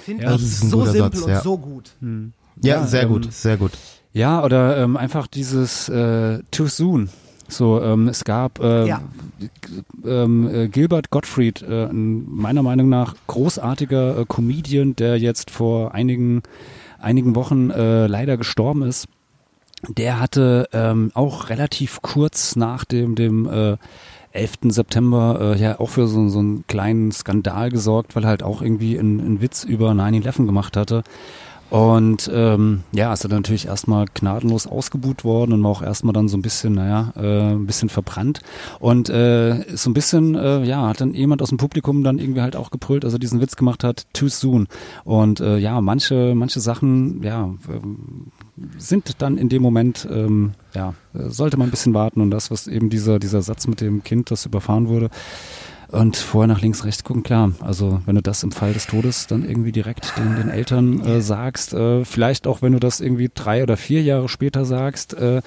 [0.04, 1.41] Finde Ja, ich das ist ein so guter simpel Satz, und ja.
[1.41, 1.91] so gut.
[2.02, 3.72] Ja, Ja, sehr ähm, gut, sehr gut.
[4.14, 7.10] Ja, oder ähm, einfach dieses äh, Too Soon.
[7.48, 9.02] So, ähm, es gab äh, Ja.
[10.06, 15.94] ähm, äh, Gilbert Gottfried, äh, ein meiner Meinung nach großartiger äh, Comedian, der jetzt vor
[15.94, 16.41] einigen,
[17.00, 19.08] einigen Wochen äh, leider gestorben ist.
[19.90, 23.78] Der hatte ähm, auch relativ kurz nach dem, dem äh,
[24.32, 24.54] 11.
[24.70, 28.62] September äh, ja auch für so, so einen kleinen Skandal gesorgt, weil er halt auch
[28.62, 31.04] irgendwie einen, einen Witz über 9-11 gemacht hatte.
[31.70, 36.14] Und ähm, ja, ist er dann natürlich erstmal gnadenlos ausgebuht worden und war auch erstmal
[36.14, 38.42] dann so ein bisschen, naja, äh, ein bisschen verbrannt.
[38.80, 42.42] Und äh, so ein bisschen, äh, ja, hat dann jemand aus dem Publikum dann irgendwie
[42.42, 44.68] halt auch gebrüllt, als er diesen Witz gemacht hat, too soon.
[45.04, 48.28] Und äh, ja, manche, manche Sachen, ja, ähm,
[48.78, 52.52] sind dann in dem Moment, ähm, ja, äh, sollte man ein bisschen warten und das,
[52.52, 55.10] was eben dieser, dieser Satz mit dem Kind, das überfahren wurde,
[55.90, 57.52] Und vorher nach links, rechts gucken, klar.
[57.60, 61.22] Also wenn du das im Fall des Todes dann irgendwie direkt den, den Eltern äh,
[61.22, 65.44] sagst, äh, vielleicht auch wenn du das irgendwie drei oder vier Jahre später sagst, äh,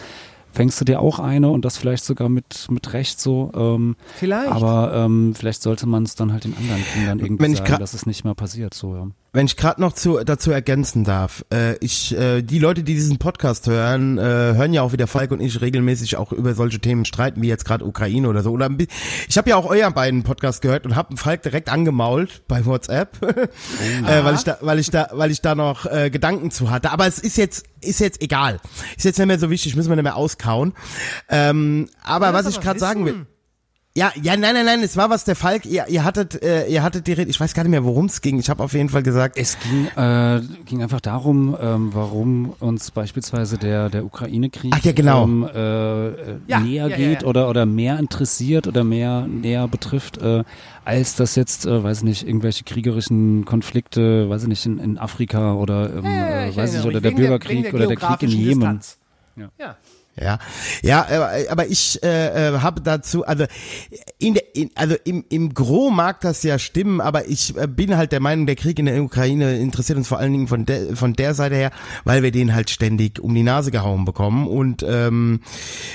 [0.52, 3.50] fängst du dir auch eine und das vielleicht sogar mit, mit Recht so.
[3.56, 4.50] Ähm, Vielleicht.
[4.52, 7.92] Aber ähm, vielleicht sollte man es dann halt den anderen Kindern irgendwie Wenn sagen, dass
[7.92, 8.72] es nicht mehr passiert.
[8.72, 9.08] So, ja.
[9.36, 13.18] Wenn ich gerade noch zu, dazu ergänzen darf, äh, ich, äh, die Leute, die diesen
[13.18, 16.78] Podcast hören, äh, hören ja auch, wie der Falk und ich regelmäßig auch über solche
[16.78, 18.52] Themen streiten, wie jetzt gerade Ukraine oder so.
[18.52, 18.70] Oder
[19.28, 23.22] ich habe ja auch euren beiden Podcast gehört und habe Falk direkt angemault bei WhatsApp,
[23.22, 26.90] äh, weil ich da, weil ich da, weil ich da noch äh, Gedanken zu hatte.
[26.90, 28.58] Aber es ist jetzt, ist jetzt egal,
[28.96, 30.72] ist jetzt nicht mehr so wichtig, müssen wir nicht mehr auskauen.
[31.28, 33.26] Ähm, aber was ich gerade sagen will.
[33.96, 36.82] Ja, ja, nein, nein, nein, es war was der Falk, ihr, ihr hattet, äh, ihr
[36.82, 38.38] hattet die Rede, ich weiß gar nicht mehr, worum es ging.
[38.38, 42.90] Ich habe auf jeden Fall gesagt, Es ging, äh, ging einfach darum, ähm, warum uns
[42.90, 45.24] beispielsweise der, der Ukraine-Krieg ja, genau.
[45.24, 47.28] ähm, äh, äh, Ja, näher ja, geht ja.
[47.28, 50.44] Oder, oder mehr interessiert oder mehr näher betrifft, äh,
[50.84, 55.54] als das jetzt, äh, weiß nicht, irgendwelche kriegerischen Konflikte, weiß ich nicht, in, in Afrika
[55.54, 58.60] oder, ähm, äh, weiß ich, oder der Bürgerkrieg wegen oder der Krieg in Jemen.
[58.60, 58.98] Distanz.
[59.36, 59.76] Ja.
[60.20, 60.26] Ja.
[60.26, 60.38] Ja,
[60.82, 63.44] ja, aber, aber ich äh, äh, habe dazu, also
[64.18, 67.96] in der, in, also im im Gro mag das ja stimmen, aber ich äh, bin
[67.96, 70.96] halt der Meinung, der Krieg in der Ukraine interessiert uns vor allen Dingen von der
[70.96, 71.70] von der Seite her,
[72.04, 75.40] weil wir den halt ständig um die Nase gehauen bekommen und ähm,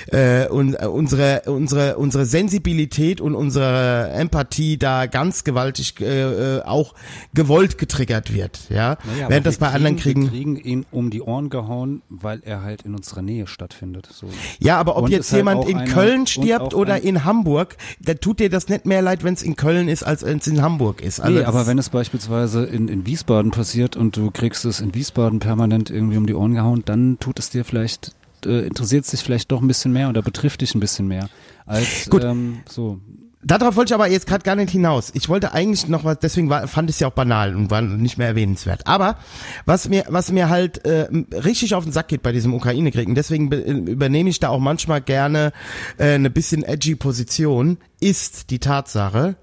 [0.08, 6.62] äh, und äh, unsere unsere unsere Sensibilität und unsere Empathie da ganz gewaltig äh, äh,
[6.64, 6.94] auch
[7.34, 11.10] gewollt getriggert wird, ja, Naja, während das bei anderen kriegen, Kriegen Wir kriegen ihn um
[11.10, 14.11] die Ohren gehauen, weil er halt in unserer Nähe stattfindet.
[14.12, 14.28] So.
[14.60, 18.14] Ja, aber ob Und jetzt halt jemand auch in Köln stirbt oder in Hamburg, da
[18.14, 20.62] tut dir das nicht mehr leid, wenn es in Köln ist, als wenn es in
[20.62, 21.20] Hamburg ist.
[21.20, 24.94] Also nee, aber wenn es beispielsweise in, in Wiesbaden passiert und du kriegst es in
[24.94, 28.16] Wiesbaden permanent irgendwie um die Ohren gehauen, dann tut es dir vielleicht,
[28.46, 31.30] äh, interessiert es dich vielleicht doch ein bisschen mehr oder betrifft dich ein bisschen mehr
[31.66, 32.24] als Gut.
[32.24, 33.00] Ähm, so.
[33.44, 35.12] Darauf wollte ich aber jetzt gerade gar nicht hinaus.
[35.16, 37.82] Ich wollte eigentlich noch was, deswegen war, fand ich es ja auch banal und war
[37.82, 38.86] nicht mehr erwähnenswert.
[38.86, 39.18] Aber
[39.66, 43.16] was mir, was mir halt äh, richtig auf den Sack geht bei diesem Ukraine-Krieg, und
[43.16, 45.54] deswegen be- übernehme ich da auch manchmal gerne
[45.98, 49.36] äh, eine bisschen edgy Position, ist die Tatsache,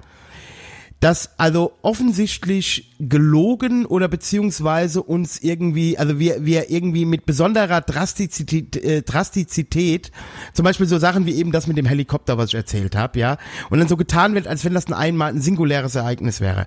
[1.00, 8.76] dass also offensichtlich gelogen oder beziehungsweise uns irgendwie, also wir, wir irgendwie mit besonderer Drastizität,
[8.76, 10.10] äh, Drastizität,
[10.54, 13.38] zum Beispiel so Sachen wie eben das mit dem Helikopter, was ich erzählt habe, ja,
[13.70, 16.66] und dann so getan wird, als wenn das ein einmal ein singuläres Ereignis wäre.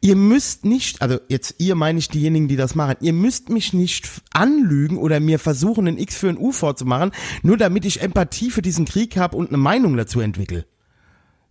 [0.00, 3.72] Ihr müsst nicht, also jetzt ihr meine ich diejenigen, die das machen, ihr müsst mich
[3.72, 7.10] nicht anlügen oder mir versuchen, ein X für ein U vorzumachen,
[7.42, 10.64] nur damit ich Empathie für diesen Krieg habe und eine Meinung dazu entwickle.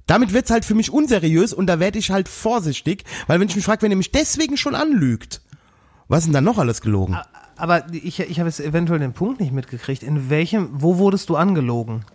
[0.08, 3.56] Damit wird's halt für mich unseriös und da werde ich halt vorsichtig, weil wenn ich
[3.56, 5.42] mich frage, wenn ihr mich deswegen schon anlügt,
[6.08, 7.18] was ist denn dann noch alles gelogen?
[7.58, 10.04] Aber ich, ich habe jetzt eventuell den Punkt nicht mitgekriegt.
[10.04, 12.06] In welchem, wo wurdest du angelogen?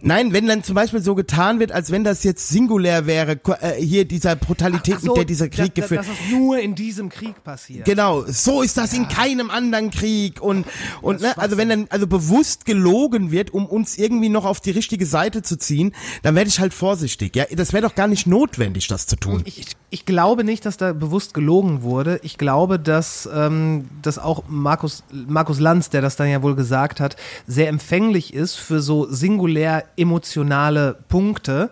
[0.00, 3.82] Nein, wenn dann zum Beispiel so getan wird, als wenn das jetzt singulär wäre, äh,
[3.82, 6.74] hier dieser Brutalität, Ach so, mit der dieser Krieg dass, geführt Dass es nur in
[6.76, 7.84] diesem Krieg passiert.
[7.84, 10.66] Genau, so ist das in keinem anderen Krieg und
[11.02, 14.70] und ne, also wenn dann also bewusst gelogen wird, um uns irgendwie noch auf die
[14.70, 15.92] richtige Seite zu ziehen,
[16.22, 17.34] dann werde ich halt vorsichtig.
[17.34, 19.42] Ja, das wäre doch gar nicht notwendig, das zu tun.
[19.46, 22.20] Ich, ich glaube nicht, dass da bewusst gelogen wurde.
[22.22, 27.00] Ich glaube, dass, ähm, dass auch Markus, Markus Lanz, der das dann ja wohl gesagt
[27.00, 31.70] hat, sehr empfänglich ist für so singulär emotionale Punkte.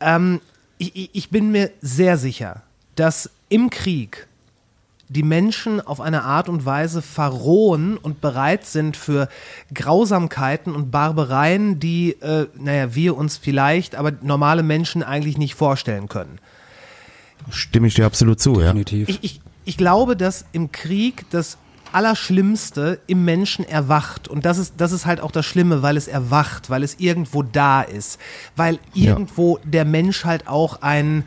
[0.00, 0.40] Ähm,
[0.78, 2.62] ich, ich- bin mir sehr sicher,
[2.96, 4.26] dass im Krieg
[5.08, 9.28] die Menschen auf eine Art und Weise verrohen und bereit sind für
[9.72, 16.08] Grausamkeiten und Barbareien, die, äh, naja, wir uns vielleicht, aber normale Menschen eigentlich nicht vorstellen
[16.08, 16.38] können.
[17.50, 18.68] Stimme ich dir absolut zu, ja.
[18.68, 19.08] Definitiv.
[19.08, 21.58] Ich, ich, ich glaube, dass im Krieg das
[21.94, 24.28] Allerschlimmste im Menschen erwacht.
[24.28, 27.42] Und das ist, das ist halt auch das Schlimme, weil es erwacht, weil es irgendwo
[27.42, 28.18] da ist.
[28.56, 29.12] Weil Ja.
[29.12, 31.24] irgendwo der Mensch halt auch ein,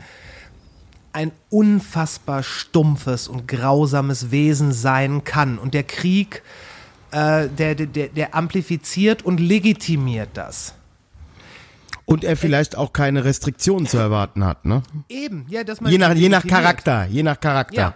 [1.12, 5.58] ein unfassbar stumpfes und grausames Wesen sein kann.
[5.58, 6.42] Und der Krieg,
[7.10, 10.74] äh, der, der, der, amplifiziert und legitimiert das.
[12.04, 14.82] Und er vielleicht auch keine Restriktionen zu erwarten hat, ne?
[15.08, 16.46] Eben, ja, dass man Je nach, je nach.
[16.46, 17.76] Charakter, je nach Charakter.
[17.76, 17.94] Ja.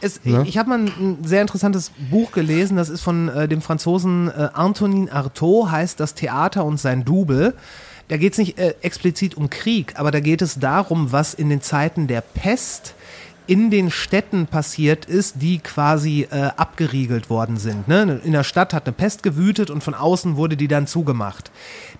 [0.00, 3.62] Es, Ich habe mal ein, ein sehr interessantes Buch gelesen, das ist von äh, dem
[3.62, 7.54] Franzosen äh, Antonin Artaud, heißt Das Theater und sein Double.
[8.08, 11.50] Da geht es nicht äh, explizit um Krieg, aber da geht es darum, was in
[11.50, 12.94] den Zeiten der Pest
[13.46, 17.88] in den Städten passiert ist, die quasi äh, abgeriegelt worden sind.
[17.88, 18.20] Ne?
[18.22, 21.50] In der Stadt hat eine Pest gewütet und von außen wurde die dann zugemacht.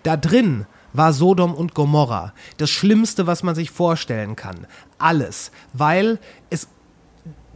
[0.03, 2.35] Da drin war Sodom und Gomorra.
[2.59, 4.67] Das Schlimmste, was man sich vorstellen kann.
[4.99, 5.51] Alles.
[5.73, 6.19] Weil
[6.51, 6.69] es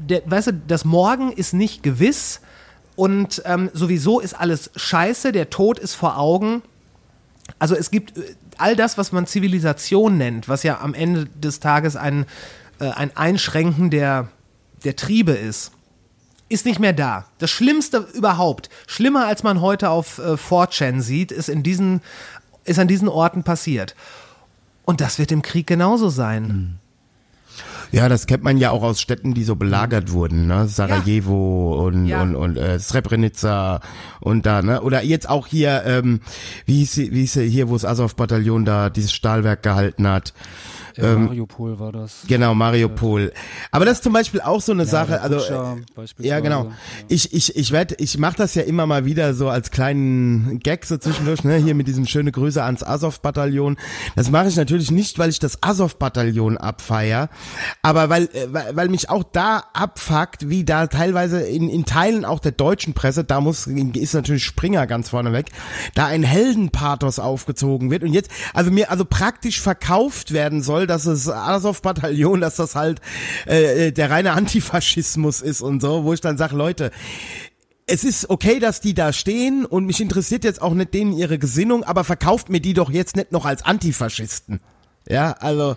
[0.09, 2.41] der, weißt du, das Morgen ist nicht gewiss
[2.97, 6.62] und ähm, sowieso ist alles scheiße, der Tod ist vor Augen.
[7.59, 11.61] Also es gibt äh, all das, was man Zivilisation nennt, was ja am Ende des
[11.61, 12.27] Tages ein,
[12.79, 14.29] äh, ein Einschränken der,
[14.85, 15.73] der Triebe ist,
[16.49, 17.24] ist nicht mehr da.
[17.39, 22.03] Das Schlimmste überhaupt, schlimmer als man heute auf äh, 4chan sieht, ist, in diesen,
[22.65, 23.95] ist an diesen Orten passiert.
[24.85, 26.79] Und das wird im Krieg genauso sein.
[27.93, 30.66] Ja, das kennt man ja auch aus Städten, die so belagert wurden, ne?
[30.66, 32.23] Sarajevo und, Ja.
[32.23, 33.81] und, und äh, Srebrenica
[34.20, 34.81] und da, ne?
[34.81, 36.20] Oder jetzt auch hier, ähm,
[36.64, 40.32] wie hieß, sie- wie hieß sie hier, wo das Azov-Bataillon da dieses Stahlwerk gehalten hat.
[40.98, 42.23] Äh, Mariupol war das.
[42.27, 43.32] Genau, Mariupol.
[43.70, 46.70] Aber das ist zum Beispiel auch so eine Sache, oder also äh, ja genau.
[47.09, 50.85] Ich ich ich werde ich mache das ja immer mal wieder so als kleinen Gag
[50.85, 53.77] so zwischendurch, ne, hier mit diesem schöne Grüße ans Azov Bataillon.
[54.16, 57.28] Das mache ich natürlich nicht, weil ich das Azov Bataillon abfeier,
[57.82, 62.24] aber weil äh, weil, weil mich auch da abfuckt, wie da teilweise in in Teilen
[62.24, 65.51] auch der deutschen Presse, da muss ist natürlich Springer ganz vorne weg,
[65.94, 71.07] da ein Heldenpathos aufgezogen wird und jetzt also mir also praktisch verkauft werden soll, dass
[71.07, 73.01] es Azov-Bataillon, dass das halt
[73.47, 76.91] äh, äh, der reine Antifaschismus ist und so, wo ich dann sage, Leute,
[77.87, 81.39] es ist okay, dass die da stehen und mich interessiert jetzt auch nicht denen ihre
[81.39, 84.61] Gesinnung, aber verkauft mir die doch jetzt nicht noch als Antifaschisten.
[85.09, 85.77] Ja, also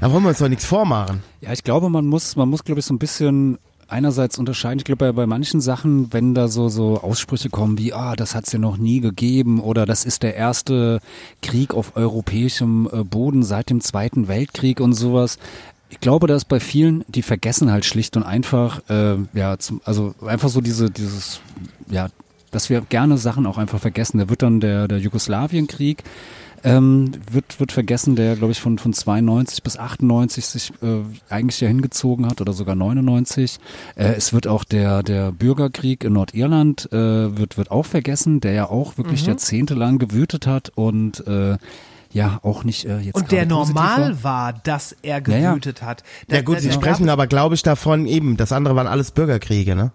[0.00, 1.22] da wollen wir uns doch nichts vormachen.
[1.40, 4.78] Ja, ich glaube, man muss, man muss, glaube ich, so ein bisschen einerseits unterscheiden.
[4.78, 8.52] Ich glaube, bei, manchen Sachen, wenn da so, so Aussprüche kommen wie, ah, das hat's
[8.52, 11.00] ja noch nie gegeben oder das ist der erste
[11.42, 15.38] Krieg auf europäischem äh, Boden seit dem Zweiten Weltkrieg und sowas.
[15.88, 20.14] Ich glaube, dass bei vielen, die vergessen halt schlicht und einfach, äh, ja, zum, also
[20.26, 21.40] einfach so diese, dieses,
[21.88, 22.08] ja,
[22.50, 24.18] dass wir gerne Sachen auch einfach vergessen.
[24.18, 26.02] Da wird dann der, der Jugoslawienkrieg,
[26.64, 31.02] ähm, wird, wird vergessen, der, glaube ich, von, von 92 bis 98 sich äh,
[31.32, 33.58] eigentlich ja hingezogen hat oder sogar 99.
[33.96, 38.52] Äh, es wird auch der, der Bürgerkrieg in Nordirland äh, wird, wird auch vergessen, der
[38.52, 39.28] ja auch wirklich Mhm.
[39.28, 41.56] jahrzehntelang gewütet hat und äh,
[42.12, 43.58] ja, auch nicht äh, jetzt Und der war.
[43.58, 45.50] normal war, dass er Ja, ja.
[45.50, 46.02] gewütet hat.
[46.28, 49.10] Da- Ja gut, da- sie sprechen aber, glaube ich, davon eben, das andere waren alles
[49.10, 49.90] Bürgerkriege, ne?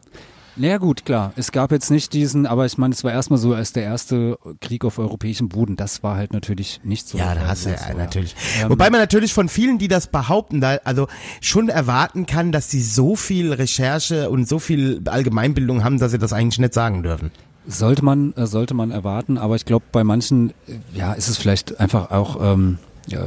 [0.62, 1.34] Na ja, gut, klar.
[1.38, 4.38] Es gab jetzt nicht diesen, aber ich meine, es war erstmal so als der erste
[4.60, 5.76] Krieg auf europäischem Boden.
[5.76, 7.18] Das war halt natürlich nicht so.
[7.18, 8.36] Ja, da hast du ja, so, natürlich.
[8.62, 11.08] Ähm, Wobei man natürlich von vielen, die das behaupten, da also
[11.42, 16.20] schon erwarten kann, dass sie so viel Recherche und so viel Allgemeinbildung haben, dass sie
[16.20, 17.32] das eigentlich nicht sagen dürfen.
[17.66, 21.40] Sollte man, äh, sollte man erwarten, aber ich glaube, bei manchen, äh, ja, ist es
[21.40, 22.78] vielleicht einfach auch, ähm,
[23.08, 23.26] ja,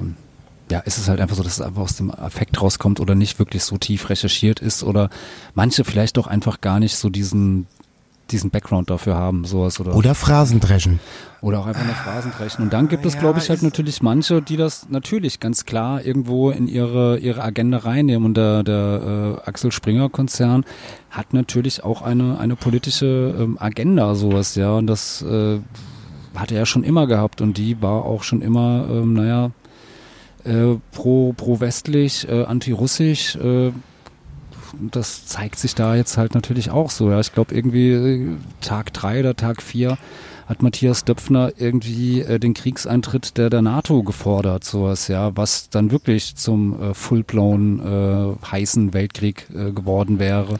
[0.70, 3.38] ja, ist es halt einfach so, dass es einfach aus dem Affekt rauskommt oder nicht
[3.38, 5.10] wirklich so tief recherchiert ist oder
[5.54, 7.66] manche vielleicht auch einfach gar nicht so diesen,
[8.30, 9.94] diesen Background dafür haben, sowas oder.
[9.94, 11.00] Oder Phrasendreschen.
[11.42, 12.62] Oder auch einfach nur Phrasen brechen.
[12.62, 16.02] Und dann gibt es, Ja, glaube ich, halt natürlich manche, die das natürlich ganz klar
[16.02, 18.24] irgendwo in ihre, ihre Agenda reinnehmen.
[18.24, 20.64] Und der, der äh, Axel Springer Konzern
[21.10, 24.72] hat natürlich auch eine, eine politische ähm, Agenda, sowas, ja.
[24.72, 25.60] Und das äh,
[26.34, 27.42] hat er ja schon immer gehabt.
[27.42, 29.50] Und die war auch schon immer, ähm, naja,
[30.44, 33.72] äh, pro, pro-westlich, äh, anti-russisch, äh,
[34.90, 37.10] das zeigt sich da jetzt halt natürlich auch so.
[37.10, 39.98] Ja, ich glaube irgendwie äh, Tag drei oder Tag vier
[40.46, 45.90] hat Matthias Döpfner irgendwie äh, den Kriegseintritt der, der NATO gefordert, sowas, ja, was dann
[45.90, 50.58] wirklich zum äh, full-blown äh, heißen Weltkrieg äh, geworden wäre.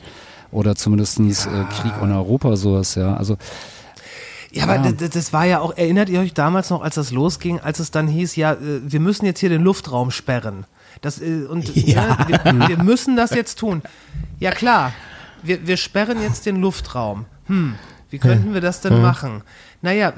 [0.51, 3.16] Oder zumindestens äh, Krieg in Europa, sowas, ja.
[3.16, 3.36] Also
[4.55, 7.60] Ja, aber das, das war ja auch, erinnert ihr euch damals noch, als das losging,
[7.60, 10.64] als es dann hieß, ja, äh, wir müssen jetzt hier den Luftraum sperren.
[11.01, 12.24] Das, äh, und Ja.
[12.28, 13.82] ne, wir, wir müssen das jetzt tun.
[14.39, 14.93] Ja klar,
[15.43, 17.26] wir, wir sperren jetzt den Luftraum.
[17.47, 17.74] Hm,
[18.10, 19.43] wie könnten wir das denn machen?
[19.82, 20.12] Naja,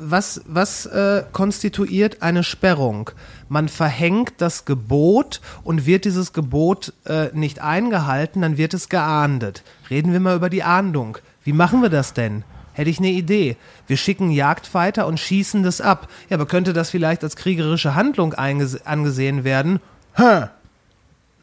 [0.00, 3.10] was, was äh, konstituiert eine Sperrung?
[3.48, 9.62] Man verhängt das Gebot und wird dieses Gebot äh, nicht eingehalten, dann wird es geahndet.
[9.90, 11.18] Reden wir mal über die Ahndung.
[11.44, 12.44] Wie machen wir das denn?
[12.74, 13.56] Hätte ich eine Idee.
[13.86, 16.08] Wir schicken Jagdfighter und schießen das ab.
[16.28, 19.80] Ja, aber könnte das vielleicht als kriegerische Handlung angesehen werden?
[20.14, 20.48] Hä?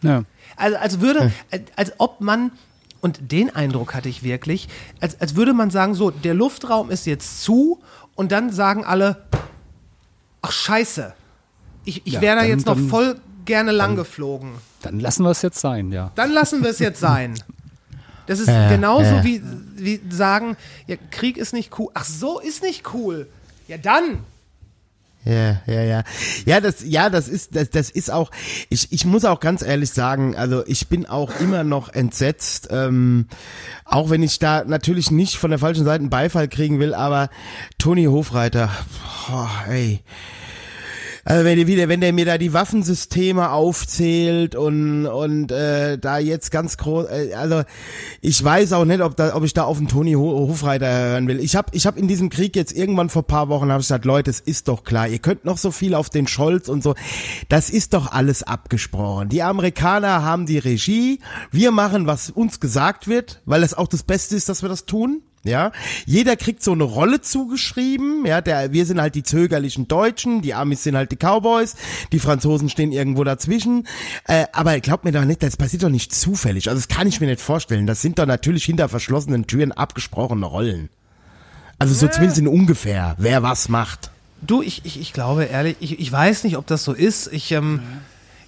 [0.04, 0.24] ja.
[0.58, 2.52] Also, als würde, als, als ob man,
[3.00, 4.68] und den Eindruck hatte ich wirklich,
[5.00, 7.80] als, als würde man sagen, so, der Luftraum ist jetzt zu
[8.16, 9.24] und dann sagen alle,
[10.42, 11.14] ach scheiße,
[11.86, 14.52] ich, ich Ja, wäre da dann- jetzt noch dann- voll gerne lang geflogen.
[14.82, 16.12] Dann lassen wir es jetzt sein, ja.
[16.16, 17.36] Dann lassen wir es jetzt sein.
[18.28, 19.24] Das ist Ja, genauso ja.
[19.24, 19.42] wie,
[19.76, 20.56] wie sagen,
[20.88, 21.90] ja, Krieg ist nicht cool.
[21.94, 23.28] Ach so, ist nicht cool.
[23.68, 24.20] Ja, dann.
[25.24, 26.04] Ja, ja, ja.
[26.46, 28.32] Ja, das, ja, das ist, das, das ist auch,
[28.70, 33.28] ich, ich muss auch ganz ehrlich sagen, also ich bin auch immer noch entsetzt, ähm,
[33.86, 37.30] auch wenn ich da natürlich nicht von der falschen Seite einen Beifall kriegen will, aber
[37.78, 38.72] Toni Hofreiter,
[39.28, 40.00] boah, ey.
[41.24, 46.18] Also wenn der wieder, wenn der mir da die Waffensysteme aufzählt und und äh, da
[46.18, 47.62] jetzt ganz groß, äh, also
[48.22, 51.28] ich weiß auch nicht, ob da, ob ich da auf den Toni Ho- Hofreiter hören
[51.28, 51.40] will.
[51.40, 54.06] Ich habe ich hab in diesem Krieg jetzt irgendwann vor paar Wochen habe ich gesagt,
[54.06, 56.96] Leute, es ist doch klar, ihr könnt noch so viel auf den Scholz und so,
[57.50, 59.30] das ist doch alles abgesprochen.
[59.30, 61.20] Die Amerikaner haben die Regie,
[61.52, 64.86] wir machen, was uns gesagt wird, weil es auch das Beste ist, dass wir das
[64.86, 65.22] tun.
[65.44, 65.72] Ja,
[66.06, 68.26] jeder kriegt so eine Rolle zugeschrieben.
[68.28, 71.76] Ja, der, wir sind halt die zögerlichen Deutschen, die Amis sind halt die Cowboys,
[72.12, 73.88] die Franzosen stehen irgendwo dazwischen.
[74.28, 76.70] Äh, aber glaubt mir doch nicht, das passiert doch nicht zufällig.
[76.70, 77.88] Also das kann ich mir nicht vorstellen.
[77.88, 80.90] Das sind doch natürlich hinter verschlossenen Türen abgesprochene Rollen.
[81.80, 84.12] Also so zumindest in ungefähr, wer was macht.
[84.42, 87.34] Du, ich, ich, ich glaube ehrlich, ich, ich weiß nicht, ob das so ist.
[87.34, 87.80] Ich, ähm,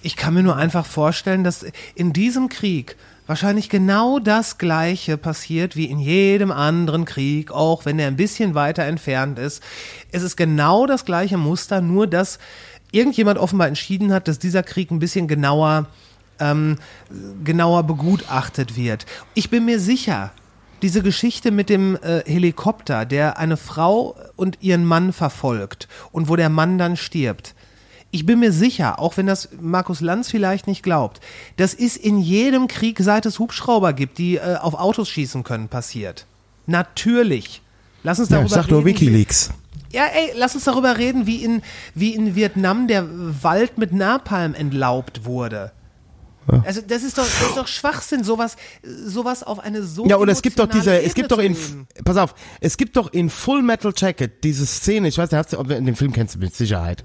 [0.02, 1.66] ich kann mir nur einfach vorstellen, dass
[1.96, 2.96] in diesem Krieg
[3.26, 8.54] wahrscheinlich genau das Gleiche passiert wie in jedem anderen Krieg, auch wenn er ein bisschen
[8.54, 9.62] weiter entfernt ist.
[10.12, 12.38] Es ist genau das gleiche Muster, nur dass
[12.92, 15.86] irgendjemand offenbar entschieden hat, dass dieser Krieg ein bisschen genauer,
[16.38, 16.76] ähm,
[17.42, 19.06] genauer begutachtet wird.
[19.34, 20.32] Ich bin mir sicher,
[20.82, 26.36] diese Geschichte mit dem äh, Helikopter, der eine Frau und ihren Mann verfolgt und wo
[26.36, 27.54] der Mann dann stirbt.
[28.14, 31.20] Ich bin mir sicher, auch wenn das Markus Lanz vielleicht nicht glaubt,
[31.56, 35.66] das ist in jedem Krieg, seit es Hubschrauber gibt, die äh, auf Autos schießen können,
[35.66, 36.24] passiert.
[36.66, 37.60] Natürlich.
[38.04, 38.86] Lass uns Ja, darüber ich sag nur reden.
[38.86, 39.50] Wikileaks.
[39.90, 41.62] Ja, ey, lass uns darüber reden, wie in,
[41.96, 43.04] wie in Vietnam der
[43.42, 45.72] Wald mit Napalm entlaubt wurde.
[46.64, 50.32] Also das ist doch, das ist doch Schwachsinn, sowas, sowas auf eine so Ja, oder
[50.32, 51.56] es gibt doch diese, emotionale es gibt doch Ebene
[51.98, 55.54] in, pass auf, es gibt doch in Full Metal Jacket diese Szene, ich weiß nicht,
[55.54, 57.02] ob dem Film kennst du mit Sicherheit,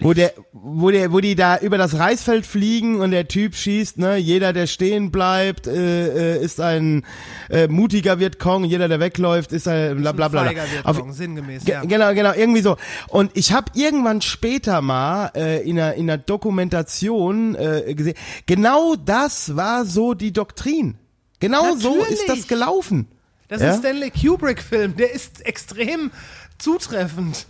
[0.00, 3.98] wo der, wo der, wo die da über das Reisfeld fliegen und der Typ schießt,
[3.98, 7.04] ne, jeder, der stehen bleibt, äh, äh, ist ein
[7.48, 10.44] äh, mutiger Vietcong, jeder, der wegläuft, ist ein bla bla bla.
[10.52, 10.62] Bla.
[10.84, 11.82] Auf- Vietcong, sinngemäß, Ge- ja.
[11.84, 12.76] Genau, genau, irgendwie so.
[13.08, 18.14] Und ich habe irgendwann später mal äh, in, einer, in einer Dokumentation äh, gesehen,
[18.46, 20.96] genau das war so die Doktrin.
[21.40, 22.48] Genau so ist das Natürlich.
[22.48, 23.08] gelaufen.
[23.48, 23.68] Das Ja?
[23.70, 26.10] ist ein Stanley Kubrick-Film, der ist extrem
[26.58, 27.46] zutreffend.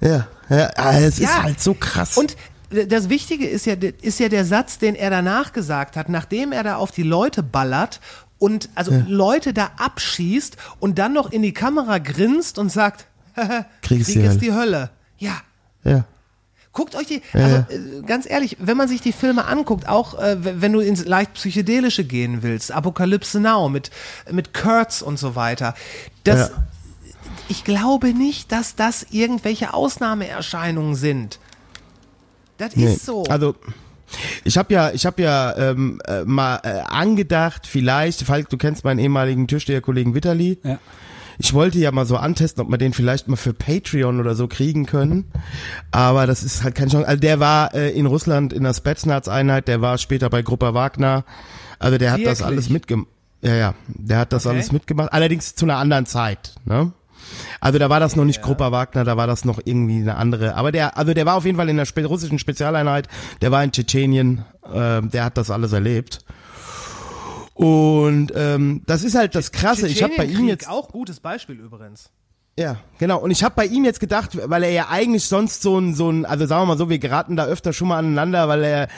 [0.00, 1.28] Ja, ja, ah, es Ja.
[1.28, 2.16] ist halt so krass.
[2.18, 2.36] Und
[2.70, 6.64] das Wichtige ist ja, ist ja der Satz, den er danach gesagt hat, nachdem er
[6.64, 8.00] da auf die Leute ballert
[8.38, 13.06] und also Leute da abschießt und dann noch in die Kamera grinst und sagt,
[13.82, 14.90] Krieg ist die Hölle.
[15.18, 15.36] Ja.
[15.84, 16.04] ja.
[16.76, 20.36] Guckt euch die, also äh, ganz ehrlich, wenn man sich die Filme anguckt, auch äh,
[20.60, 23.90] wenn du ins leicht psychedelische gehen willst, Apokalypse Now mit
[24.30, 25.74] mit Kurtz und so weiter,
[26.24, 26.66] das, Ja.
[27.48, 31.38] ich glaube nicht, dass das irgendwelche Ausnahmeerscheinungen sind.
[32.58, 32.92] Das Nee.
[32.92, 33.24] ist so.
[33.24, 33.54] Also
[34.44, 38.84] ich habe ja, ich habe ja ähm, äh, mal äh, angedacht, vielleicht, Falk, du kennst
[38.84, 40.58] meinen ehemaligen Türsteherkollegen Vitali.
[40.62, 40.78] Ja.
[41.38, 44.48] Ich wollte ja mal so antesten, ob wir den vielleicht mal für Patreon oder so
[44.48, 45.24] kriegen können.
[45.90, 47.06] Aber das ist halt keine Chance.
[47.08, 51.24] Also der war äh, in Russland in der Spetsnaz-Einheit, der war später bei Gruppa Wagner.
[51.78, 52.46] Also der hat das Wirklich?
[52.46, 53.08] alles mitgemacht.
[53.42, 54.54] Ja, ja, der hat das Okay.
[54.56, 55.12] alles mitgemacht.
[55.12, 56.92] Allerdings zu einer anderen Zeit, ne?
[57.60, 60.54] Also da war das noch nicht Gruppa Wagner, da war das noch irgendwie eine andere.
[60.54, 63.08] Aber der, also der war auf jeden Fall in der spe russischen Spezialeinheit,
[63.42, 66.20] der war in Tschetschenien, ähm, der hat das alles erlebt.
[67.56, 69.88] Und ähm, das ist halt das Krasse.
[69.88, 72.10] Ich habe bei ihm jetzt auch gutes Beispiel übrigens.
[72.58, 73.18] Ja, genau.
[73.18, 76.10] Und ich habe bei ihm jetzt gedacht, weil er ja eigentlich sonst so ein, so
[76.10, 78.88] ein, also sagen wir mal so, wir geraten da öfter schon mal aneinander, weil er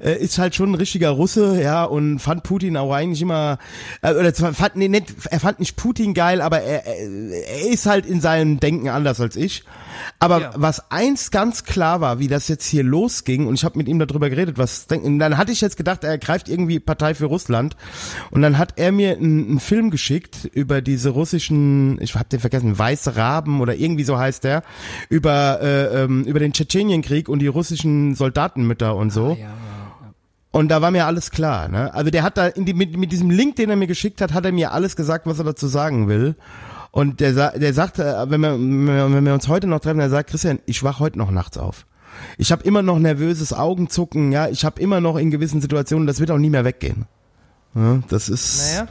[0.00, 3.56] äh, ist halt schon ein richtiger Russe, ja, und fand Putin auch eigentlich immer,
[4.02, 7.86] äh, oder zwar fand, nee, nicht, er fand nicht Putin geil, aber er, er, ist
[7.86, 9.64] halt in seinem Denken anders als ich.
[10.18, 10.50] Aber Ja.
[10.54, 13.98] was eins ganz klar war, wie das jetzt hier losging, und ich habe mit ihm
[13.98, 17.76] darüber geredet, was denken, dann hatte ich jetzt gedacht, er greift irgendwie Partei für Russland,
[18.30, 22.40] und dann hat er mir einen, einen Film geschickt über diese russischen, ich habe den
[22.40, 24.62] vergessen, Weiße Raben oder irgendwie so heißt der,
[25.08, 29.36] über äh, ähm, über den Tschetschenienkrieg und die russischen Soldatenmütter und so.
[30.50, 31.68] Und da war mir alles klar.
[31.68, 31.92] Ne?
[31.94, 34.44] Also der hat da die, mit, mit diesem Link, den er mir geschickt hat, hat
[34.46, 36.34] er mir alles gesagt, was er dazu sagen will.
[36.92, 40.08] Und der, der sagt, wenn wir, wenn wir- wenn wir uns heute noch treffen, der
[40.08, 41.84] sagt, Christian, ich wach heute noch nachts auf.
[42.38, 46.20] Ich habe immer noch nervöses Augenzucken, ja, ich habe immer noch in gewissen Situationen, das
[46.20, 47.04] wird auch nie mehr weggehen.
[47.74, 48.86] Ja, das ist, Naja.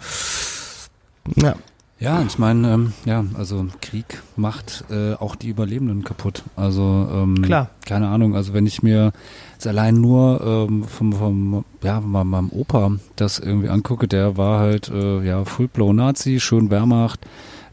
[1.38, 1.56] ja,
[1.98, 6.44] Ja, ich meine, ähm, ja, also Krieg macht äh, auch die Überlebenden kaputt.
[6.58, 7.70] Also ähm, Klar.
[7.86, 9.14] keine Ahnung, also wenn ich mir
[9.54, 14.60] jetzt allein nur ähm, vom, vom ja, mal meinem Opa das irgendwie angucke, der war
[14.60, 17.22] halt äh, ja Full-Blown Nazi, schön Wehrmacht,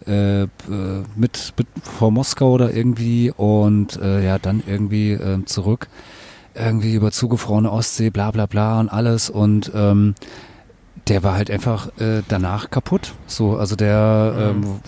[0.07, 0.49] äh, äh,
[1.16, 5.89] mit, mit vor Moskau oder irgendwie und äh, ja dann irgendwie äh, zurück
[6.55, 10.15] irgendwie über zugefrorene Ostsee, bla bla bla und alles und ähm,
[11.09, 13.12] der war halt einfach äh, danach kaputt.
[13.27, 14.81] So, also der ähm,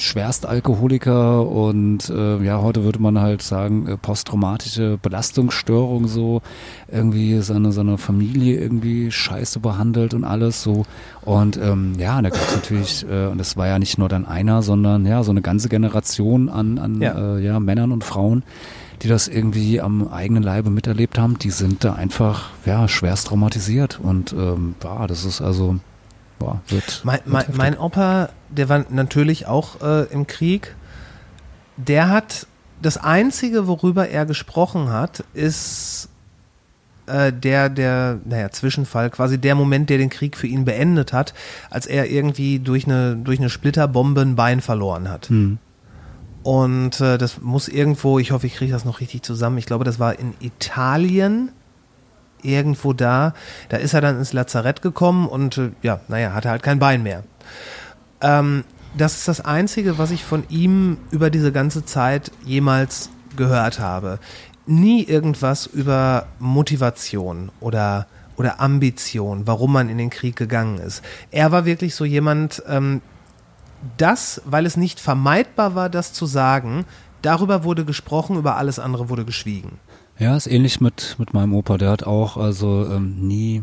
[0.00, 6.40] Schwerstalkoholiker und äh, ja, heute würde man halt sagen, äh, posttraumatische Belastungsstörung so,
[6.88, 10.84] irgendwie seine, seine Familie irgendwie scheiße behandelt und alles so.
[11.22, 14.26] Und ähm, ja, da gab es natürlich, äh, und das war ja nicht nur dann
[14.26, 17.36] einer, sondern ja, so eine ganze Generation an, an Ja.
[17.36, 18.42] Äh, ja, Männern und Frauen,
[19.02, 23.98] die das irgendwie am eigenen Leibe miterlebt haben, die sind da einfach ja schwerst traumatisiert.
[24.00, 25.76] Und ähm, ja, das ist also,
[26.38, 27.00] boah, wird.
[27.04, 30.74] Mein, mein, mein Opa, der war natürlich auch äh, im Krieg.
[31.76, 32.46] Der hat
[32.82, 36.08] das Einzige, worüber er gesprochen hat, ist
[37.06, 41.34] äh, der, der, naja, Zwischenfall, quasi der Moment, der den Krieg für ihn beendet hat,
[41.70, 45.28] als er irgendwie durch eine, durch eine Splitterbombe ein Bein verloren hat.
[45.28, 45.58] Hm.
[46.42, 49.58] Und äh, das muss irgendwo, ich hoffe, ich kriege das noch richtig zusammen.
[49.58, 51.52] Ich glaube, das war in Italien,
[52.42, 53.34] irgendwo da.
[53.68, 57.02] Da ist er dann ins Lazarett gekommen und äh, ja, naja, hatte halt kein Bein
[57.02, 57.24] mehr.
[58.20, 58.64] Ähm,
[58.96, 64.18] das ist das Einzige, was ich von ihm über diese ganze Zeit jemals gehört habe.
[64.66, 68.06] Nie irgendwas über Motivation oder
[68.36, 71.02] oder Ambition, warum man in den Krieg gegangen ist.
[71.30, 73.02] Er war wirklich so jemand, ähm,
[73.96, 76.84] das, weil es nicht vermeidbar war, das zu sagen,
[77.22, 79.78] darüber wurde gesprochen, über alles andere wurde geschwiegen.
[80.18, 81.78] Ja, ist ähnlich mit, mit meinem Opa.
[81.78, 83.62] Der hat auch also ähm, nie,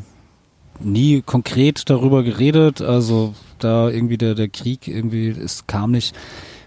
[0.80, 2.82] nie konkret darüber geredet.
[2.82, 6.16] Also da irgendwie der, der Krieg irgendwie, es kam nicht,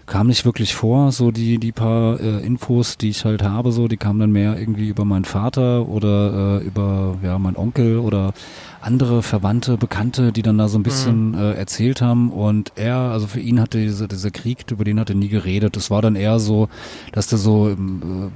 [0.05, 1.11] kam nicht wirklich vor.
[1.11, 4.57] So die, die paar äh, Infos, die ich halt habe, so, die kamen dann mehr
[4.57, 8.33] irgendwie über meinen Vater oder äh, über ja, meinen Onkel oder
[8.81, 12.31] andere Verwandte, Bekannte, die dann da so ein bisschen äh, erzählt haben.
[12.31, 15.77] Und er, also für ihn hatte diese, dieser Krieg, über den hat er nie geredet.
[15.77, 16.67] Es war dann eher so,
[17.11, 18.31] dass der so im,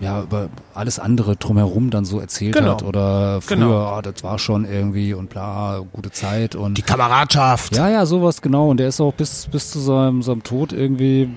[0.00, 2.72] äh, ja, über alles andere drumherum dann so erzählt Genau.
[2.72, 2.82] hat.
[2.82, 3.76] Oder früher, Genau.
[3.86, 7.76] ah, das war schon irgendwie und bla, gute Zeit und Die Kameradschaft.
[7.76, 8.70] ja, ja, sowas genau.
[8.70, 11.30] Und der ist auch bis, bis zu seinem, seinem Tod irgendwie,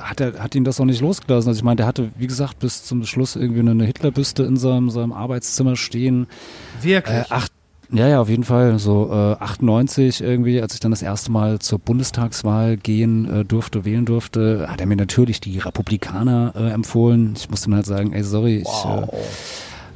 [0.00, 1.48] hat er, hat ihn das auch nicht losgelassen.
[1.48, 4.88] Also ich meine, der hatte, wie gesagt, bis zum Schluss irgendwie eine Hitlerbüste in seinem,
[4.90, 6.26] seinem Arbeitszimmer stehen.
[6.80, 7.16] Wirklich.
[7.16, 7.52] Äh, acht,
[7.92, 8.78] ja, ja, auf jeden Fall.
[8.78, 13.84] So äh, 98 irgendwie, als ich dann das erste Mal zur Bundestagswahl gehen äh, durfte,
[13.84, 17.34] wählen durfte, hat er mir natürlich die Republikaner äh, empfohlen.
[17.36, 19.06] Ich musste dann halt sagen, ey, sorry, ich äh,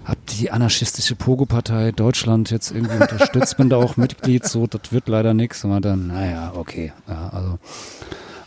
[0.04, 5.08] habe die anarchistische Pogo-Partei Deutschland jetzt irgendwie unterstützt, bin da auch Mitglied, so, das wird
[5.08, 5.64] leider nichts.
[5.64, 6.92] Und dann, naja, okay.
[7.08, 7.58] Ja, also,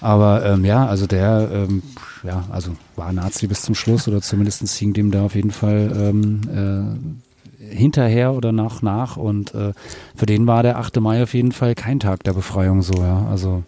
[0.01, 1.83] aber ähm, ja, also der, ähm,
[2.23, 5.91] ja, also war Nazi bis zum Schluss oder zumindest hing dem da auf jeden Fall
[5.95, 7.26] ähm, äh,
[7.69, 9.73] hinterher oder nach nach und äh,
[10.15, 10.99] für den war der 8.
[10.99, 13.25] Mai auf jeden Fall kein Tag der Befreiung so, ja.
[13.29, 13.63] Also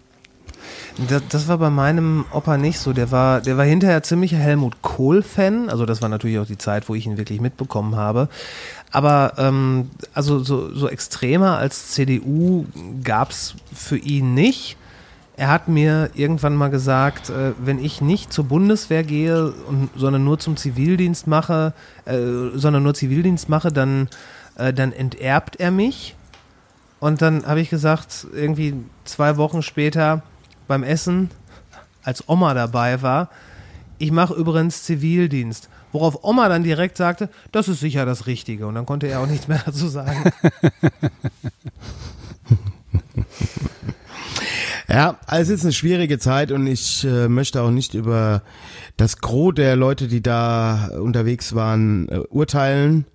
[1.07, 2.93] Das, das war bei meinem Opa nicht so.
[2.93, 5.69] Der war, der war hinterher ziemlicher Helmut Kohl-Fan.
[5.69, 8.27] Also das war natürlich auch die Zeit, wo ich ihn wirklich mitbekommen habe.
[8.91, 12.65] Aber ähm, also so, so extremer als CDU
[13.03, 14.77] gab's für ihn nicht.
[15.39, 20.25] Er hat mir irgendwann mal gesagt, äh, wenn ich nicht zur Bundeswehr gehe, und, sondern
[20.25, 22.17] nur zum Zivildienst mache, äh,
[22.55, 24.09] sondern nur Zivildienst mache, dann,
[24.57, 26.17] äh, dann enterbt er mich.
[26.99, 28.73] Und dann habe ich gesagt, irgendwie
[29.05, 30.23] zwei Wochen später
[30.67, 31.29] beim Essen,
[32.03, 33.29] als Oma dabei war,
[33.97, 35.69] ich mache übrigens Zivildienst.
[35.93, 38.67] Worauf Oma dann direkt sagte, das ist sicher das Richtige.
[38.67, 40.33] Und dann konnte er auch nichts mehr dazu sagen.
[44.89, 48.41] Ja, also es ist eine schwierige Zeit und ich äh, möchte auch nicht über
[48.97, 53.05] das Gros der Leute, die da unterwegs waren, äh, urteilen.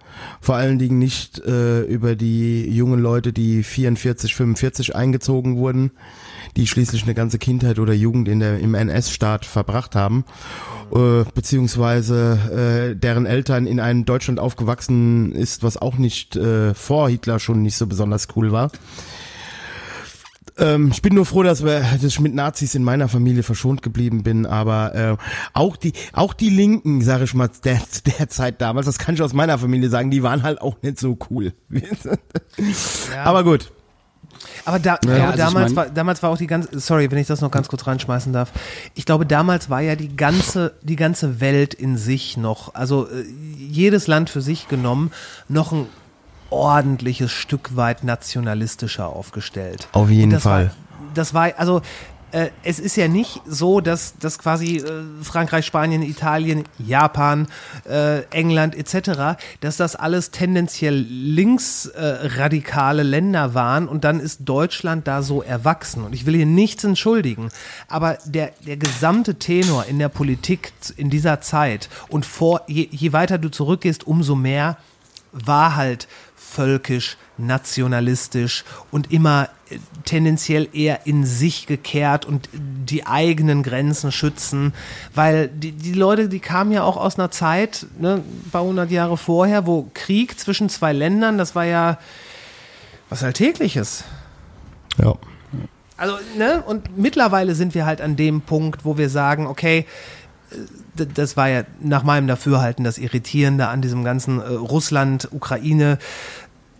[0.40, 5.90] Vor allen Dingen nicht äh, über die jungen Leute, die 44, 45 eingezogen wurden,
[6.56, 10.24] die schließlich eine ganze Kindheit oder Jugend in der, im NS-Staat verbracht haben,
[10.94, 17.08] äh, beziehungsweise äh, deren Eltern in einem Deutschland aufgewachsen ist, was auch nicht äh, vor
[17.08, 18.70] Hitler schon nicht so besonders cool war.
[20.56, 23.82] Ähm, ich bin nur froh, dass, wir, dass ich mit Nazis in meiner Familie verschont
[23.82, 25.16] geblieben bin, aber äh,
[25.52, 27.80] auch die auch die Linken, sage ich mal, der,
[28.18, 31.00] der Zeit damals, das kann ich aus meiner Familie sagen, die waren halt auch nicht
[31.00, 31.52] so cool.
[33.24, 33.72] Aber gut.
[34.64, 37.10] Aber, da, Ja, aber also ich damals, mein- war, damals war auch die ganze, sorry,
[37.10, 38.52] wenn ich das noch ganz kurz reinschmeißen darf.
[38.94, 43.24] Ich glaube, damals war ja die ganze, die ganze Welt in sich noch, also äh,
[43.58, 45.12] jedes Land für sich genommen,
[45.48, 45.86] noch ein
[46.50, 49.88] ordentliches Stück weit nationalistischer aufgestellt.
[49.92, 50.66] Auf jeden Fall.
[50.66, 50.72] War,
[51.14, 51.80] das war, also
[52.34, 57.46] äh, es ist ja nicht so, dass, dass quasi äh, Frankreich, Spanien, Italien, Japan,
[57.88, 65.22] äh, England etc., dass das alles tendenziell linksradikale Länder waren und dann ist Deutschland da
[65.22, 66.02] so erwachsen.
[66.02, 67.50] Und ich will hier nichts entschuldigen,
[67.86, 73.12] aber der, der gesamte Tenor in der Politik in dieser Zeit und vor, je, je
[73.12, 74.76] weiter du zurückgehst, umso mehr
[75.30, 76.08] war halt
[76.54, 84.72] völkisch, nationalistisch und immer äh, tendenziell eher in sich gekehrt und die eigenen Grenzen schützen,
[85.14, 88.90] weil die, die Leute, die kamen ja auch aus einer Zeit, ne, ein paar hundert
[88.90, 91.98] Jahre vorher, wo Krieg zwischen zwei Ländern, das war ja
[93.10, 94.04] was Alltägliches.
[94.98, 95.14] Ja.
[95.96, 99.86] Also, ne, und mittlerweile sind wir halt an dem Punkt, wo wir sagen, okay,
[100.50, 104.44] äh, das war ja nach meinem Dafürhalten das Irritierende an diesem ganzen äh,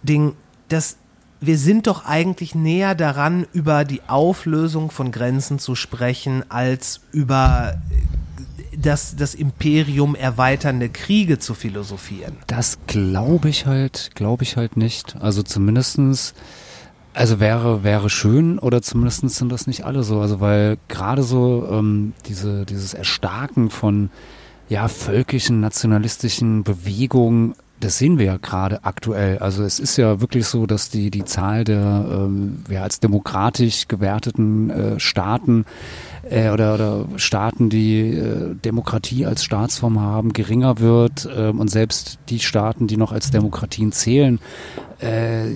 [0.05, 0.37] Russland-Ukraine-Ding,
[0.69, 0.97] dass
[1.41, 7.75] wir sind doch eigentlich näher daran, über die Auflösung von Grenzen zu sprechen, als über
[7.91, 12.37] äh, das, das Imperium erweiternde Kriege zu philosophieren.
[12.47, 15.17] Das glaube ich halt, glaube ich halt nicht.
[15.21, 16.33] Also zumindestens,
[17.13, 20.21] also wäre, wäre schön oder zumindestens sind das nicht alle so.
[20.21, 24.11] Also weil gerade so ähm, diese, dieses Erstarken von
[24.69, 27.55] ja, völkischen, nationalistischen Bewegungen,
[27.85, 29.39] das sehen wir ja gerade aktuell.
[29.39, 33.89] Also es ist ja wirklich so, dass die, die Zahl der ähm, ja, als demokratisch
[33.89, 35.67] gewerteten äh, Staaten
[36.31, 42.19] äh, oder, oder Staaten, die äh, Demokratie als Staatsform haben, geringer wird ähm, und selbst
[42.31, 44.41] die Staaten, die noch als Demokratien zählen,
[45.01, 45.51] äh,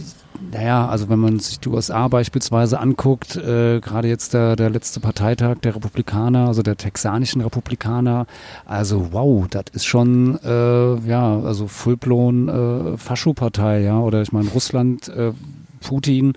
[0.53, 5.01] naja, also wenn man sich die USA beispielsweise anguckt, äh, gerade jetzt der, der letzte
[5.01, 8.27] Parteitag der Republikaner, also der texanischen Republikaner,
[8.65, 14.49] also wow, das ist schon, äh, ja, also Fullblown äh, Faschopartei, ja, oder ich meine
[14.51, 15.33] Russland, äh,
[15.81, 16.35] Putin,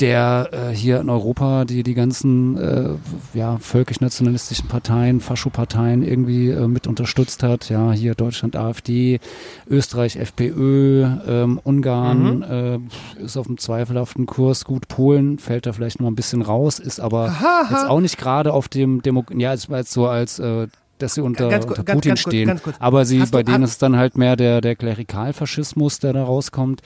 [0.00, 2.90] der äh, hier in Europa die die ganzen äh,
[3.34, 7.68] ja völkisch-nationalistischen Parteien, Faschoparteien irgendwie äh, mit unterstützt hat.
[7.68, 9.20] Ja, hier Deutschland AfD,
[9.68, 12.78] Österreich FPÖ, ähm, Ungarn äh,
[13.22, 14.64] ist auf einem zweifelhaften Kurs.
[14.64, 17.34] Gut, Polen fällt da vielleicht noch mal ein bisschen raus, ist aber
[17.70, 20.68] jetzt auch nicht gerade auf dem Demo ja, es war jetzt so als äh,
[20.98, 22.48] dass sie unter, Ganz unter Putin ganz stehen.
[22.48, 22.76] ganz kurz.
[22.78, 26.82] Aber sie, Hast bei denen ist dann halt mehr der, der Klerikalfaschismus, der da rauskommt.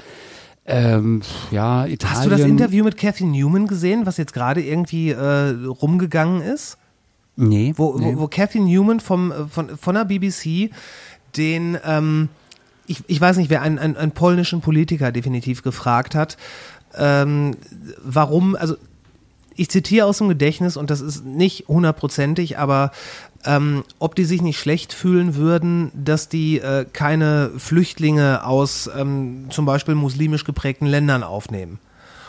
[0.64, 2.16] Ähm, ja, Italien.
[2.16, 6.78] Hast du das Interview mit Kathy Newman gesehen, was jetzt gerade irgendwie äh, rumgegangen ist?
[7.34, 7.72] Nee.
[7.76, 8.14] wo, nee.
[8.14, 10.70] wo, wo Kathy Newman vom, äh, von, von der BBC
[11.36, 12.28] den, ähm,
[12.86, 16.36] ich, ich weiß nicht, wer einen, einen, einen polnischen Politiker definitiv gefragt hat,
[16.96, 17.56] ähm,
[18.04, 18.76] warum, also
[19.56, 22.90] ich zitiere aus dem Gedächtnis und das ist nicht hundertprozentig, aber
[23.44, 29.46] ähm, ob die sich nicht schlecht fühlen würden, dass die äh, keine Flüchtlinge aus ähm,
[29.50, 31.78] zum Beispiel muslimisch geprägten Ländern aufnehmen.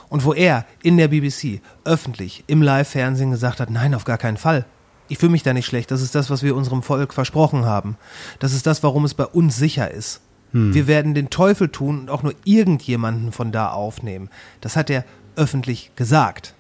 [0.09, 4.37] Und wo er in der BBC öffentlich im Live-Fernsehen gesagt hat, nein, auf gar keinen
[4.37, 4.65] Fall.
[5.07, 5.91] Ich fühle mich da nicht schlecht.
[5.91, 7.97] Das ist das, was wir unserem Volk versprochen haben.
[8.39, 10.21] Das ist das, warum es bei uns sicher ist.
[10.55, 14.29] Wir werden den Teufel tun und auch nur irgendjemanden von da aufnehmen.
[14.61, 15.03] Das hat er
[15.35, 16.53] öffentlich gesagt.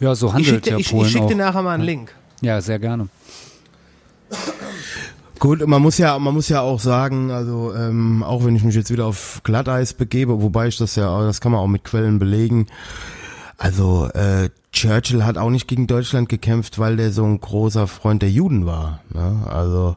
[0.00, 1.28] ja, so Ich handelt schicke ja ich, Polen ich schick auch.
[1.28, 2.12] dir nachher mal einen Link.
[2.40, 3.08] Ja, sehr gerne.
[5.38, 8.74] Gut, man muss ja, man muss ja auch sagen, also ähm, auch wenn ich mich
[8.74, 12.18] jetzt wieder auf Glatteis begebe, wobei ich das ja, das kann man auch mit Quellen
[12.18, 12.66] belegen.
[13.56, 18.22] Also äh, Churchill hat auch nicht gegen Deutschland gekämpft, weil der so ein großer Freund
[18.22, 19.00] der Juden war.
[19.12, 19.46] Ne?
[19.48, 19.96] Also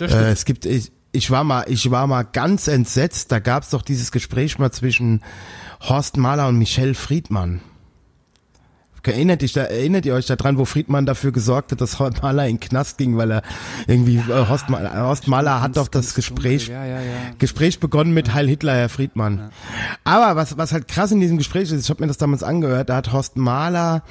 [0.00, 3.30] äh, es gibt, ich, ich war mal, ich war mal ganz entsetzt.
[3.30, 5.22] Da gab es doch dieses Gespräch mal zwischen
[5.80, 7.60] Horst Mahler und Michelle Friedmann.
[9.04, 12.46] Erinnert, dich da, erinnert ihr euch daran, wo Friedmann dafür gesorgt hat, dass Horst Mahler
[12.46, 13.42] in den Knast ging, weil er
[13.86, 17.12] irgendwie, äh, Horst, Mahler, Horst Mahler hat doch das Gespräch, Ja, ja, ja.
[17.38, 19.50] Gespräch begonnen mit Heil Hitler, Herr Friedmann.
[20.04, 22.90] Aber was, was halt krass in diesem Gespräch ist, ich habe mir das damals angehört,
[22.90, 24.02] da hat Horst Mahler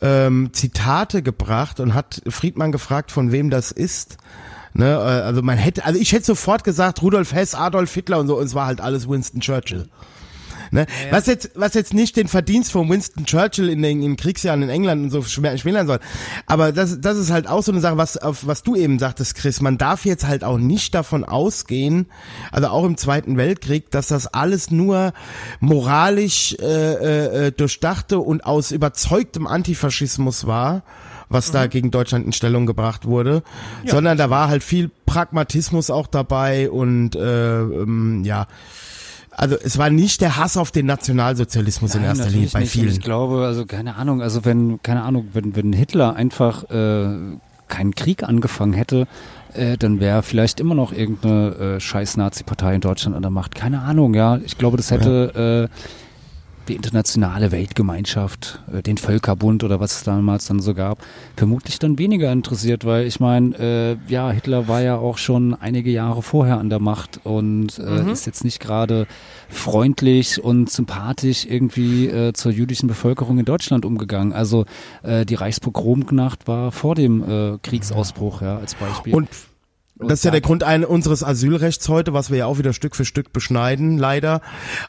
[0.00, 4.16] ähm, Zitate gebracht und hat Friedmann gefragt, von wem das ist.
[4.72, 8.28] Ne, äh, also man hätte, also ich hätte sofort gesagt, Rudolf Hess, Adolf Hitler und
[8.28, 9.88] so, und es war halt alles Winston Churchill.
[10.70, 10.86] Ne?
[11.10, 14.68] Was jetzt, was jetzt nicht den Verdienst von Winston Churchill in den, in Kriegsjahren in
[14.68, 15.98] England und so schmälern soll.
[16.46, 19.34] Aber das, das ist halt auch so eine Sache, was, auf, was du eben sagtest,
[19.34, 19.60] Chris.
[19.60, 22.06] Man darf jetzt halt auch nicht davon ausgehen,
[22.52, 25.12] also auch im Zweiten Weltkrieg, dass das alles nur
[25.58, 30.82] moralisch äh, äh, durchdachte und aus überzeugtem Antifaschismus war
[31.30, 33.44] was da gegen Deutschland in Stellung gebracht wurde,
[33.86, 38.48] sondern da war halt viel Pragmatismus auch dabei und äh, ähm, ja,
[39.32, 42.72] also es war nicht der Hass auf den Nationalsozialismus in Nein, erster Linie bei nicht.
[42.72, 42.90] Vielen.
[42.90, 47.08] Ich glaube, also keine Ahnung, also wenn, keine Ahnung, wenn, wenn Hitler einfach äh,
[47.68, 49.06] keinen Krieg angefangen hätte,
[49.54, 53.54] äh, dann wäre vielleicht immer noch irgendeine äh, scheiß Nazi-Partei in Deutschland an der Macht.
[53.54, 54.38] Keine Ahnung, ja.
[54.44, 55.74] Ich glaube, das hätte äh,
[56.68, 60.98] die internationale Weltgemeinschaft, äh, den Völkerbund oder was es damals dann so gab,
[61.36, 65.90] vermutlich dann weniger interessiert, weil ich meine, äh, ja, Hitler war ja auch schon einige
[65.90, 69.06] Jahre vorher an der Macht und äh, ist jetzt nicht gerade
[69.48, 74.32] freundlich und sympathisch irgendwie äh, zur jüdischen Bevölkerung in Deutschland umgegangen.
[74.32, 74.64] Also
[75.02, 79.14] äh, die Reichspogromnacht war vor dem äh, Kriegsausbruch, ja, als Beispiel.
[79.14, 79.28] Und
[80.00, 82.96] Das ist ja der Grund ein, unseres Asylrechts heute, was wir ja auch wieder Stück
[82.96, 84.40] für Stück beschneiden, leider.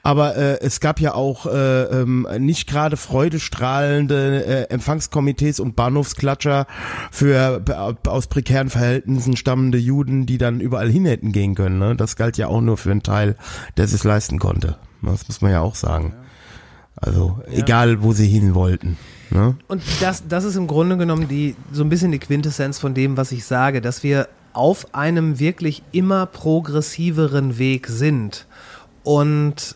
[0.04, 6.66] Aber äh, es gab ja auch äh, ähm, nicht gerade freudestrahlende äh, Empfangskomitees und Bahnhofsklatscher
[7.12, 11.80] für äh, aus prekären Verhältnissen stammende Juden, die dann überall hin hätten gehen können.
[11.80, 11.96] Ne?
[11.96, 13.36] Das galt ja auch nur für einen Teil,
[13.78, 14.78] der es leisten konnte.
[15.02, 16.14] Das muss man ja auch sagen.
[16.96, 18.98] Also egal, wo sie hin wollten.
[19.32, 19.56] Ne?
[19.68, 23.18] Und das, das ist im Grunde genommen die, so ein bisschen die Quintessenz von dem,
[23.18, 28.45] was ich sage, dass wir auf einem wirklich immer progressiveren Weg sind.
[29.03, 29.76] Und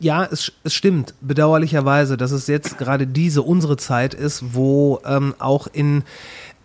[0.00, 5.34] ja, es, es stimmt, bedauerlicherweise, dass es jetzt gerade diese unsere Zeit ist, wo ähm,
[5.38, 6.04] auch in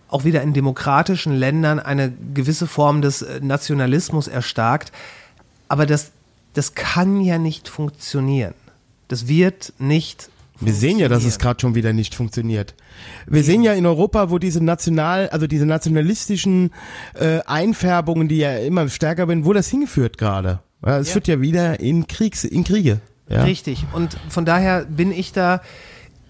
[0.10, 4.92] auch wieder in demokratischen Ländern eine gewisse Form des äh, Nationalismus erstarkt.
[5.68, 6.12] Aber das,
[6.54, 8.56] das kann ja nicht funktionieren.
[9.08, 10.30] Das wird nicht
[10.62, 12.76] wir sehen ja, dass es gerade schon wieder nicht funktioniert.
[13.28, 16.72] Wir sehen ja in Europa, wo diese national, also diese nationalistischen
[17.14, 20.60] äh, Einfärbungen, die ja immer stärker werden, wo das hingeführt gerade.
[20.86, 21.14] Ja, es ja.
[21.14, 23.00] führt ja wieder in Kriegs, in Kriege.
[23.30, 23.44] Ja.
[23.44, 23.86] Richtig.
[23.94, 25.62] Und von daher bin ich da,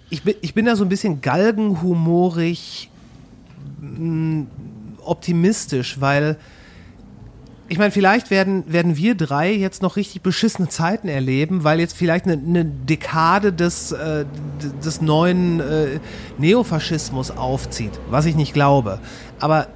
[0.09, 2.89] ich bin, ich bin da so ein bisschen galgenhumorig
[3.79, 4.47] mh, mm,
[5.05, 6.37] optimistisch, weil
[7.69, 11.95] ich meine, vielleicht werden, werden wir drei jetzt noch richtig beschissene Zeiten erleben, weil jetzt
[11.95, 14.25] vielleicht eine, eine Dekade des, äh,
[14.83, 15.99] des neuen äh,
[16.39, 18.99] Neofaschismus aufzieht, was ich nicht glaube.
[19.39, 19.67] Aber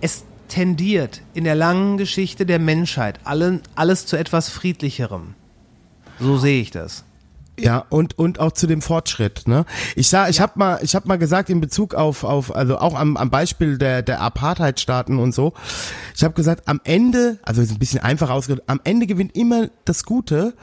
[0.00, 5.34] es tendiert in der langen Geschichte der Menschheit allen, alles zu etwas Friedlicherem.
[6.18, 7.05] So sehe ich das.
[7.58, 9.64] Ja, und und auch zu dem Fortschritt, ne?
[9.94, 10.42] Ich sag, ich ja.
[10.42, 13.78] habe mal ich habe mal gesagt in Bezug auf auf also auch am, am Beispiel
[13.78, 15.54] der der Apartheidstaaten und so.
[16.14, 19.68] Ich habe gesagt, am Ende, also ist ein bisschen einfach ausgedrückt, am Ende gewinnt immer
[19.84, 20.54] das Gute.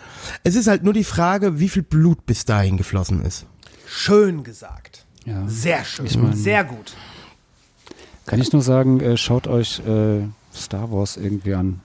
[0.43, 3.45] Es ist halt nur die Frage, wie viel Blut bis dahin geflossen ist.
[3.87, 5.05] Schön gesagt.
[5.25, 5.43] Ja.
[5.47, 6.05] Sehr schön.
[6.05, 6.93] Ich mein, Sehr gut.
[8.25, 10.21] Kann ich nur sagen, äh, schaut euch äh,
[10.53, 11.81] Star Wars irgendwie an.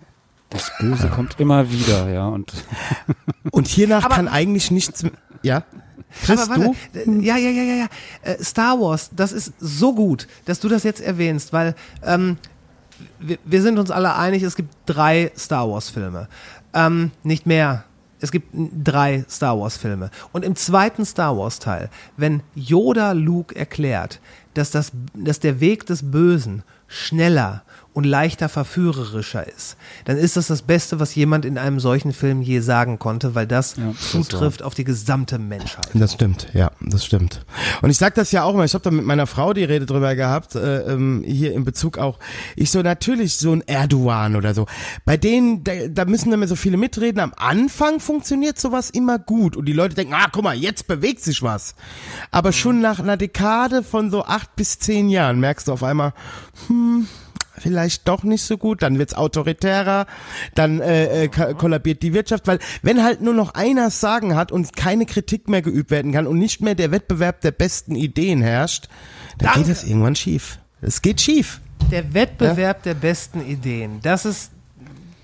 [0.51, 2.27] Das Böse kommt immer wieder, ja.
[2.27, 2.53] Und,
[3.51, 5.05] und hiernach aber, kann eigentlich nichts.
[5.43, 5.65] Ja.
[6.25, 7.21] Chris, aber warte, du?
[7.21, 7.87] Ja, ja, ja, ja, ja.
[8.23, 12.39] Äh, Star Wars, das ist so gut, dass du das jetzt erwähnst, weil ähm,
[13.19, 16.29] wir, wir sind uns alle einig, es gibt drei Star Wars-Filme.
[16.73, 17.85] Ähm, nicht mehr.
[18.21, 20.11] Es gibt drei Star Wars-Filme.
[20.33, 24.21] Und im zweiten Star Wars-Teil, wenn Yoda Luke erklärt,
[24.55, 27.63] dass, das, dass der Weg des Bösen schneller
[27.99, 32.43] und leichter verführerischer ist, dann ist das das Beste, was jemand in einem solchen Film
[32.43, 35.89] je sagen konnte, weil das ja, zutrifft auf die gesamte Menschheit.
[35.95, 37.45] Das stimmt, ja, das stimmt.
[37.83, 39.85] Und ich sag das ja auch mal, ich habe da mit meiner Frau die Rede
[39.85, 42.21] drüber gehabt, äh, ähm, hier in Bezug auch,
[42.55, 44.67] ich so natürlich so ein Erdogan oder so,
[45.05, 49.57] bei denen, da, da müssen immer so viele mitreden, am Anfang funktioniert sowas immer gut
[49.57, 51.75] und die Leute denken, ah, guck mal, jetzt bewegt sich was.
[52.31, 56.13] Aber schon nach einer Dekade von so acht bis zehn Jahren merkst du auf einmal,
[56.69, 57.09] hm,
[57.59, 60.07] vielleicht doch nicht so gut, dann wird's autoritärer,
[60.55, 64.75] dann äh, äh, kollabiert die Wirtschaft, weil wenn halt nur noch einer Sagen hat und
[64.77, 68.89] keine Kritik mehr geübt werden kann und nicht mehr der Wettbewerb der besten Ideen herrscht,
[69.39, 69.61] dann Danke.
[69.61, 70.59] geht das irgendwann schief.
[70.81, 71.61] Es geht schief.
[71.91, 72.93] Der Wettbewerb ja?
[72.93, 74.51] der besten Ideen, das ist,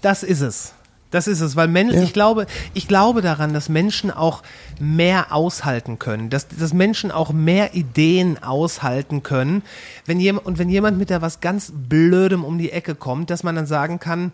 [0.01, 0.73] das ist es.
[1.15, 2.03] Das ist es, weil Menschen, ja.
[2.03, 4.43] ich glaube, ich glaube daran, dass Menschen auch
[4.81, 9.62] mehr aushalten können, dass, dass Menschen auch mehr Ideen aushalten können,
[10.07, 13.45] wenn jemand, und wenn jemand mit da was ganz Blödem um die Ecke kommt, dass
[13.45, 14.32] man dann sagen kann,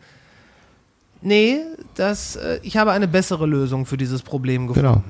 [1.20, 1.59] nee,
[1.97, 4.89] das, äh, ich habe eine bessere Lösung für dieses Problem gefunden.
[4.89, 5.02] Genau.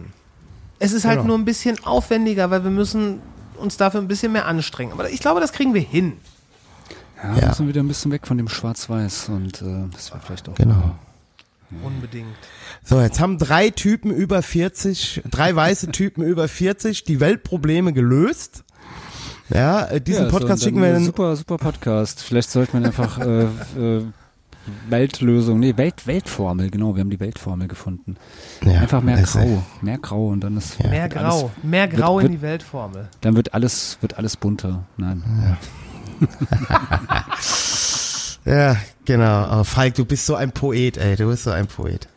[0.81, 1.29] Es ist halt genau.
[1.29, 3.21] nur ein bisschen aufwendiger, weil wir müssen
[3.59, 4.91] uns dafür ein bisschen mehr anstrengen.
[4.91, 6.15] Aber ich glaube, das kriegen wir hin.
[7.23, 7.47] Ja, ja.
[7.47, 10.57] müssen wieder ein bisschen weg von dem Schwarz-Weiß und äh, das wäre vielleicht auch.
[10.57, 10.97] Genau.
[11.85, 12.37] Unbedingt.
[12.83, 18.65] So, jetzt haben drei Typen über 40, drei weiße Typen über 40 die Weltprobleme gelöst.
[19.49, 21.05] Ja, äh, diesen ja, Podcast so, schicken wir dann.
[21.05, 22.23] Super, super Podcast.
[22.23, 24.05] Vielleicht sollte man einfach äh, äh,
[24.89, 28.17] Weltlösung, nee, Welt, Weltformel, genau, wir haben die Weltformel gefunden.
[28.63, 30.91] Ja, Einfach mehr Grau, mehr Grau und dann ist ja.
[30.91, 33.09] mehr Grau, alles, mehr Grau wird, in die Weltformel.
[33.21, 34.85] Dann wird alles, wird alles bunter.
[34.97, 35.25] Nein.
[36.21, 36.27] Ja.
[38.45, 39.61] Ja, genau.
[39.61, 41.17] Oh, Falk, du bist so ein Poet, ey.
[41.17, 42.09] Du bist so ein Poet.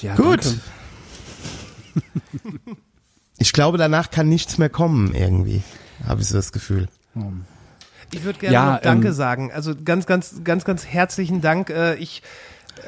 [0.00, 0.40] Ja, Gut.
[3.38, 5.62] ich glaube, danach kann nichts mehr kommen, irgendwie.
[6.06, 6.88] Habe ich so das Gefühl.
[8.12, 9.52] Ich würde gerne ja, noch Danke ähm, sagen.
[9.52, 11.70] Also ganz, ganz, ganz, ganz herzlichen Dank.
[11.70, 12.22] Äh, ich,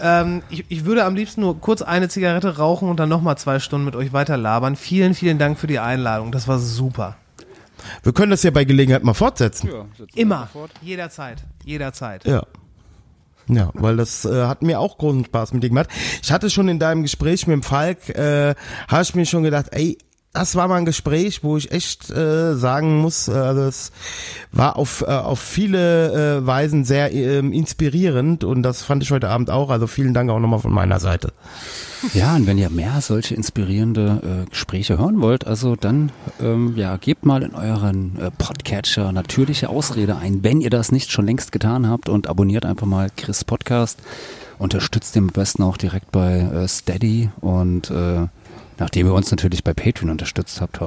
[0.01, 3.59] ähm, ich, ich würde am liebsten nur kurz eine Zigarette rauchen und dann nochmal zwei
[3.59, 4.77] Stunden mit euch weiter labern.
[4.77, 6.33] Vielen, vielen Dank für die Einladung.
[6.33, 7.17] Das war super.
[8.03, 9.69] Wir können das ja bei Gelegenheit mal fortsetzen.
[9.69, 10.49] Ja, Immer.
[10.83, 11.45] Jederzeit.
[11.65, 12.25] Jederzeit.
[12.25, 12.45] Ja.
[13.51, 15.89] Ja, weil das äh, hat mir auch großen Spaß mit dir gemacht.
[16.23, 18.55] Ich hatte schon in deinem Gespräch mit dem Falk, äh,
[18.89, 19.97] habe ich mir schon gedacht, ey,
[20.33, 23.93] das war mal ein Gespräch, wo ich echt äh, sagen muss, äh, also es
[24.53, 29.31] war auf, äh, auf viele äh, Weisen sehr äh, inspirierend und das fand ich heute
[29.31, 29.71] Abend auch.
[29.71, 31.33] Also vielen Dank auch nochmal von meiner Seite.
[32.15, 36.97] Ja, und wenn ihr mehr solche inspirierende äh, Gespräche hören wollt, also dann ähm, ja,
[36.97, 41.51] gebt mal in euren äh, Podcatcher natürliche Ausrede ein, wenn ihr das nicht schon längst
[41.51, 43.99] getan habt und abonniert einfach mal Chris Podcast.
[44.59, 48.27] Unterstützt den am besten auch direkt bei äh, Steady und äh,
[48.79, 50.81] nachdem ihr uns natürlich bei Patreon unterstützt habt.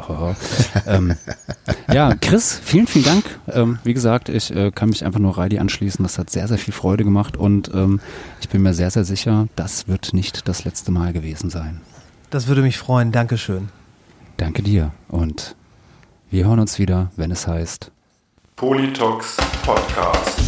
[0.87, 1.15] ähm,
[1.93, 3.25] ja, Chris, vielen, vielen Dank.
[3.47, 6.03] Ähm, wie gesagt, ich äh, kann mich einfach nur Reidi anschließen.
[6.03, 7.99] Das hat sehr, sehr viel Freude gemacht und ähm,
[8.39, 11.81] ich bin mir sehr, sehr sicher, das wird nicht das letzte Mal gewesen sein.
[12.29, 13.11] Das würde mich freuen.
[13.11, 13.69] Dankeschön.
[14.37, 15.55] Danke dir und
[16.29, 17.91] wir hören uns wieder, wenn es heißt
[18.55, 20.39] Politox Podcast.